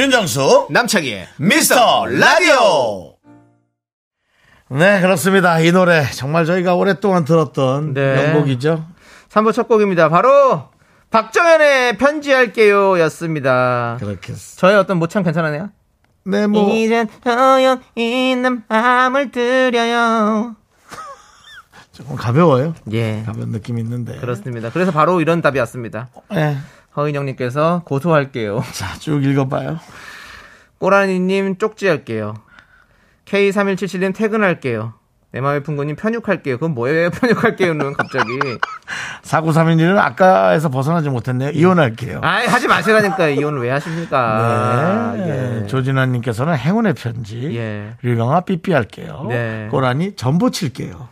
[0.00, 3.16] 윤정수 남창희의 미스터 라디오
[4.70, 8.14] 네 그렇습니다 이 노래 정말 저희가 오랫동안 들었던 네.
[8.32, 8.82] 명곡이죠
[9.28, 10.08] 3부 첫 곡입니다.
[10.08, 10.70] 바로
[11.10, 13.98] 박정현의 편지할게요 였습니다.
[14.00, 15.68] 그렇게 저의 어떤 모창 괜찮았네요?
[16.24, 20.56] 네 뭐 이젠 조용히 내 마음을 들여요.
[21.92, 23.22] 조금 가벼워요 예.
[23.26, 24.70] 가벼운 느낌이 있는데 그렇습니다.
[24.70, 26.08] 그래서 바로 이런 답이 왔습니다.
[26.30, 26.56] 네.
[26.96, 28.62] 허인영님께서 고소할게요.
[28.74, 29.78] 자 쭉 읽어봐요
[30.78, 32.34] 꼬라니님 쪽지할게요.
[33.26, 34.94] K3177님 퇴근할게요.
[35.32, 36.56] 내 마음의 풍구님 편육할게요.
[36.56, 37.10] 그건 뭐예요?
[37.10, 38.38] 편육할게요는 갑자기.
[39.22, 45.14] 4931은 아까에서 벗어나지 못했네요 이혼할게요 아이 하지 마시라니까 이혼을 왜 하십니까?
[45.16, 45.60] 네.
[45.62, 45.66] 예.
[45.66, 47.92] 조진아님께서는 행운의 편지 예.
[48.02, 49.68] 류경아 삐삐할게요 네.
[49.70, 51.08] 꼬라니 전보 칠게요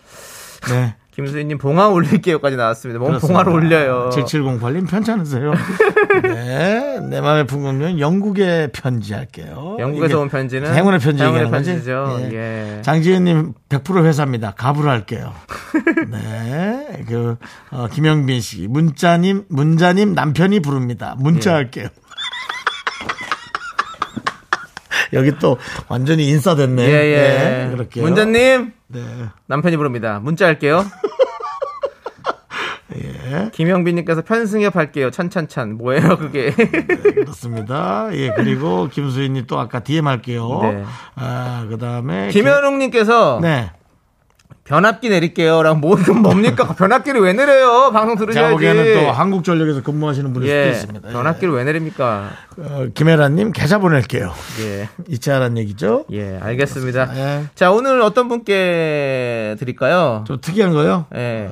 [0.71, 3.01] 네 김수희님 봉화 올릴게요까지 나왔습니다.
[3.01, 3.43] 뭔 그렇습니다.
[3.43, 4.11] 봉화를 올려요.
[4.13, 5.53] 7708님 편찮으세요?
[6.23, 7.01] 네.
[7.11, 9.77] 내 마음의 풍경은 영국의 편지 할게요.
[9.81, 11.71] 영국에서 온 편지는 행운의 편지 행운의 얘기하는 거지?
[11.73, 12.19] 편지죠.
[12.33, 12.77] 예.
[12.77, 12.83] 예.
[12.83, 14.53] 장지현님 100% 회사입니다.
[14.53, 15.35] 갑으로 할게요.
[16.09, 17.03] 네.
[17.09, 17.37] 그,
[17.73, 18.69] 어, 김영빈 씨.
[18.69, 21.17] 문자님, 문자님 남편이 부릅니다.
[21.19, 21.55] 문자 예.
[21.55, 21.89] 할게요.
[25.15, 25.59] 여기 또
[25.89, 26.83] 완전히 인싸됐네.
[26.83, 27.17] 예, 예.
[27.17, 28.05] 네, 그렇게요.
[28.05, 29.01] 문자님 네.
[29.47, 30.21] 남편이 부릅니다.
[30.23, 30.85] 문자 할게요.
[33.31, 33.51] 예.
[33.53, 35.11] 김영빈님께서 편승엽 할게요.
[35.11, 35.77] 찬찬찬.
[35.79, 36.51] 뭐예요, 그게?
[36.51, 38.09] 그렇습니다.
[38.13, 40.61] 예, 그리고 김수희님 또 아까 DM 할게요.
[40.63, 40.85] 네.
[41.17, 42.29] 아, 그 다음에.
[42.29, 43.71] 김현웅님께서 네.
[44.65, 45.63] 변압기 내릴게요.
[45.63, 46.67] 라고 뭐, 그럼 뭡니까?
[46.77, 47.91] 변압기를 왜 내려요?
[47.91, 48.53] 방송 들으셔야지.
[48.53, 50.71] 보기에는 또 한국전력에서 근무하시는 분일 수도 예.
[50.71, 51.09] 있습니다.
[51.09, 52.31] 변압기를 왜 내립니까?
[52.59, 52.63] 예.
[52.63, 54.31] 어, 김혜란님 계좌 보낼게요.
[54.61, 54.89] 예.
[55.09, 56.05] 잊지 않은 얘기죠?
[56.13, 57.09] 예, 알겠습니다.
[57.17, 57.45] 예.
[57.55, 60.25] 자, 오늘 어떤 분께 드릴까요?
[60.27, 61.07] 좀 특이한 거요?
[61.15, 61.49] 예.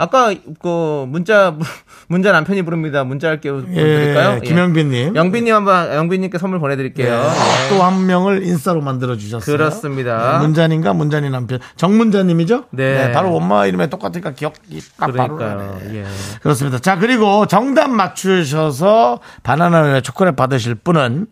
[0.00, 1.54] 아까 그 문자
[2.08, 3.04] 문자 남편이 부릅니다.
[3.04, 3.62] 문자 할게요.
[3.68, 4.40] 예, 드릴까요?
[4.40, 5.14] 김영빈님.
[5.14, 7.12] 영빈님 한번 영빈님께 선물 보내드릴게요.
[7.12, 7.68] 예.
[7.68, 9.56] 또한 명을 인싸로 만들어 주셨어요.
[9.56, 10.38] 그렇습니다.
[10.38, 12.64] 네, 문자님과 문자님 남편 정문자님이죠?
[12.70, 13.12] 네.
[13.12, 15.72] 바로 엄마 이름에 똑같으니까 기억이 딱 바로 그러니까요.
[15.80, 15.94] 나네.
[15.96, 16.04] 예.
[16.40, 16.78] 그렇습니다.
[16.78, 21.26] 자 그리고 정답 맞추셔서 바나나우유 초콜릿 받으실 분은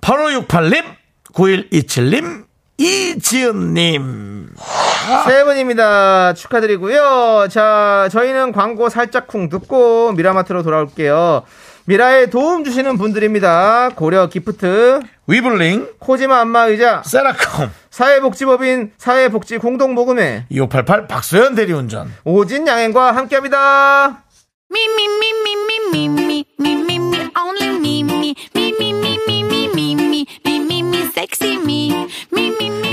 [0.00, 0.84] 8568님,
[1.34, 2.44] 9127님,
[2.76, 4.50] 이지은님.
[5.26, 6.34] 세 분입니다.
[6.34, 7.48] 축하드리고요.
[7.50, 11.42] 자, 저희는 광고 살짝 쿵 듣고 미라마트로 돌아올게요.
[11.86, 13.90] 미라에 도움 주시는 분들입니다.
[13.94, 22.10] 고려 기프트, 위블링, 코지마 안마의자, 세라콤, 사회복지법인 사회복지 공동모금회, 2588 박소연 대리운전.
[22.24, 24.24] 오진 양행과 함께합니다.
[24.72, 24.84] Me,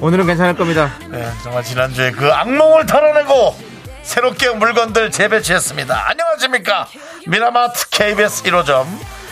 [0.00, 0.90] 오늘은 괜찮을 겁니다.
[1.08, 3.54] 네, 정말 지난주에 그 악몽을 털어내고
[4.02, 6.08] 새롭게 물건들 재배치했습니다.
[6.08, 6.86] 안녕하십니까.
[7.26, 8.86] 미라마트 KBS 1호점.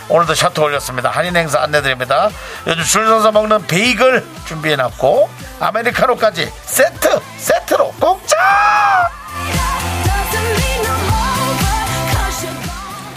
[0.09, 1.09] 오늘도 셔터 올렸습니다.
[1.09, 2.29] 할인 행사 안내드립니다.
[2.67, 8.37] 요즘 줄 서서 먹는 베이글 준비해놨고, 아메리카노까지 세트, 세트로 공짜!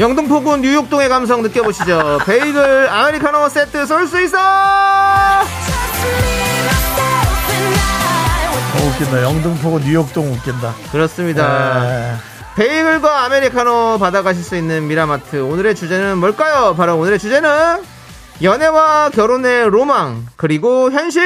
[0.00, 2.18] 영등포구 뉴욕동의 감성 느껴보시죠.
[2.26, 4.38] 베이글 아메리카노 세트 쏠 수 있어!
[8.74, 9.22] 어, 웃긴다.
[9.22, 10.74] 영등포구 뉴욕동 웃긴다.
[10.90, 11.80] 그렇습니다.
[11.82, 12.14] 네.
[12.56, 15.40] 베이글과 아메리카노 받아가실 수 있는 미라마트.
[15.42, 16.74] 오늘의 주제는 뭘까요?
[16.76, 17.82] 바로 오늘의 주제는
[18.42, 21.22] 연애와 결혼의 로망, 그리고 현실!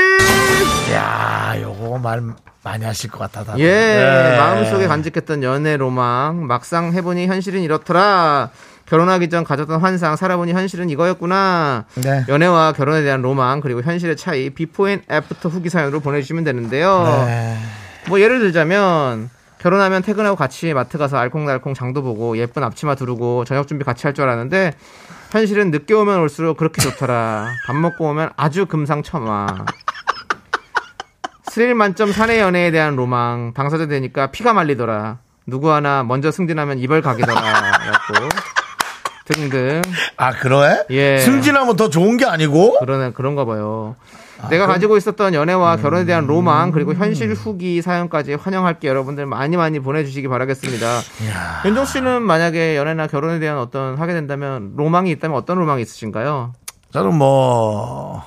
[0.93, 2.23] 야 요거 말
[2.63, 3.45] 많이 하실 것 같아.
[3.45, 3.61] 다들.
[3.65, 4.37] 예, 네.
[4.37, 8.51] 마음속에 간직했던 연애 로망, 막상 해보니 현실은 이렇더라.
[8.87, 11.85] 결혼하기 전 가졌던 환상, 살아보니 현실은 이거였구나.
[11.97, 12.25] 네.
[12.29, 17.25] 연애와 결혼에 대한 로망, 그리고 현실의 차이, before and after 후기 사연으로 보내주시면 되는데요.
[17.27, 17.59] 네.
[18.09, 19.29] 뭐 예를 들자면,
[19.59, 24.15] 결혼하면 퇴근하고 같이 마트 가서 알콩달콩 장도 보고 예쁜 앞치마 두르고 저녁 준비 같이 할
[24.15, 24.75] 줄 알았는데
[25.31, 27.49] 현실은 늦게 오면 올수록 그렇게 좋더라.
[27.67, 29.65] 밥 먹고 오면 아주 금상첨화.
[31.51, 33.55] 스릴 만점 사내 연애에 대한 로망.
[33.55, 35.19] 당사자 되니까 피가 말리더라.
[35.47, 37.35] 누구 하나 먼저 승진하면 이별 각이더라.
[37.35, 38.29] 라고
[39.27, 39.83] 등등.
[40.17, 40.85] 아, 그래?
[40.91, 41.19] 예.
[41.19, 42.79] 승진하면 더 좋은 게 아니고?
[42.79, 43.97] 그러네 그런가 봐요.
[44.51, 49.81] 내가 가지고 있었던 연애와 결혼에 대한 로망 그리고 현실 후기 사연까지 환영할게 여러분들 많이 많이
[49.81, 51.01] 보내주시기 바라겠습니다.
[51.65, 56.53] 윤종 씨는 만약에 연애나 결혼에 대한 어떤 하게 된다면 로망이 있다면 어떤 로망이 있으신가요?
[56.93, 58.23] 저는 뭐,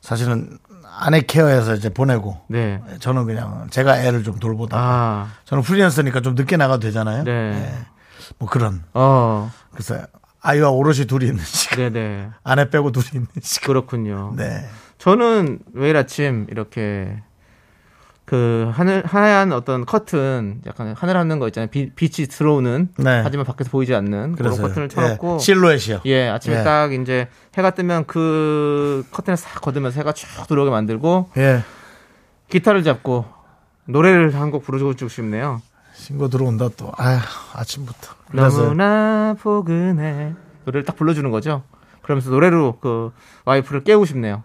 [0.00, 0.58] 사실은
[1.00, 2.80] 아내 케어해서 이제 보내고, 네.
[3.00, 4.76] 저는 그냥 제가 애를 좀 돌보다.
[4.78, 7.24] 아, 저는 프리랜서니까 좀 늦게 나가도 되잖아요.
[7.24, 7.30] 네.
[7.30, 7.93] 예.
[8.38, 8.82] 뭐 그런.
[8.94, 10.00] 어, 그래서
[10.40, 11.92] 아이와 오롯이 둘이 있는 시간.
[11.92, 12.30] 네네.
[12.44, 13.66] 아내 빼고 둘이 있는 시간.
[13.68, 14.34] 그렇군요.
[14.36, 14.64] 네.
[14.98, 17.22] 저는 매일 아침 이렇게
[18.24, 21.68] 그 하늘 하얀 어떤 커튼 약간 하늘 하는 거 있잖아요.
[21.68, 23.20] 빛, 빛이 들어오는 네.
[23.22, 26.00] 하지만 밖에서 보이지 않는 그런 커튼을 쳐놓고 예, 실루엣이요.
[26.06, 26.62] 예, 아침에 예.
[26.62, 31.62] 딱 이제 해가 뜨면 그 커튼을 싹 걷으면서 해가 쭉 들어오게 만들고 예.
[32.48, 33.26] 기타를 잡고
[33.86, 35.60] 노래를 한 곡 부르고 싶네요.
[35.94, 36.92] 신고 들어온다 또.
[36.96, 37.18] 아휴,
[37.54, 38.14] 아침부터.
[38.30, 40.34] 그래서 너무나 포근해.
[40.64, 41.62] 노래를 딱 불러주는 거죠.
[42.02, 43.12] 그러면서 노래로 그
[43.44, 44.42] 와이프를 깨우고 싶네요.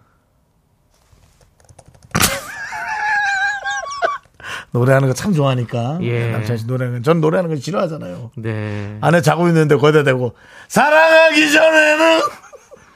[4.72, 5.98] 노래하는 거 참 좋아하니까.
[6.02, 6.30] 예.
[6.30, 8.30] 남창 씨 노래는 전 노래하는 거 싫어하잖아요.
[8.36, 8.98] 네.
[9.00, 10.34] 아내 자고 있는데 거기다 대고
[10.68, 12.20] 사랑하기 전에는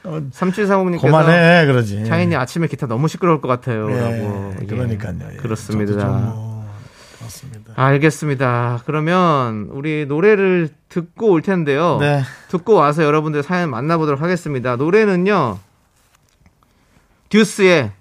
[0.31, 2.05] 3740님께서 그만해 그러지.
[2.05, 3.91] 창인이 아침에 기타 너무 시끄러울 것 같아요.
[3.91, 4.53] 예, 라고.
[4.61, 4.65] 예.
[4.65, 5.15] 그러니까요.
[5.33, 5.37] 예.
[5.37, 6.05] 그렇습니다.
[6.05, 6.69] 뭐,
[7.17, 7.64] 그렇습니다.
[7.75, 8.81] 알겠습니다.
[8.85, 11.97] 그러면 우리 노래를 듣고 올 텐데요.
[11.99, 12.23] 네.
[12.49, 14.75] 듣고 와서 여러분들 사연 만나보도록 하겠습니다.
[14.77, 15.59] 노래는요.
[17.29, 17.91] 듀스의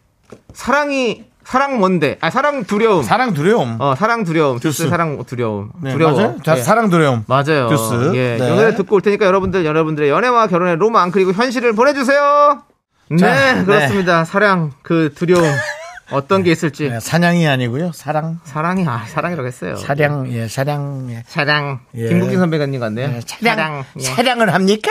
[0.52, 2.16] 사랑이 사랑 뭔데?
[2.20, 3.02] 아 사랑 두려움.
[3.02, 3.76] 사랑 두려움.
[3.80, 4.58] 어 사랑 두려움.
[4.60, 4.88] 듀스 듀스.
[4.88, 5.70] 사랑 두려움.
[5.82, 6.12] 네, 두려워.
[6.12, 6.36] 맞아요?
[6.42, 6.62] 자, 예.
[6.62, 7.24] 사랑 두려움.
[7.26, 7.68] 맞아요.
[7.68, 8.12] 듀스.
[8.14, 8.46] 예, 네.
[8.46, 12.62] 이 노래 듣고 올 테니까 여러분들 여러분들의 연애와 결혼의 로망 그리고 현실을 보내주세요.
[13.10, 14.24] 네, 자, 그렇습니다.
[14.24, 15.44] 사랑 그 두려움
[16.10, 17.92] 어떤 게 있을지 네, 사냥이 아니고요.
[17.92, 18.40] 사랑.
[18.44, 19.76] 사랑이 아 사랑이라고 했어요.
[19.76, 21.24] 사냥, 예, 사냥, 예.
[21.26, 22.08] 사랑 예.
[22.08, 23.14] 김국진 선배님 같네요.
[23.16, 24.02] 예, 차량, 사랑 예.
[24.02, 24.90] 사냥을 합니까?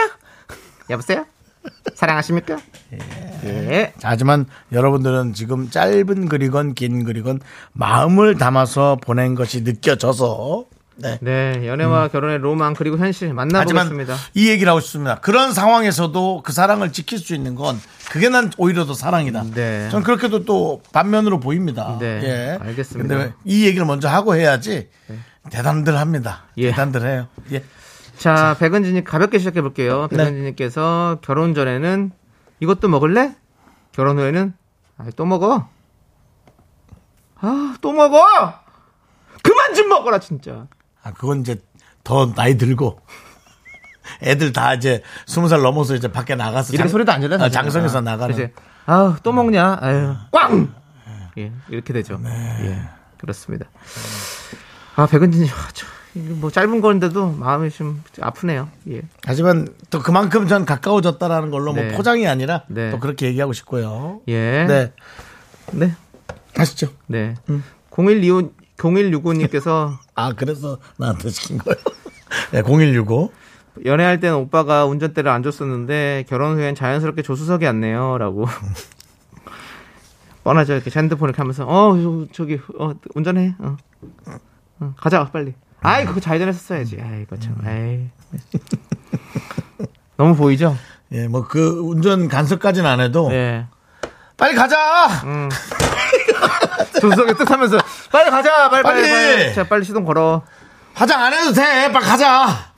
[0.90, 1.26] 여보세요?
[1.94, 2.58] 사랑하십니까?
[3.44, 3.92] 예.
[3.98, 7.40] 자, 하지만 여러분들은 지금 짧은 글이건 긴 글이건
[7.72, 11.18] 마음을 담아서 보낸 것이 느껴져서 네.
[11.22, 14.14] 네, 연애와 결혼의 로망 그리고 현실 만나보겠습니다.
[14.34, 15.16] 이 얘기를 하고 싶습니다.
[15.16, 17.80] 그런 상황에서도 그 사랑을 지킬 수 있는 건
[18.10, 19.44] 그게 난 오히려 더 사랑이다.
[19.54, 19.88] 네.
[19.90, 21.96] 전 그렇게도 또 반면으로 보입니다.
[21.98, 22.58] 네, 예.
[22.60, 23.16] 알겠습니다.
[23.16, 24.88] 근데 이 얘기를 먼저 하고 해야지
[25.50, 26.44] 대단들 합니다.
[26.56, 26.70] 예.
[26.70, 27.28] 대단들 해요.
[27.52, 27.64] 예.
[28.16, 30.08] 자, 백은진님 가볍게 시작해 볼게요.
[30.10, 30.16] 네.
[30.16, 32.12] 백은진님께서 결혼 전에는
[32.60, 33.34] 이것도 먹을래?
[33.92, 34.54] 결혼 후에는
[34.98, 35.68] 아, 또 먹어.
[37.40, 38.24] 아, 또 먹어.
[39.42, 40.66] 그만 좀 먹어라 진짜.
[41.02, 41.60] 아, 그건 이제
[42.04, 43.00] 더 나이 들고
[44.24, 47.36] 애들 다 이제 스무 살 넘어서 이제 밖에 나가서 이렇게 장- 소리도 안 질러.
[47.42, 48.52] 아, 장성에서 나가는 이제
[48.86, 49.78] 아, 또 먹냐?
[49.80, 50.72] 아유, 꽝.
[51.38, 52.18] 예, 이렇게 되죠.
[52.22, 52.30] 네.
[52.62, 52.78] 예,
[53.18, 53.66] 그렇습니다.
[54.96, 55.68] 아, 백은진님, 아,
[56.40, 58.68] 뭐 짧은 건데도 마음이 좀 아프네요.
[58.90, 59.02] 예.
[59.24, 61.88] 하지만 또 그만큼 전 가까워졌다라는 걸로 네.
[61.88, 62.90] 뭐 포장이 아니라 네.
[62.92, 64.20] 또 그렇게 얘기하고 싶고요.
[64.28, 64.64] 예.
[64.64, 64.92] 네.
[65.72, 65.94] 네.
[66.56, 66.88] 하시죠.
[67.08, 67.34] 네.
[67.90, 71.76] 0125, 0165님께서 아, 그래서 나한테 시킨 거예요.
[72.52, 73.32] 네, 0165.
[73.84, 78.18] 연애할 때는 오빠가 운전대를 안 줬었는데 결혼 후엔 자연스럽게 조수석에 앉네요.
[78.18, 78.46] 라고.
[80.44, 80.74] 뻔하죠.
[80.74, 83.54] 이렇게 핸드폰 이렇게 하면서, 어, 저- 저기, 어, 운전해.
[83.58, 83.76] 어.
[84.80, 85.54] 어, 가자, 빨리.
[85.80, 86.98] 아이, 그거 좌회전했었어야지.
[87.00, 88.08] 아이, 이거 참, 아이.
[90.16, 90.76] 너무 보이죠?
[91.12, 93.66] 예, 뭐 그 운전 간섭까지는 안 해도 네.
[94.36, 95.08] 빨리 가자.
[97.00, 97.78] 조수석에 뜻 하면서,
[98.12, 98.68] 빨리 가자!
[98.70, 99.10] 빨리, 빨리, 빨리!
[99.36, 99.54] 빨리.
[99.54, 100.42] 자, 빨리 시동 걸어.
[100.94, 101.90] 화장 안 해도 돼.
[101.92, 102.73] 빨리 가자.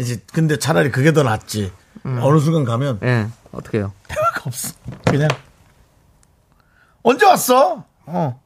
[0.00, 1.72] 이제 근데 차라리 그게 더 낫지.
[2.04, 3.92] 어느 순간 가면 예, 어떻게 해요?
[4.08, 4.74] 대화가 없어.
[5.04, 5.28] 그냥
[7.02, 7.84] 언제 왔어?
[8.06, 8.40] 어.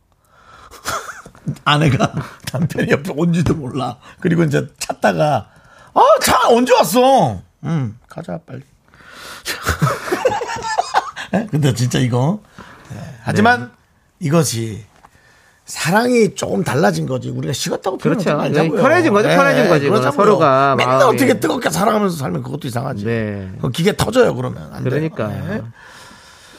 [1.64, 2.12] 아내가
[2.52, 3.98] 남편이 옆에 온지도 몰라.
[4.20, 5.50] 그리고 이제 찾다가
[5.94, 7.40] 아, 차 언제 왔어?
[7.64, 8.62] 응, 가자 빨리.
[11.34, 11.46] 예?
[11.50, 12.42] 근데 진짜 이거
[12.92, 13.18] 예.
[13.22, 13.72] 하지만
[14.18, 14.84] 이것이
[15.64, 17.30] 사랑이 조금 달라진 거지.
[17.30, 18.48] 우리가 식었다고 표현하지 그렇죠.
[18.52, 19.28] 네, 편해진 거죠.
[19.28, 19.88] 편해진 거지.
[19.88, 20.12] 그렇자고요.
[20.12, 21.14] 서로가 맨날 마음이.
[21.16, 23.04] 어떻게 뜨겁게 살아가면서 살면 그것도 이상하지.
[23.06, 23.50] 네.
[23.62, 24.68] 그 기계 터져요 그러면.
[24.72, 24.84] 안.
[24.84, 25.28] 그러니까.
[25.28, 25.62] 네.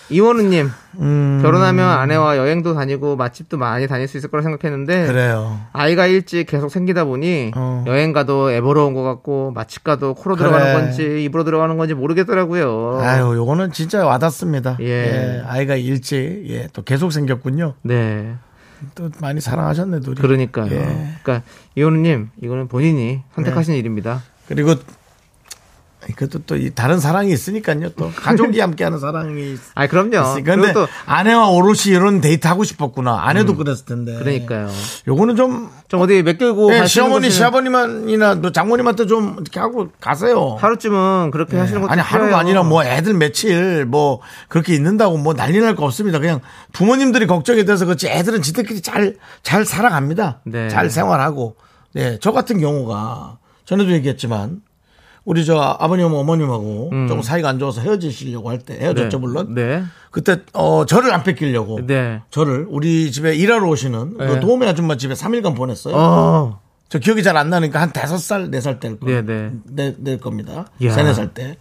[0.10, 1.39] 이원우님, 음.
[1.41, 5.60] 결혼하면 아내와 여행도 다니고 맛집도 많이 다닐 수 있을 거라 생각했는데, 그래요.
[5.74, 7.84] 아이가 일찍 계속 생기다 보니, 어.
[7.88, 10.47] 여행 가도 애보러 온 것 같고, 맛집 가도 코로 그래.
[10.47, 12.99] 들어가는 건지, 입으로 들어가는 건지 모르겠더라고요.
[13.01, 14.78] 아유, 요거는 진짜 와닿습니다.
[14.82, 14.86] 예.
[14.86, 17.74] 예, 아이가 일찍, 예, 또 계속 생겼군요.
[17.82, 18.36] 네.
[18.96, 20.16] 또 많이 사랑하셨네, 둘이.
[20.16, 20.72] 그러니까요.
[20.72, 21.10] 예.
[21.24, 21.42] 그러니까,
[21.76, 24.24] 이원우님, 이거는 본인이 선택하신 일입니다.
[24.48, 24.76] 그리고,
[26.14, 27.89] 그것도 또이 다른 사랑이 있으니까요.
[27.97, 30.43] 또 가족이 함께하는 사랑이 아 그럼요.
[30.43, 33.22] 근데 또, 아내와 오롯이 이런 데이트 하고 싶었구나.
[33.24, 34.14] 아내도 그랬을 텐데.
[34.20, 34.70] 그러니까요.
[35.08, 40.58] 요거는 좀, 좀 어디 맡기고, 네, 시어머니, 시아버님이나 또 장모님한테 좀 이렇게 하고 가세요.
[40.60, 42.38] 하루쯤은 그렇게 하시는 것도 아니 하루가 필요해요.
[42.39, 46.20] 아니라 뭐 애들 며칠 뭐 그렇게 있는다고 뭐 난리 날 거 없습니다.
[46.20, 46.39] 그냥
[46.72, 50.41] 부모님들이 걱정이 돼서 그렇지 애들은 지들끼리 잘 잘 살아갑니다.
[50.45, 50.70] 네.
[50.70, 51.56] 잘 생활하고.
[51.93, 54.62] 네, 저 같은 경우가 전에도 얘기했지만
[55.26, 59.22] 우리 저 아버님 어머님하고 좀 사이가 안 좋아서 헤어지시려고 할 때 헤어졌죠 음.
[59.22, 59.28] 네.
[59.28, 59.54] 물론.
[59.56, 59.84] 네.
[60.12, 62.22] 그때 어 저를 안 뺏기려고 네.
[62.30, 64.40] 저를 우리 집에 일하러 오시는 그 네.
[64.40, 65.94] 도우미 아줌마 집에 3일간 보냈어요.
[65.96, 66.62] 어.
[66.90, 69.52] 저 기억이 잘 안 나니까 한 다섯 살, 네살 때일 네, 겁니다.
[69.66, 69.96] 네.
[70.04, 70.66] 될 겁니다.
[70.84, 70.92] 야.
[70.94, 71.58] 세네 살 때.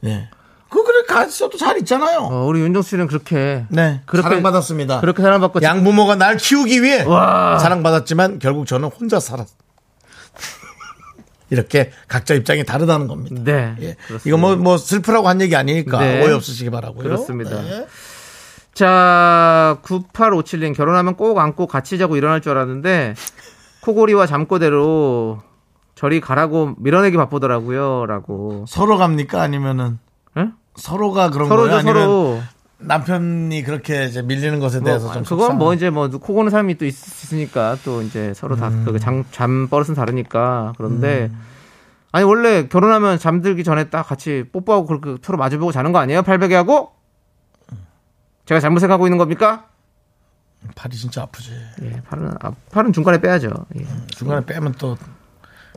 [0.00, 0.28] 네.
[0.70, 2.20] 그 그래 가서도 잘 있잖아요.
[2.20, 4.00] 어, 우리 윤정수 씨는 그렇게 네.
[4.06, 5.00] 그렇게- 사랑받았습니다.
[5.00, 7.58] 그렇게 사랑받고 양부모가 날 키우기 위해 와.
[7.58, 9.48] 사랑받았지만 결국 저는 혼자 살았.
[11.50, 13.42] 이렇게 각자 입장이 다르다는 겁니다.
[13.44, 13.76] 네.
[13.80, 13.96] 예.
[14.24, 16.24] 이거 뭐, 뭐 슬프라고 한 얘기 아니니까 네.
[16.24, 17.02] 오해 없으시기 바라고요.
[17.02, 17.60] 그렇습니다.
[17.60, 17.86] 네.
[18.72, 23.14] 자, 9857님 결혼하면 꼭 안고 같이 자고 일어날 줄 알았는데
[23.82, 25.42] 코골이와 잠꼬대로
[25.94, 28.06] 저리 가라고 밀어내기 바쁘더라고요.
[28.06, 28.64] 라고.
[28.68, 29.42] 서로 갑니까?
[29.42, 29.98] 아니면은
[30.38, 30.48] 예?
[30.76, 31.82] 서로가 그런 서로죠, 거예요?
[31.82, 32.40] 서로.
[32.80, 36.76] 남편이 그렇게 이제 밀리는 것에 뭐, 대해서 좀 그건 뭐 속상한- 이제 뭐 코고는 사람이
[36.78, 38.84] 또 있- 있으니까 또 이제 서로 다 음.
[38.86, 41.40] 그 잠, 잠 버릇은 다르니까 그런데 음.
[42.12, 46.22] 아니 원래 결혼하면 잠들기 전에 딱 같이 뽀뽀하고 그렇게 서로 마주보고 자는 거 아니에요?
[46.22, 46.92] 팔베개 하고?
[48.46, 49.66] 제가 잘못 생각하고 있는 겁니까?
[50.74, 51.52] 팔이 진짜 아프지.
[51.82, 53.50] 예, 팔은 아, 팔은 중간에 빼야죠.
[53.78, 53.86] 예.
[54.08, 54.96] 중간에 빼면 또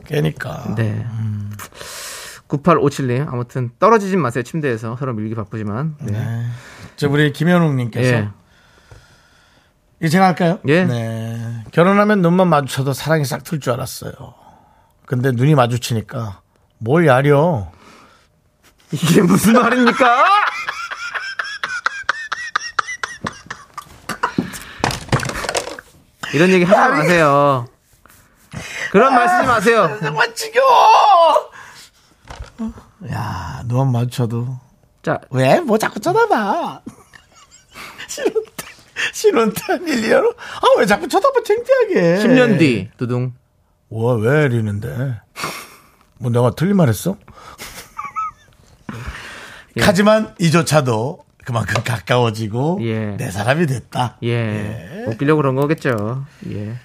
[0.06, 0.74] 깨니까.
[0.76, 1.06] 네.
[2.48, 6.46] 9857님 아무튼 떨어지진 마세요 침대에서 서로 밀기 바쁘지만 네.
[6.96, 8.28] 저 우리 김현웅님께서 예.
[10.00, 10.58] 이거 제가 할까요?
[10.68, 10.84] 예.
[10.84, 11.64] 네.
[11.72, 14.12] 결혼하면 눈만 마주쳐도 사랑이 싹 틀 줄 알았어요.
[15.06, 16.40] 근데 눈이 마주치니까
[16.78, 17.70] 뭘 야려.
[18.92, 20.24] 이게 무슨 말입니까?
[26.32, 27.66] 이런 얘기 하지 마세요.
[28.90, 29.98] 그런 말 쓰지 마세요.
[30.00, 31.50] 정말 지겨워.
[33.10, 34.58] 야, 눈만 마주쳐도
[35.04, 35.60] 자, 왜?
[35.60, 36.80] 뭐 자꾸 쳐다봐.
[39.12, 40.34] 신혼때 한 1년으로?
[40.34, 42.24] 아, 왜 자꾸 쳐다봐, 창피하게.
[42.24, 43.34] 10년 뒤 두둥.
[43.90, 45.20] 와, 왜 이러는데?
[46.18, 47.18] 뭐 내가 틀린 말 했어?
[49.76, 49.82] 예.
[49.82, 53.16] 하지만 이조차도 그만큼 가까워지고 예.
[53.18, 54.16] 내 사람이 됐다.
[54.22, 55.04] 예.
[55.08, 56.24] 웃기려고 그런 거겠죠.
[56.50, 56.76] 예.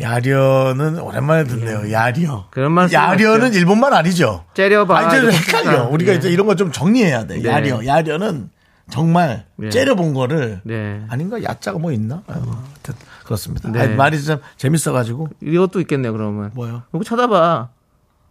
[0.00, 1.92] 야려는 오랜만에 듣네요.
[1.92, 2.48] 야려.
[2.50, 3.52] 그런 말 야려는.
[3.54, 4.44] 일본말 아니죠?
[4.54, 4.96] 째려봐.
[4.98, 5.70] 아니, 저 헷갈려.
[5.70, 5.82] 합시다.
[5.84, 6.16] 우리가 예.
[6.16, 7.40] 이제 이런 거 좀 정리해야 돼.
[7.40, 7.48] 네.
[7.48, 7.84] 야려.
[7.86, 8.50] 야려는
[8.90, 9.70] 정말 예.
[9.70, 11.04] 째려본 거를 네.
[11.08, 11.42] 아닌가?
[11.42, 12.22] 야자가 뭐 있나?
[12.26, 13.70] 아유, 하여튼 그렇습니다.
[13.70, 13.80] 네.
[13.80, 15.28] 아니, 말이 좀 재밌어가지고.
[15.42, 16.50] 이것도 있겠네요, 그러면.
[16.54, 16.82] 뭐요?
[16.94, 17.68] 이거 쳐다봐.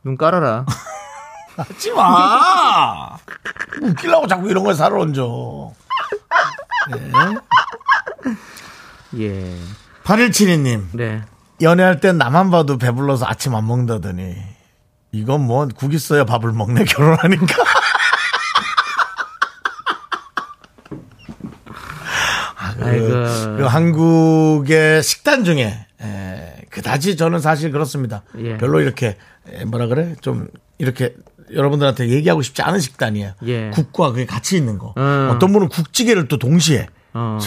[0.04, 0.66] 눈 깔아라.
[1.56, 3.16] 하지 마!
[3.82, 5.72] 웃기려고 자꾸 이런 걸 사러 얹어.
[9.20, 9.56] 예.
[10.04, 11.22] 8172님, 네.
[11.64, 14.36] 연애할 땐 나만 봐도 배불러서 아침 안 먹는다더니,
[15.12, 17.46] 이건 뭐, 국 있어야 밥을 먹네, 결혼하니까.
[22.58, 23.56] 아, 그.
[23.58, 28.24] 그 한국의 식단 중에, 에, 그다지 저는 사실 그렇습니다.
[28.40, 28.58] 예.
[28.58, 30.16] 별로 이렇게, 에, 뭐라 그래?
[30.22, 30.48] 좀,
[30.78, 31.16] 이렇게,
[31.54, 33.34] 여러분들한테 얘기하고 싶지 않은 식단이에요.
[33.46, 33.70] 예.
[33.72, 34.94] 국과 그게 같이 있는 거.
[34.98, 35.30] 음.
[35.32, 36.88] 어떤 분은 국찌개를 또 동시에.
[37.14, 37.38] 어.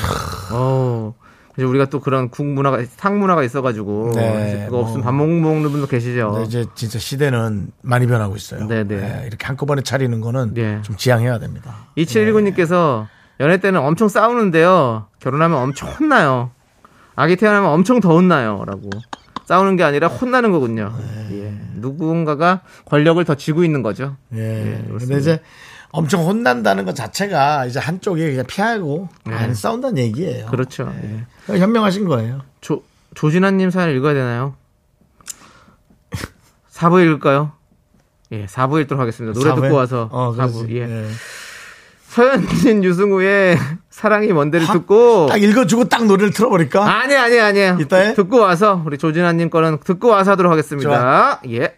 [0.53, 1.14] 어.
[1.57, 4.13] 이제 우리가 또 그런 국 문화가, 상 문화가 있어가지고.
[4.15, 4.85] 네, 그거 뭐.
[4.85, 6.33] 없으면 밥못 먹는 분도 계시죠.
[6.33, 8.67] 근데 이제 진짜 시대는 많이 변하고 있어요.
[8.67, 8.95] 네네.
[8.95, 10.81] 예, 이렇게 한꺼번에 차리는 거는 네.
[10.83, 11.87] 좀 지양해야 됩니다.
[11.97, 13.07] 2719님께서
[13.41, 15.07] 연애 때는 엄청 싸우는데요.
[15.21, 16.51] 결혼하면 엄청 혼나요.
[17.15, 18.65] 아기 태어나면 엄청 더 혼나요.
[18.67, 18.91] 라고.
[19.47, 20.93] 싸우는 게 아니라 혼나는 거군요.
[21.31, 21.55] 예.
[21.77, 24.17] 누군가가 권력을 더 쥐고 있는 거죠.
[24.35, 24.83] 예.
[24.87, 24.99] 그렇습니다.
[24.99, 25.41] 근데 이제
[25.93, 30.45] 엄청 혼난다는 것 자체가 이제 한쪽이 그냥 피하고 안 싸운다는 얘기예요.
[30.45, 30.51] 네.
[30.51, 30.93] 그렇죠.
[31.03, 31.25] 예.
[31.49, 32.43] 현명하신 거예요.
[32.61, 32.83] 조,
[33.15, 34.55] 조진아님 사연 읽어야 되나요?
[36.73, 37.53] 4부 읽을까요?
[38.33, 39.39] 예, 4부 읽도록 하겠습니다.
[39.39, 39.69] 노래 사부에?
[39.69, 40.53] 듣고 와서 어, 4부.
[40.67, 40.77] 그렇지.
[40.77, 40.83] 예.
[40.83, 41.07] 예.
[42.09, 43.59] 서현진 유승우의
[43.91, 46.83] 사랑이 먼데를 듣고 딱 읽어주고 딱 노래를 틀어버릴까?
[46.89, 47.77] 아니 아니 아니에요.
[47.81, 48.15] 이따 해?
[48.15, 51.41] 듣고 와서 우리 조진아님 거는 듣고 와서 하도록 하겠습니다.
[51.51, 51.77] 예.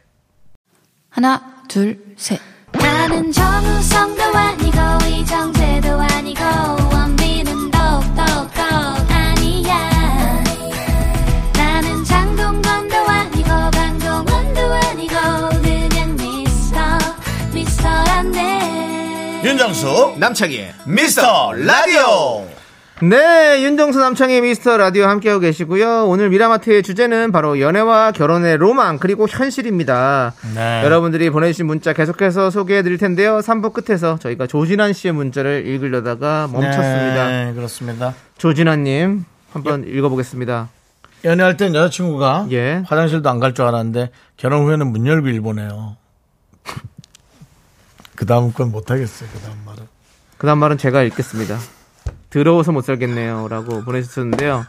[1.11, 2.41] 하나, 둘, 셋.
[2.73, 6.88] 나는 정우성도 아니고 이정재도 아니고
[19.45, 20.67] 윤정수 남창희.
[20.87, 22.47] 미스터 라디오.
[23.01, 26.07] 네, 윤정수 남창희 미스터 라디오 함께하고 계시고요.
[26.09, 30.35] 오늘 미라마트의 주제는 바로 연애와 결혼의 로망 그리고 현실입니다.
[30.57, 30.83] 네.
[30.85, 33.39] 여러분들이 보내주신 문자 계속해서 소개해 드릴 텐데요.
[33.39, 37.29] 3부 끝에서 저희가 조진한 씨의 문자를 읽으려다가 멈췄습니다.
[37.29, 38.15] 네, 그렇습니다.
[38.39, 40.69] 조진아님 한번 읽어보겠습니다.
[41.25, 42.83] 연애할 땐 여자친구가 예.
[42.87, 45.97] 화장실도 안 갈 줄 알았는데 결혼 후에는 문 열고 일보내요.
[48.19, 49.31] 그 다음 건 못하겠어요.
[49.33, 49.87] 그 다음 말은.
[50.39, 51.57] 그 다음 말은 제가 읽겠습니다.
[52.31, 53.47] 더러워서 못 살겠네요.
[53.47, 54.67] 라고 보내주셨는데요.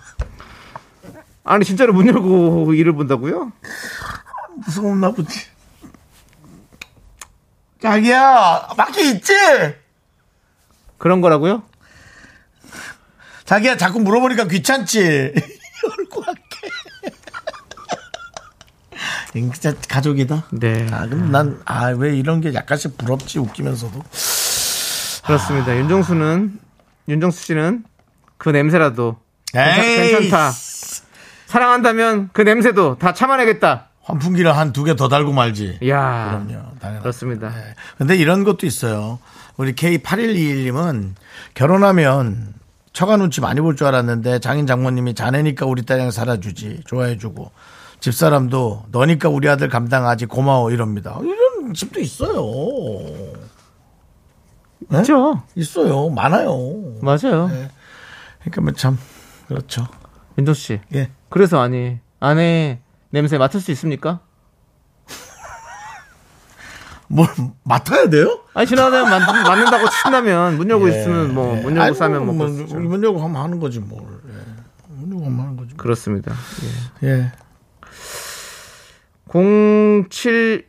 [1.43, 3.51] 아니, 진짜로 문 열고 일을 본다고요?
[4.67, 5.47] 무서웠나 보지.
[7.81, 9.33] 자기야, 밖에 있지?
[10.99, 11.63] 그런 거라고요?
[13.45, 14.99] 자기야, 자꾸 물어보니까 귀찮지?
[15.97, 16.48] 열고 갈게.
[19.33, 20.45] 진짜 가족이다.
[20.51, 20.87] 네.
[20.91, 24.01] 아, 그럼 난, 아, 왜 이런 게 약간씩 부럽지, 웃기면서도.
[25.25, 25.75] 그렇습니다.
[25.77, 26.59] 윤정수는,
[27.07, 27.83] 윤정수 씨는
[28.37, 29.17] 그 냄새라도
[29.55, 30.51] 에이, 괜찮다.
[31.45, 33.87] 사랑한다면 그 냄새도 다 참아내겠다.
[34.03, 35.79] 환풍기를 한 두 개 더 달고 말지.
[35.83, 36.41] 이야.
[36.47, 37.01] 그럼요, 당연하죠.
[37.03, 37.49] 그렇습니다.
[37.49, 37.75] 네.
[37.97, 39.19] 근데 이런 것도 있어요.
[39.57, 41.13] 우리 K8121님은
[41.53, 42.53] 결혼하면
[42.93, 47.51] 처가 눈치 많이 볼 줄 알았는데 장인 장모님이 자네니까 우리 딸이랑 살아주지 좋아해주고
[47.99, 51.17] 집사람도 너니까 우리 아들 감당하지 고마워 이럽니다.
[51.21, 52.41] 이런 집도 있어요.
[54.81, 54.87] 네?
[55.03, 55.43] 그렇죠.
[55.55, 56.09] 있어요.
[56.09, 56.53] 많아요.
[57.01, 57.47] 맞아요.
[57.49, 57.69] 네.
[58.41, 58.97] 그러니까 뭐 참
[59.47, 59.87] 그렇죠.
[60.37, 60.79] 윤정수 씨.
[60.95, 61.11] 예.
[61.29, 62.79] 그래서 아니, 아내
[63.09, 64.19] 냄새 맡을 수 있습니까?
[67.07, 67.27] 뭘
[67.63, 68.39] 맡아야 돼요?
[68.53, 70.99] 아니 맞, 맞는다고 친다면 문 열고 예.
[70.99, 72.79] 있으면 뭐문 열고 싸면 뭐 뭐, 있죠.
[72.79, 74.01] 문 열고 하면 하는 거지 뭘.
[74.01, 74.87] 예.
[74.87, 75.73] 문 열고 하면 하는 거지.
[75.73, 75.77] 뭐.
[75.83, 76.33] 그렇습니다.
[77.03, 77.31] 예.
[79.31, 80.67] 07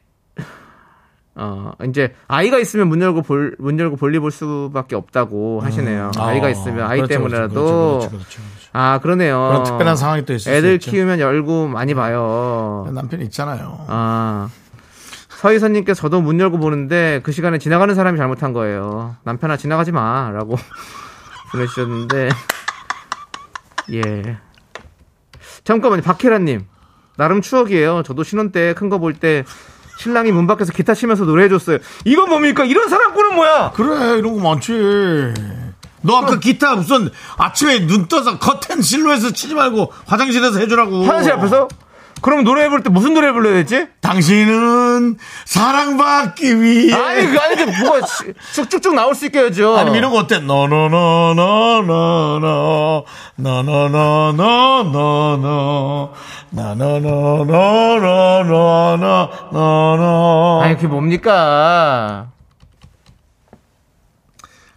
[1.37, 6.11] 어, 이제 아이가 있으면 문 열고 볼 문 열고 볼일 볼 수밖에 없다고 하시네요.
[6.19, 8.69] 아이가 있으면 아이 그렇죠, 때문에라도 그렇죠, 그렇죠, 그렇죠, 그렇죠.
[8.73, 9.49] 아 그러네요.
[9.49, 10.79] 그런 특별한 상황이 또수 애들.
[10.79, 12.87] 키우면 열고 많이 봐요.
[12.93, 13.85] 남편 있잖아요.
[13.89, 14.51] 아
[15.29, 19.17] 서희선님께서 저도 문 열고 보는데 그 시간에 지나가는 사람이 잘못한 거예요.
[19.25, 20.57] 남편아 지나가지 마 라고
[21.53, 22.29] 보내주셨는데
[23.95, 24.37] 예
[25.65, 26.67] 잠깐만요 박혜라님
[27.21, 28.03] 나름 추억이에요.
[28.03, 29.45] 저도 신혼 때 큰 거 볼 때
[29.99, 31.77] 신랑이 문 밖에서 기타 치면서 노래해줬어요.
[32.07, 32.65] 이건 뭡니까?
[32.65, 33.73] 이런 사랑꾼은 뭐야?
[33.75, 34.73] 그래 이런 거 많지.
[36.03, 41.05] 너 아까 기타 무슨 아침에 눈 떠서 커튼 실루엣을 치지 말고 화장실에서 해주라고.
[41.05, 41.69] 화장실 앞에서?
[42.23, 43.87] 그럼 노래 부를 때 무슨 노래 불러야 되지?
[44.01, 45.17] 당신은
[45.47, 46.93] 사랑받기 위해.
[46.95, 49.77] 아니, 그 아니, 그 뭐가 시- 쭉쭉쭉 나올 수 있게 해야죠.
[49.77, 50.39] 아니 이런 거 어때?
[50.41, 51.83] 너너너너너
[52.37, 53.05] 너
[53.37, 54.33] 너너너너너
[55.43, 56.11] 너
[59.31, 62.29] 너너너너너너너 아니, 그게 뭡니까?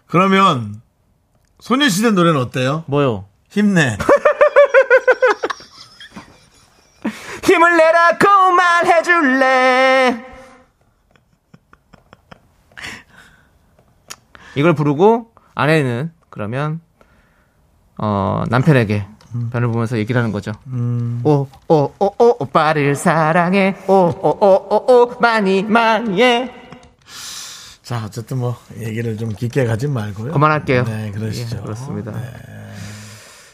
[0.08, 0.82] 그러면
[1.60, 2.84] 소녀시대 노래는 어때요?
[2.88, 3.26] 뭐요?
[3.50, 3.98] 힘내.
[7.44, 10.26] 힘을 내라고 말해줄래.
[14.56, 16.80] 이걸 부르고 아내는 그러면
[17.98, 19.06] 어 남편에게
[19.52, 20.52] 변을 보면서 얘기를 하는 거죠.
[21.24, 23.76] 오, 오, 오, 오, 오빠를 사랑해.
[23.88, 26.52] 오, 오, 오, 오, 오, 많이, 많이 해.
[27.82, 30.32] 자 어쨌든 뭐 얘기를 좀 깊게 가지 말고요.
[30.34, 30.84] 그만할게요.
[30.86, 31.58] 네 그러시죠.
[31.58, 32.14] 예, 그렇습니다.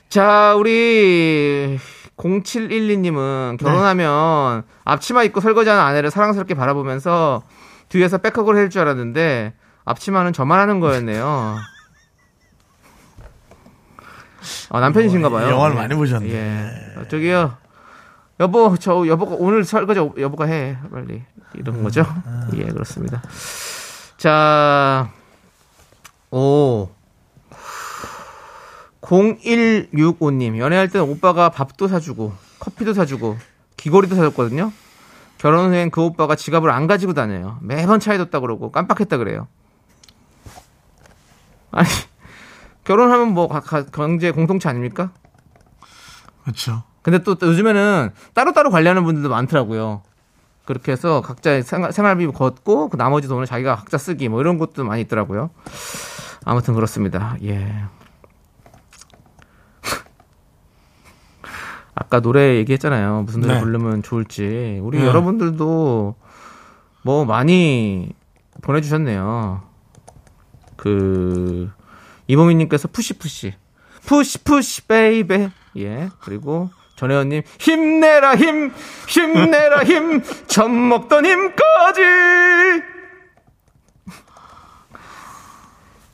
[0.09, 1.79] 자, 우리
[2.19, 7.43] 0712님은 결혼하면 앞치마 입고 설거지하는 아내를 사랑스럽게 바라보면서
[7.87, 9.53] 뒤에서 백허그를 해줄 줄 알았는데
[9.85, 11.57] 앞치마는 저만 하는 거였네요.
[14.69, 15.49] 아, 남편이신가 봐요.
[15.49, 15.79] 영화를 예.
[15.79, 16.29] 많이 보셨네.
[16.29, 16.99] 예.
[16.99, 17.57] 어, 저기요.
[18.39, 20.77] 여보, 저 여보가 오늘 설거지 여보가 해.
[20.91, 21.23] 빨리.
[21.55, 22.05] 이런 거죠.
[22.55, 23.21] 예, 그렇습니다.
[24.17, 25.09] 자.
[26.31, 26.89] 오.
[29.09, 33.37] 0165님, 연애할 땐 오빠가 밥도 사주고, 커피도 사주고,
[33.77, 34.71] 귀걸이도 사줬거든요?
[35.39, 37.57] 결혼 후엔 그 오빠가 지갑을 안 가지고 다녀요.
[37.61, 39.47] 매번 차에 뒀다 그러고, 깜빡했다 그래요.
[41.71, 41.87] 아니,
[42.83, 45.11] 결혼하면 뭐, 가- 가- 경제 공동체 아닙니까?
[46.43, 46.83] 그렇죠.
[47.01, 50.03] 근데 또, 또 요즘에는 따로따로 관리하는 분들도 많더라고요.
[50.65, 54.83] 그렇게 해서 각자 생활, 생활비 걷고, 그 나머지 돈을 자기가 각자 쓰기, 뭐 이런 것도
[54.83, 55.49] 많이 있더라고요.
[56.45, 57.37] 아무튼 그렇습니다.
[57.43, 57.83] 예.
[61.99, 63.23] 아까 노래 얘기했잖아요.
[63.23, 63.59] 무슨 노래 네.
[63.59, 64.79] 부르면 좋을지.
[64.81, 65.05] 우리 네.
[65.05, 66.15] 여러분들도
[67.03, 68.13] 뭐 많이
[68.61, 69.61] 보내주셨네요.
[70.77, 71.69] 그,
[72.27, 73.53] 이모미님께서 push push.
[74.05, 75.51] Push push baby.
[75.77, 76.09] 예.
[76.21, 78.71] 그리고 전혜원님, 힘내라 힘!
[79.07, 80.21] 힘내라 힘!
[80.47, 82.01] 젖 먹던 힘까지!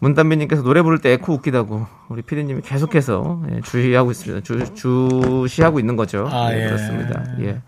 [0.05, 4.43] 문담비님께서 노래 부를 때 에코 웃기다고 우리 피디님이 계속해서 예, 주의하고 있습니다.
[4.43, 6.29] 주, 주시하고 있는 거죠.
[6.31, 6.65] 아, 예, 예.
[6.67, 7.23] 그렇습니다.
[7.41, 7.61] 예.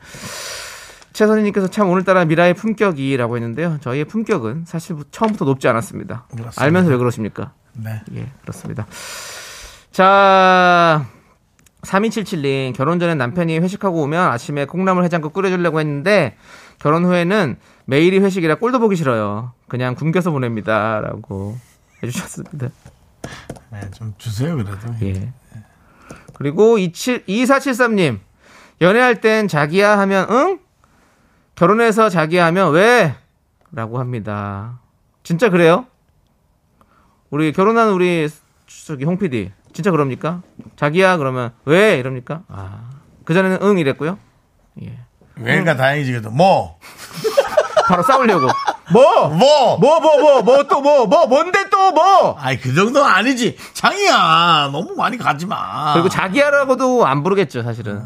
[1.14, 3.80] 최선희님께서 참 오늘따라 미라의 품격이라고 했는데요.
[3.82, 6.28] 저희의 품격은 사실 처음부터 높지 않았습니다.
[6.30, 6.62] 그렇습니다.
[6.62, 7.54] 알면서 왜 그러십니까?
[7.74, 8.02] 네.
[8.14, 8.86] 예, 그렇습니다.
[9.92, 11.08] 자,
[11.82, 16.36] 3277님, 결혼 전에 남편이 회식하고 오면 아침에 콩나물 해장국 끓여주려고 했는데,
[16.78, 19.54] 결혼 후에는 매일이 회식이라 꼴도 보기 싫어요.
[19.68, 21.02] 그냥 굶겨서 보냅니다.
[21.02, 21.58] 라고
[22.04, 22.70] 해주셨습니다.
[23.72, 24.78] 네, 좀 주세요 그래도.
[25.04, 25.34] 예.
[26.34, 28.20] 그리고 27, 2473님,
[28.82, 30.60] 연애할 땐 자기야 하면 응?
[31.56, 33.16] 결혼해서 자기야 하면 왜?
[33.72, 34.80] 라고 합니다.
[35.24, 35.88] 진짜 그래요?
[37.30, 38.30] 우리 결혼한 우리
[38.86, 40.42] 저기 홍 PD 진짜 그럽니까?
[40.76, 42.44] 자기야 그러면 왜 이럽니까?
[42.48, 42.92] 아.
[43.26, 44.18] 그 전에는 응 이랬고요.
[44.84, 45.00] 예.
[45.36, 46.80] 왜가 다행이지 그래도 뭐
[47.86, 48.48] 바로 싸우려고.
[48.90, 49.28] 뭐?
[49.30, 49.78] 뭐?
[49.78, 52.38] 뭐 뭐 뭐 뭐 또 뭐 뭐 뭔데 또 뭐?
[52.40, 53.58] 아이 그 정도는 아니지.
[53.74, 55.94] 장이야 너무 많이 가지 마.
[55.94, 58.04] 그리고 자기야라고도 안 부르겠죠, 사실은.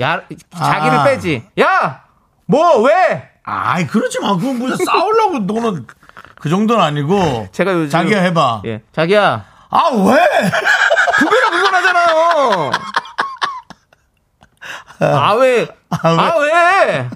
[0.00, 0.20] 야,
[0.56, 1.04] 자기를 아.
[1.04, 1.46] 빼지.
[1.60, 2.02] 야!
[2.46, 3.30] 뭐, 왜?
[3.44, 4.34] 아이 그러지 마.
[4.36, 5.86] 그건 뭐야 싸우려고 너는
[6.40, 7.48] 그 정도는 아니고.
[7.52, 7.90] 제가 요즘.
[7.90, 8.62] 자기야 해봐.
[8.66, 8.82] 예.
[8.92, 9.44] 자기야.
[9.70, 10.50] 아 왜?
[11.18, 12.70] 구별아 그건 하잖아요.
[15.00, 15.66] 아, 왜?
[15.90, 17.08] 아, 왜?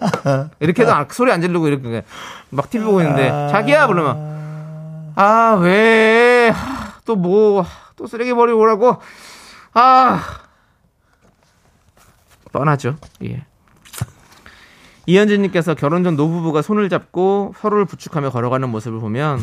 [0.60, 2.04] 이렇게 해도 아, 소리 안 지르고 이렇게
[2.50, 3.86] 막 TV 보고 있는데, 자기야!
[3.86, 6.50] 그러면, 아, 왜?
[6.50, 7.64] 하, 또 뭐,
[7.96, 8.96] 또 쓰레기 버리고 오라고?
[9.74, 10.22] 아.
[12.52, 12.96] 뻔하죠.
[13.24, 13.44] 예.
[15.06, 19.40] 이현진님께서 결혼 전 노부부가 손을 잡고 서로를 부축하며 걸어가는 모습을 보면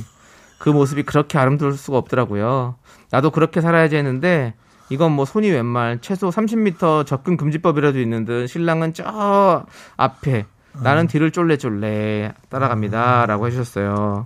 [0.60, 2.76] 그 모습이 그렇게 아름다울 수가 없더라고요.
[3.10, 4.54] 나도 그렇게 살아야지 했는데
[4.90, 9.66] 이건 뭐 손이 웬말 최소 30m 접근 금지법이라도 있는 듯 신랑은 저
[9.98, 14.26] 앞에 나는 뒤를 쫄래쫄래 따라갑니다라고 해주셨어요.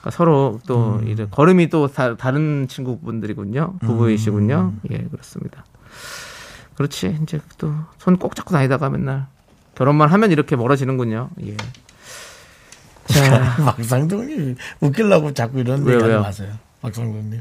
[0.00, 3.74] 그러니까 서로 또 이제 걸음이 또 다, 른 친구분들이군요.
[3.80, 4.72] 부부이시군요.
[4.90, 5.64] 예, 그렇습니다.
[6.74, 7.18] 그렇지.
[7.22, 9.26] 이제 또 손 꼭 잡고 다니다가 맨날
[9.74, 11.28] 결혼만 하면 이렇게 멀어지는군요.
[11.44, 11.56] 예.
[13.06, 16.22] 자, 박상동님 웃기려고 자꾸 이런 왜요, 얘기 하지?
[16.22, 16.52] 마세요.
[16.80, 17.40] 박상동님.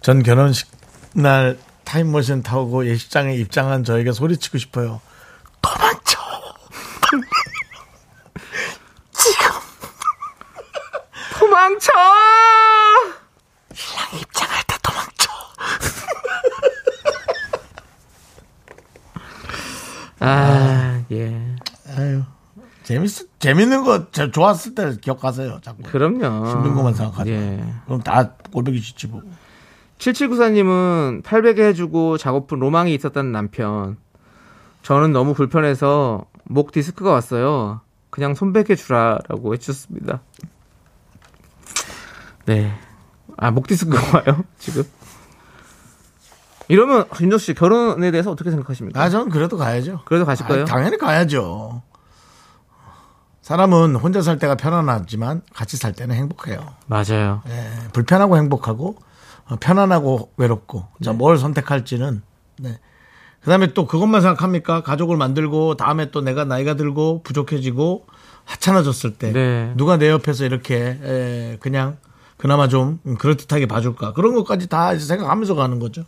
[0.00, 0.70] 전 결혼식
[1.14, 5.00] 날 타임머신 타고 예식장에 입장한 저에게 소리치고 싶어요.
[5.60, 6.18] 도망쳐.
[11.38, 11.90] 도망쳐!
[14.20, 15.30] 입장할 때 도망쳐.
[20.20, 21.56] 아, 예.
[21.96, 22.22] 아유.
[22.84, 25.60] 재밌, 재밌는 거 저- 좋았을 때 기억하세요.
[25.62, 25.82] 자꾸.
[25.82, 26.48] 그럼요.
[26.50, 27.30] 힘든 것만 생각하지.
[27.30, 27.64] 예.
[27.86, 29.22] 그럼 다 꼴보기 싫지 뭐.
[30.02, 33.96] 7794님은 800에 해주고 작업분 로망이 있었다는 남편.
[34.82, 37.80] 저는 너무 불편해서 목 디스크가 왔어요.
[38.10, 40.20] 그냥 손베개 주라라고 해주셨습니다.
[42.46, 42.72] 네.
[43.36, 44.44] 아, 목 디스크가 와요?
[44.58, 44.82] 지금?
[46.68, 49.00] 이러면, 윤정 씨, 결혼에 대해서 어떻게 생각하십니까?
[49.00, 50.00] 아, 저는 그래도 가야죠.
[50.04, 50.62] 그래도 가실 거예요?
[50.62, 51.82] 아, 당연히 가야죠.
[53.42, 56.74] 사람은 혼자 살 때가 편안하지만 같이 살 때는 행복해요.
[56.86, 57.42] 맞아요.
[57.48, 59.11] 예, 불편하고 행복하고 어,
[59.56, 62.22] 편안하고 외롭고 자, 뭘 선택할지는
[62.58, 62.78] 네.
[63.40, 64.82] 그다음에 또 그것만 생각합니까?
[64.82, 68.06] 가족을 만들고 다음에 또 내가 나이가 들고 부족해지고
[68.44, 69.72] 하찮아졌을 때 네.
[69.76, 71.98] 누가 내 옆에서 이렇게 에, 그냥
[72.36, 76.04] 그나마 좀 그럴듯하게 봐줄까 그런 것까지 다 이제 생각하면서 가는 거죠.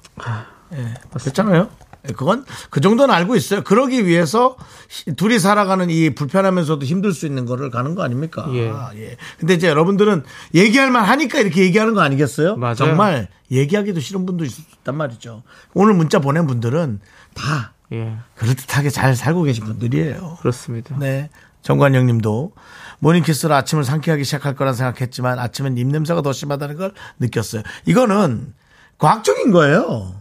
[0.72, 1.68] 예, 그렇잖아요.
[2.08, 3.62] 예, 그건 그 정도는 알고 있어요.
[3.62, 4.56] 그러기 위해서
[4.88, 8.46] 히- 둘이 살아가는 이 불편하면서도 힘들 수 있는 거를 가는 거 아닙니까?
[8.52, 8.68] 예.
[8.70, 9.16] 아, 예.
[9.38, 10.22] 근데 이제 여러분들은
[10.54, 12.56] 얘기할 만 하니까 이렇게 얘기하는 거 아니겠어요?
[12.56, 12.74] 맞아요.
[12.74, 15.42] 정말 얘기하기도 싫은 분도 있단 말이죠.
[15.72, 17.00] 오늘 문자 보낸 분들은
[17.34, 18.16] 다 예.
[18.36, 20.38] 그럴듯하게 잘 살고 계신 분들이에요.
[20.40, 20.96] 그렇습니다.
[20.98, 21.30] 네.
[21.62, 22.52] 정관영 님도
[22.98, 27.62] 모닝키스로 아침을 상쾌하게 시작할 거라 생각했지만 아침엔 입냄새가 더 심하다는 걸 느꼈어요.
[27.86, 28.52] 이거는
[28.98, 30.14] 과학적인 거예요.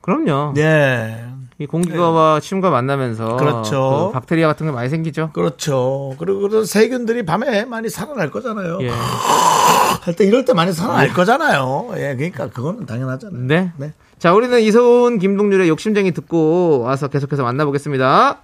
[0.00, 0.52] 그럼요.
[0.54, 1.25] 네.
[1.58, 4.08] 이 공기가와 침과 만나면서 그렇죠.
[4.08, 5.30] 그 박테리아 같은 게 많이 생기죠.
[5.32, 6.14] 그렇죠.
[6.18, 8.78] 그리고 그런 세균들이 밤에 많이 살아날 거잖아요.
[8.82, 8.90] 예.
[10.02, 11.92] 할때 이럴 때 많이 살아날 거잖아요.
[11.96, 13.42] 예, 그러니까 그거는 당연하잖아요.
[13.42, 13.72] 네.
[13.78, 13.92] 네.
[14.18, 18.38] 자, 우리는 이소은, 김동률의 욕심쟁이 듣고 와서 계속해서 만나보겠습니다.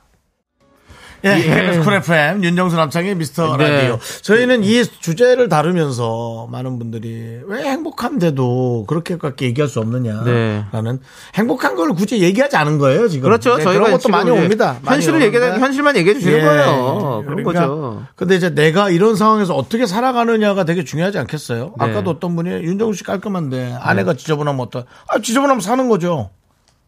[1.24, 3.68] 예, 쿨 FM 윤정수 남창희의 미스터 네.
[3.68, 3.98] 라디오.
[4.22, 10.98] 저희는 이 주제를 다루면서 많은 분들이 왜 행복한데도 그렇게밖에 얘기할 수 없느냐라는 네.
[11.34, 13.24] 행복한 걸 굳이 얘기하지 않은 거예요 지금.
[13.24, 13.56] 그렇죠.
[13.56, 14.78] 네, 저희가 그런 것도 많이 옵니다.
[14.84, 15.22] 현실을.
[15.22, 16.42] 얘기해, 현실만 얘기해 주시는 예.
[16.42, 17.22] 거예요.
[17.24, 18.02] 그런 그러니까 거죠.
[18.16, 21.74] 근데 이제 내가 이런 상황에서 어떻게 살아가느냐가 되게 중요하지 않겠어요?
[21.78, 21.84] 네.
[21.84, 24.84] 아까도 어떤 분이 윤정수 씨 깔끔한데 아내가 지저분하면 어떠?
[25.08, 26.30] 아 지저분하면 사는 거죠.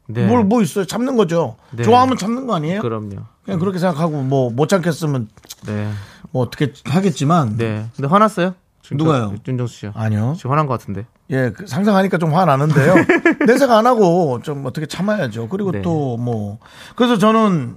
[0.06, 0.26] 네.
[0.26, 0.84] 뭘 뭐 있어요?
[0.84, 1.56] 참는 거죠.
[1.70, 1.82] 네.
[1.82, 2.80] 좋아하면 참는 거 아니에요?
[2.82, 3.16] 그럼요.
[3.44, 5.28] 그냥 그렇게 생각하고 뭐 못 참겠으면
[5.66, 5.90] 네.
[6.30, 7.86] 뭐 어떻게 하겠지만 네.
[7.96, 8.54] 근데 화났어요?
[8.82, 9.32] 지금 누가요?
[9.36, 9.92] 저- 윤정수 씨요.
[9.94, 10.34] 아니요.
[10.36, 11.06] 지금 화난 것 같은데.
[11.30, 12.94] 예, 그 상상하니까 좀 화나는데요.
[13.46, 15.48] 내색 안 하고 좀 어떻게 참아야죠.
[15.48, 15.80] 그리고 네.
[15.80, 16.58] 또 뭐
[16.96, 17.76] 그래서 저는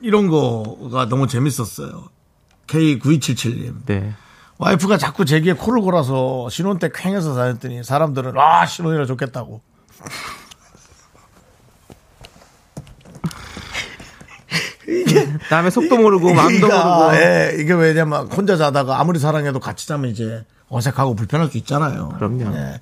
[0.00, 2.08] 이런 거가 너무 재밌었어요.
[2.66, 3.86] K9277님.
[3.86, 4.12] 네.
[4.58, 9.60] 와이프가 자꾸 제 귀에 코를 골아서 신혼 때 쾌해서 다녔더니 사람들은 아 신혼이라 좋겠다고.
[15.48, 17.14] 다음에 속도 모르고 마음도 모르고.
[17.16, 22.10] 예, 이게 왜냐면 혼자 자다가 아무리 사랑해도 같이 자면 이제 어색하고 불편할 수 있잖아요.
[22.16, 22.54] 그럼요.
[22.56, 22.80] 예.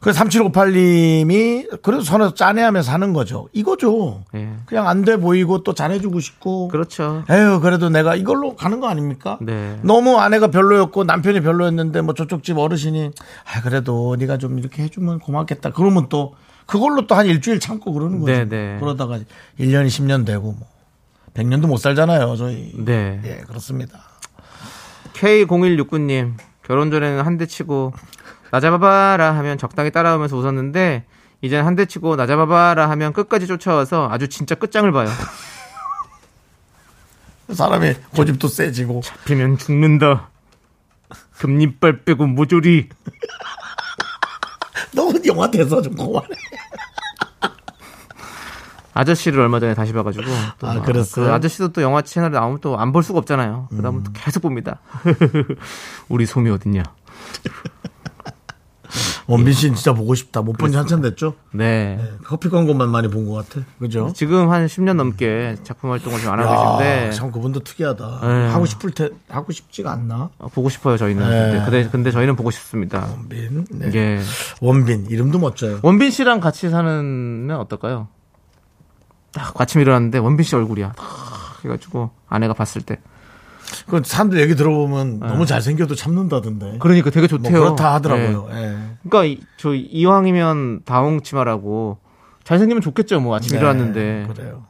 [0.00, 3.48] 그래서 3758님이 그래도 손에서 짠해하며 사는 거죠.
[3.52, 4.22] 이거죠.
[4.34, 4.50] 예.
[4.66, 6.68] 그냥 안 돼 보이고 또 잘해주고 싶고.
[6.68, 7.24] 그렇죠.
[7.30, 9.38] 에휴, 그래도 내가 이걸로 가는 거 아닙니까?
[9.40, 9.78] 네.
[9.82, 13.10] 너무 아내가 별로였고 남편이 별로였는데 뭐 저쪽 집 어르신이
[13.54, 15.70] 아, 그래도 네가 좀 이렇게 해주면 고맙겠다.
[15.72, 16.34] 그러면 또
[16.66, 18.32] 그걸로 또 한 일주일 참고 그러는 거죠.
[18.32, 18.76] 네, 네.
[18.78, 19.18] 그러다가
[19.58, 20.68] 1년이 10년 되고 뭐
[21.38, 22.72] 100년도 못 살잖아요, 저희.
[22.74, 23.20] 네.
[23.24, 24.00] 예, 그렇습니다.
[25.14, 26.34] K0169님,
[26.64, 27.92] 결혼 전에는 한 대 치고,
[28.50, 31.04] 나 잡아봐라 하면 적당히 따라오면서 웃었는데,
[31.40, 35.08] 이젠 한 대 치고, 나 잡아봐라 하면 끝까지 쫓아와서 아주 진짜 끝장을 봐요.
[37.52, 39.00] 사람이 고집도 세지고.
[39.02, 40.28] 잡히면 죽는다.
[41.38, 42.88] 금리빨 빼고 모조리.
[44.94, 46.28] 너무 영화 돼서 좀 그만해.
[48.98, 50.24] 아저씨를 얼마 전에 다시 봐가지고.
[50.58, 51.26] 또 아, 막 그랬어요?
[51.26, 53.68] 그 아저씨도 또 영화 채널에 나오면 또 안 볼 수가 없잖아요.
[53.70, 54.04] 그러면 음.
[54.04, 54.80] 또 계속 봅니다.
[56.08, 56.82] 우리 솜이 어딨냐.
[59.26, 60.40] 원빈 씨는 진짜 보고 싶다.
[60.40, 61.34] 못 본 지 한참 됐죠?
[61.52, 61.98] 네.
[62.24, 63.60] 커피 광고만 많이 본 것 같아.
[63.78, 64.10] 그죠?
[64.16, 68.20] 지금 한 10년 넘게 작품 활동을 좀 안 하고 야, 계신데 참 그분도 특이하다.
[68.22, 68.48] 네.
[68.48, 70.30] 하고 싶을 테 하고 싶지가 않나?
[70.38, 71.28] 어, 보고 싶어요 저희는.
[71.28, 71.62] 네.
[71.64, 73.06] 근데, 근데 저희는 보고 싶습니다.
[73.10, 73.66] 원빈.
[73.72, 73.90] 네.
[73.94, 74.20] 예.
[74.62, 75.80] 원빈 이름도 멋져요.
[75.82, 78.08] 원빈 씨랑 같이 사는 어떨까요?
[79.38, 80.92] 딱 아침 일어났는데 원빈 씨 얼굴이야.
[80.96, 81.06] 딱
[81.64, 82.98] 해가지고 아내가 봤을 때.
[83.86, 86.78] 그 사람들 얘기 들어보면 너무 잘생겨도 참는다던데.
[86.78, 87.52] 그러니까 되게 뭐 좋대요.
[87.60, 88.48] 그렇다 하더라고요.
[88.50, 88.62] 네.
[88.62, 88.78] 예.
[89.08, 91.98] 그러니까 이- 저 이왕이면 다홍 치마라고
[92.44, 93.20] 잘생기면 좋겠죠.
[93.20, 94.28] 뭐 아침 네, 일어났는데.
[94.34, 94.64] 그래요.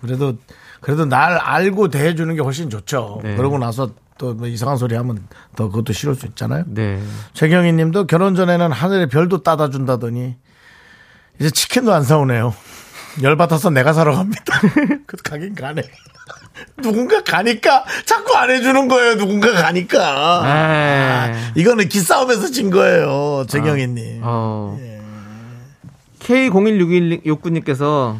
[0.00, 0.36] 그래도
[0.80, 3.20] 그래도 날 알고 대해주는 게 훨씬 좋죠.
[3.22, 3.34] 네.
[3.36, 5.26] 그러고 나서 또 뭐 이상한 소리 하면
[5.56, 6.64] 더 그것도 싫을 수 있잖아요.
[6.68, 7.02] 네.
[7.32, 10.36] 최경희 님도 결혼 전에는 하늘에 별도 따다 준다더니
[11.40, 12.54] 이제 치킨도 안 사오네요.
[13.22, 14.42] 열받아서 내가 사러 갑니다.
[15.06, 15.82] 그 가긴 가네.
[16.82, 19.16] 누군가 가니까 자꾸 안 해주는 거예요.
[19.16, 20.42] 누군가 가니까.
[20.44, 23.44] 아, 이거는 기싸움에서 진 거예요.
[23.48, 24.20] 최경희 님.
[24.22, 24.78] 어.
[26.20, 28.18] K016169님께서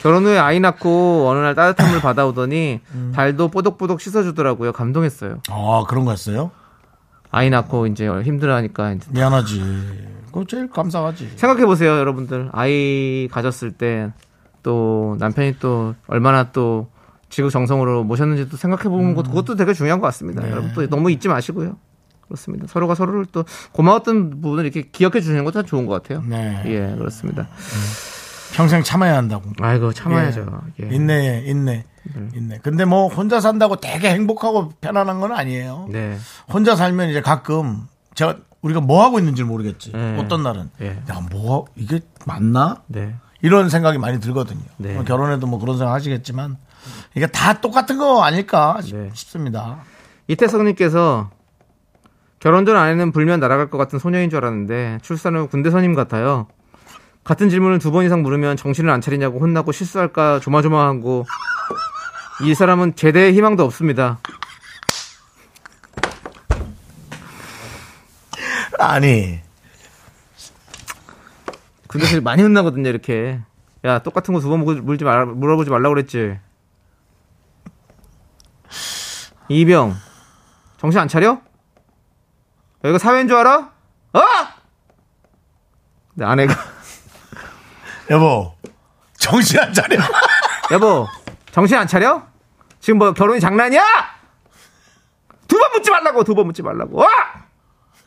[0.00, 3.12] 결혼 후에 아이 낳고 어느 날 따뜻한 물 받아오더니 음.
[3.14, 4.72] 발도 뽀독뽀독 씻어주더라고요.
[4.72, 5.40] 감동했어요.
[5.50, 6.50] 아, 그런 거였어요?
[7.30, 9.60] 아이 낳고 이제 힘들어하니까 이제 미안하지.
[10.26, 11.32] 그거 제일 감사하지.
[11.36, 12.50] 생각해 보세요, 여러분들.
[12.52, 14.12] 아이 가졌을 때
[14.62, 16.88] 또 남편이 또 얼마나 또
[17.30, 20.48] 지구 정성으로 모셨는지도 생각해 보는 것도 그것도 되게 중요한 것 같습니다.
[20.50, 21.76] 여러분 또 너무 잊지 마시고요.
[22.22, 22.66] 그렇습니다.
[22.66, 26.22] 서로가 서로를 또 고마웠던 부분을 이렇게 기억해 주시는 것도 참 좋은 것 같아요.
[26.26, 26.62] 네.
[26.66, 27.48] 예, 그렇습니다.
[28.54, 29.50] 평생 참아야 한다고.
[29.60, 30.62] 아이고 참아야죠.
[30.82, 30.88] 예.
[30.94, 31.84] 인내, 인내,
[32.34, 32.58] 인내.
[32.62, 35.88] 근데 뭐 혼자 산다고 되게 행복하고 편안한 건 아니에요.
[35.90, 36.16] 네.
[36.52, 39.92] 혼자 살면 이제 가끔 제가 우리가 뭐 하고 있는지 모르겠지.
[39.92, 40.18] 네.
[40.18, 41.02] 어떤 날은 예.
[41.10, 42.82] 야, 뭐 이게 맞나?
[42.88, 43.14] 네.
[43.40, 44.60] 이런 생각이 많이 들거든요.
[44.78, 44.94] 네.
[44.94, 46.56] 뭐 결혼해도 뭐 그런 생각 하시겠지만
[47.14, 49.10] 이게 다 똑같은 거 아닐까 싶- 네.
[49.14, 49.78] 싶습니다.
[50.26, 51.30] 이태성님께서
[52.40, 56.46] 결혼 전 아내는 불면 날아갈 것 같은 소녀인 줄 알았는데 출산 후 군대 선임 같아요.
[57.24, 61.26] 같은 질문을 두 번 이상 물으면 정신을 안 차리냐고 혼나고 실수할까 조마조마하고
[62.44, 64.18] 이 사람은 제대의 희망도 없습니다.
[68.78, 69.40] 아니
[71.88, 73.40] 군대에서 많이 혼나거든요 이렇게.
[73.84, 76.38] 야 똑같은 거 두 번 물지 말 물어보지 말라고 그랬지.
[79.48, 79.94] 이병
[80.78, 81.40] 정신 안 차려?
[82.84, 83.72] 여기가 사회인 줄 알아?
[84.12, 84.20] 어?
[86.14, 86.54] 네, 아내가
[88.10, 88.54] 여보
[89.16, 89.96] 정신 안 차려.
[90.70, 91.06] 여보,
[91.50, 92.26] 정신 안 차려?
[92.80, 93.82] 지금 뭐 결혼이 장난이야?
[95.48, 96.98] 두 번 묻지 말라고, 두 번 묻지 말라고.
[96.98, 97.08] 와!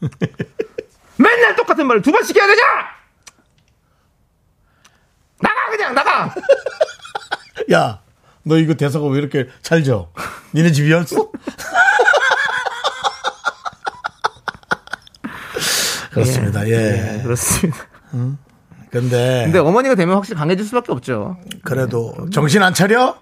[1.17, 2.61] 맨날 똑같은 말을 두 번씩 해야 되냐?
[5.71, 6.33] 그냥, 나가!
[7.71, 7.99] 야,
[8.43, 10.09] 너 이거 대사가 왜 이렇게 잘 져?
[10.53, 11.31] 니네 집이었어?
[16.11, 16.67] 그렇습니다.
[16.67, 16.77] 예.
[16.77, 17.79] 네, 그렇습니다.
[18.89, 21.37] 근데, 근데 어머니가 되면 확실히 강해질 수밖에 없죠.
[21.63, 23.15] 그래도 정신 안 차려?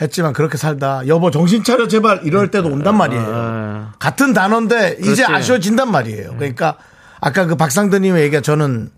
[0.00, 3.24] 했지만 그렇게 살다 여보 정신 차려 제발 이럴 때도 온단 말이에요.
[3.28, 5.24] 아, 같은 단어인데 이제 그렇지.
[5.26, 6.34] 아쉬워진단 말이에요.
[6.38, 6.78] 그러니까
[7.20, 8.90] 아까 그 박상드님의 얘기가 저는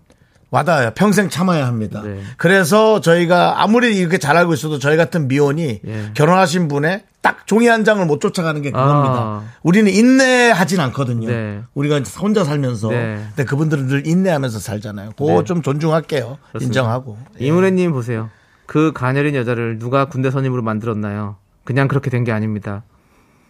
[0.55, 0.91] 와닿아요.
[0.95, 2.01] 평생 참아야 합니다.
[2.03, 2.21] 네.
[2.37, 6.11] 그래서 저희가 아무리 이렇게 잘 알고 있어도 저희 같은 미혼이 예.
[6.13, 9.15] 결혼하신 분의 딱 종이 한 장을 못 쫓아가는 게 그겁니다.
[9.17, 9.43] 아.
[9.63, 11.27] 우리는 인내하진 않거든요.
[11.27, 11.61] 네.
[11.73, 12.89] 우리가 혼자 살면서.
[12.89, 13.23] 네.
[13.35, 15.11] 근데 그분들은 늘 인내하면서 살잖아요.
[15.17, 15.43] 그거 네.
[15.43, 16.37] 좀 존중할게요.
[16.49, 16.65] 그렇습니다.
[16.81, 17.17] 인정하고.
[17.41, 17.45] 예.
[17.45, 18.29] 이문혜님 보세요.
[18.65, 21.35] 그 가녀린 여자를 누가 군대 선임으로 만들었나요?
[21.65, 22.83] 그냥 그렇게 된 게 아닙니다.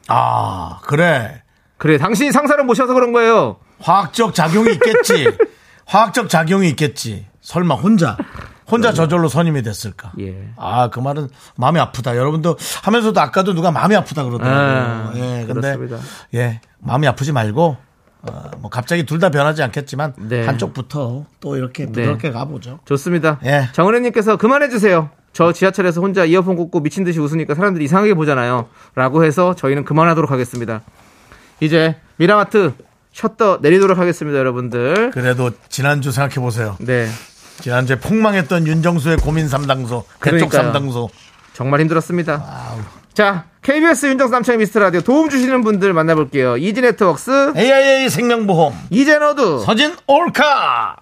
[0.08, 1.42] 아, 그래.
[1.78, 3.58] 그래, 당신이 상사를 모셔서 그런 거예요.
[3.80, 5.28] 화학적 작용이 있겠지.
[5.86, 7.26] 화학적 작용이 있겠지.
[7.42, 8.18] 설마 혼자
[8.70, 10.12] 혼자 저절로 선임이 됐을까?
[10.20, 10.50] 예.
[10.58, 12.18] 아, 그 말은 마음이 아프다.
[12.18, 14.58] 여러분도 하면서도 아까도 누가 마음이 아프다 그러더라고요.
[14.58, 15.98] 아, 예, 근데 그렇습니다.
[16.34, 17.78] 예, 마음이 아프지 말고
[18.24, 20.44] 어, 뭐 갑자기 둘 다 변하지 않겠지만 네.
[20.46, 22.80] 한쪽부터 또 이렇게 부드럽게 가보죠.
[22.86, 23.40] 좋습니다.
[23.46, 23.70] 예.
[23.74, 25.12] 정은혜님께서 그만해주세요.
[25.32, 28.68] 저 지하철에서 혼자 이어폰 꽂고 미친 듯이 웃으니까 사람들이 이상하게 보잖아요.
[28.96, 30.82] 라고 해서 저희는 그만하도록 하겠습니다.
[31.60, 32.74] 이제 미라마트
[33.16, 35.12] 셔터 내리도록 하겠습니다, 여러분들.
[35.12, 36.76] 그래도 지난주 생각해 보세요.
[36.82, 37.08] 네.
[37.62, 40.64] 지난주에 폭망했던 윤정수의 고민 상담소, 그러니까요.
[40.64, 41.10] 상담소.
[41.54, 42.44] 정말 힘들었습니다.
[43.14, 46.58] 자, KBS 윤정수 남창희 미스터 라디오 도움 주시는 분들 만나볼게요.
[46.58, 50.98] 이지 네트웍스, AIA 생명보험, 이젠어두, 서진 올카.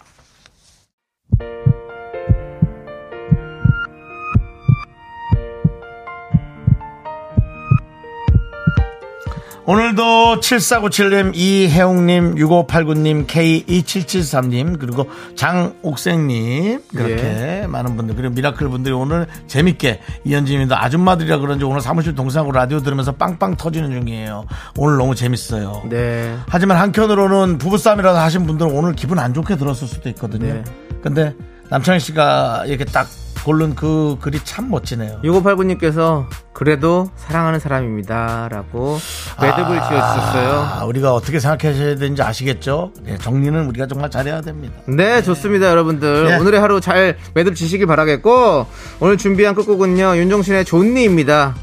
[9.66, 20.02] 오늘도 7497님, 이혜웅님, 6589님, K2773님, 그리고 장옥생님, 그렇게 많은 분들, 그리고 미라클 분들이 오늘 재밌게
[20.26, 24.46] 이현진님도 아줌마들이라 그런지 오늘 사무실 동상으로 라디오 들으면서 빵빵 터지는 중이에요.
[24.78, 25.84] 오늘 너무 재밌어요.
[25.90, 26.36] 네.
[26.50, 30.56] 하지만 한편으로는 부부싸움이라도 하신 분들은 오늘 기분 안 좋게 들었을 수도 있거든요.
[30.56, 30.64] 네.
[31.02, 31.34] 근데
[31.70, 33.08] 남창희 씨가 이렇게 딱
[33.44, 35.20] 고른 그 글이 참 멋지네요.
[35.24, 38.48] 6589님께서 그래도 사랑하는 사람입니다.
[38.50, 38.98] 라고
[39.42, 40.52] 매듭을 지어주셨어요.
[40.80, 42.94] 아, 우리가 어떻게 생각하셔야 되는지 아시겠죠?
[43.02, 44.76] 네, 정리는 우리가 정말 잘해야 됩니다.
[44.86, 46.26] 네, 좋습니다, 여러분들.
[46.26, 46.38] 네.
[46.38, 48.66] 오늘의 하루 잘 매듭 지시길 바라겠고,
[49.02, 51.56] 오늘 준비한 끝곡은요, 윤종신의 존니입니다.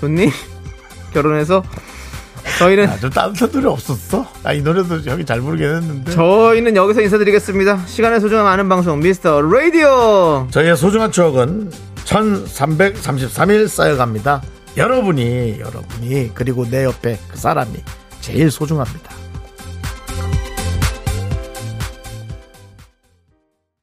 [0.00, 0.30] 존니?
[1.12, 1.62] 결혼해서
[2.58, 4.26] 저희는 아, 좀 따뜻한 노래 없었어?
[4.42, 6.12] 아, 이 노래도 형이 잘 부르겠는데.
[6.12, 7.84] 저희는 여기서 인사드리겠습니다.
[7.86, 10.46] 시간의 소중함 아는 방송 미스터 라디오.
[10.50, 11.70] 저희의 소중한 추억은
[12.04, 14.42] 1333일 쌓여갑니다.
[14.76, 17.72] 여러분이, 여러분이, 그리고 내 옆에 그 사람이
[18.20, 19.10] 제일 소중합니다.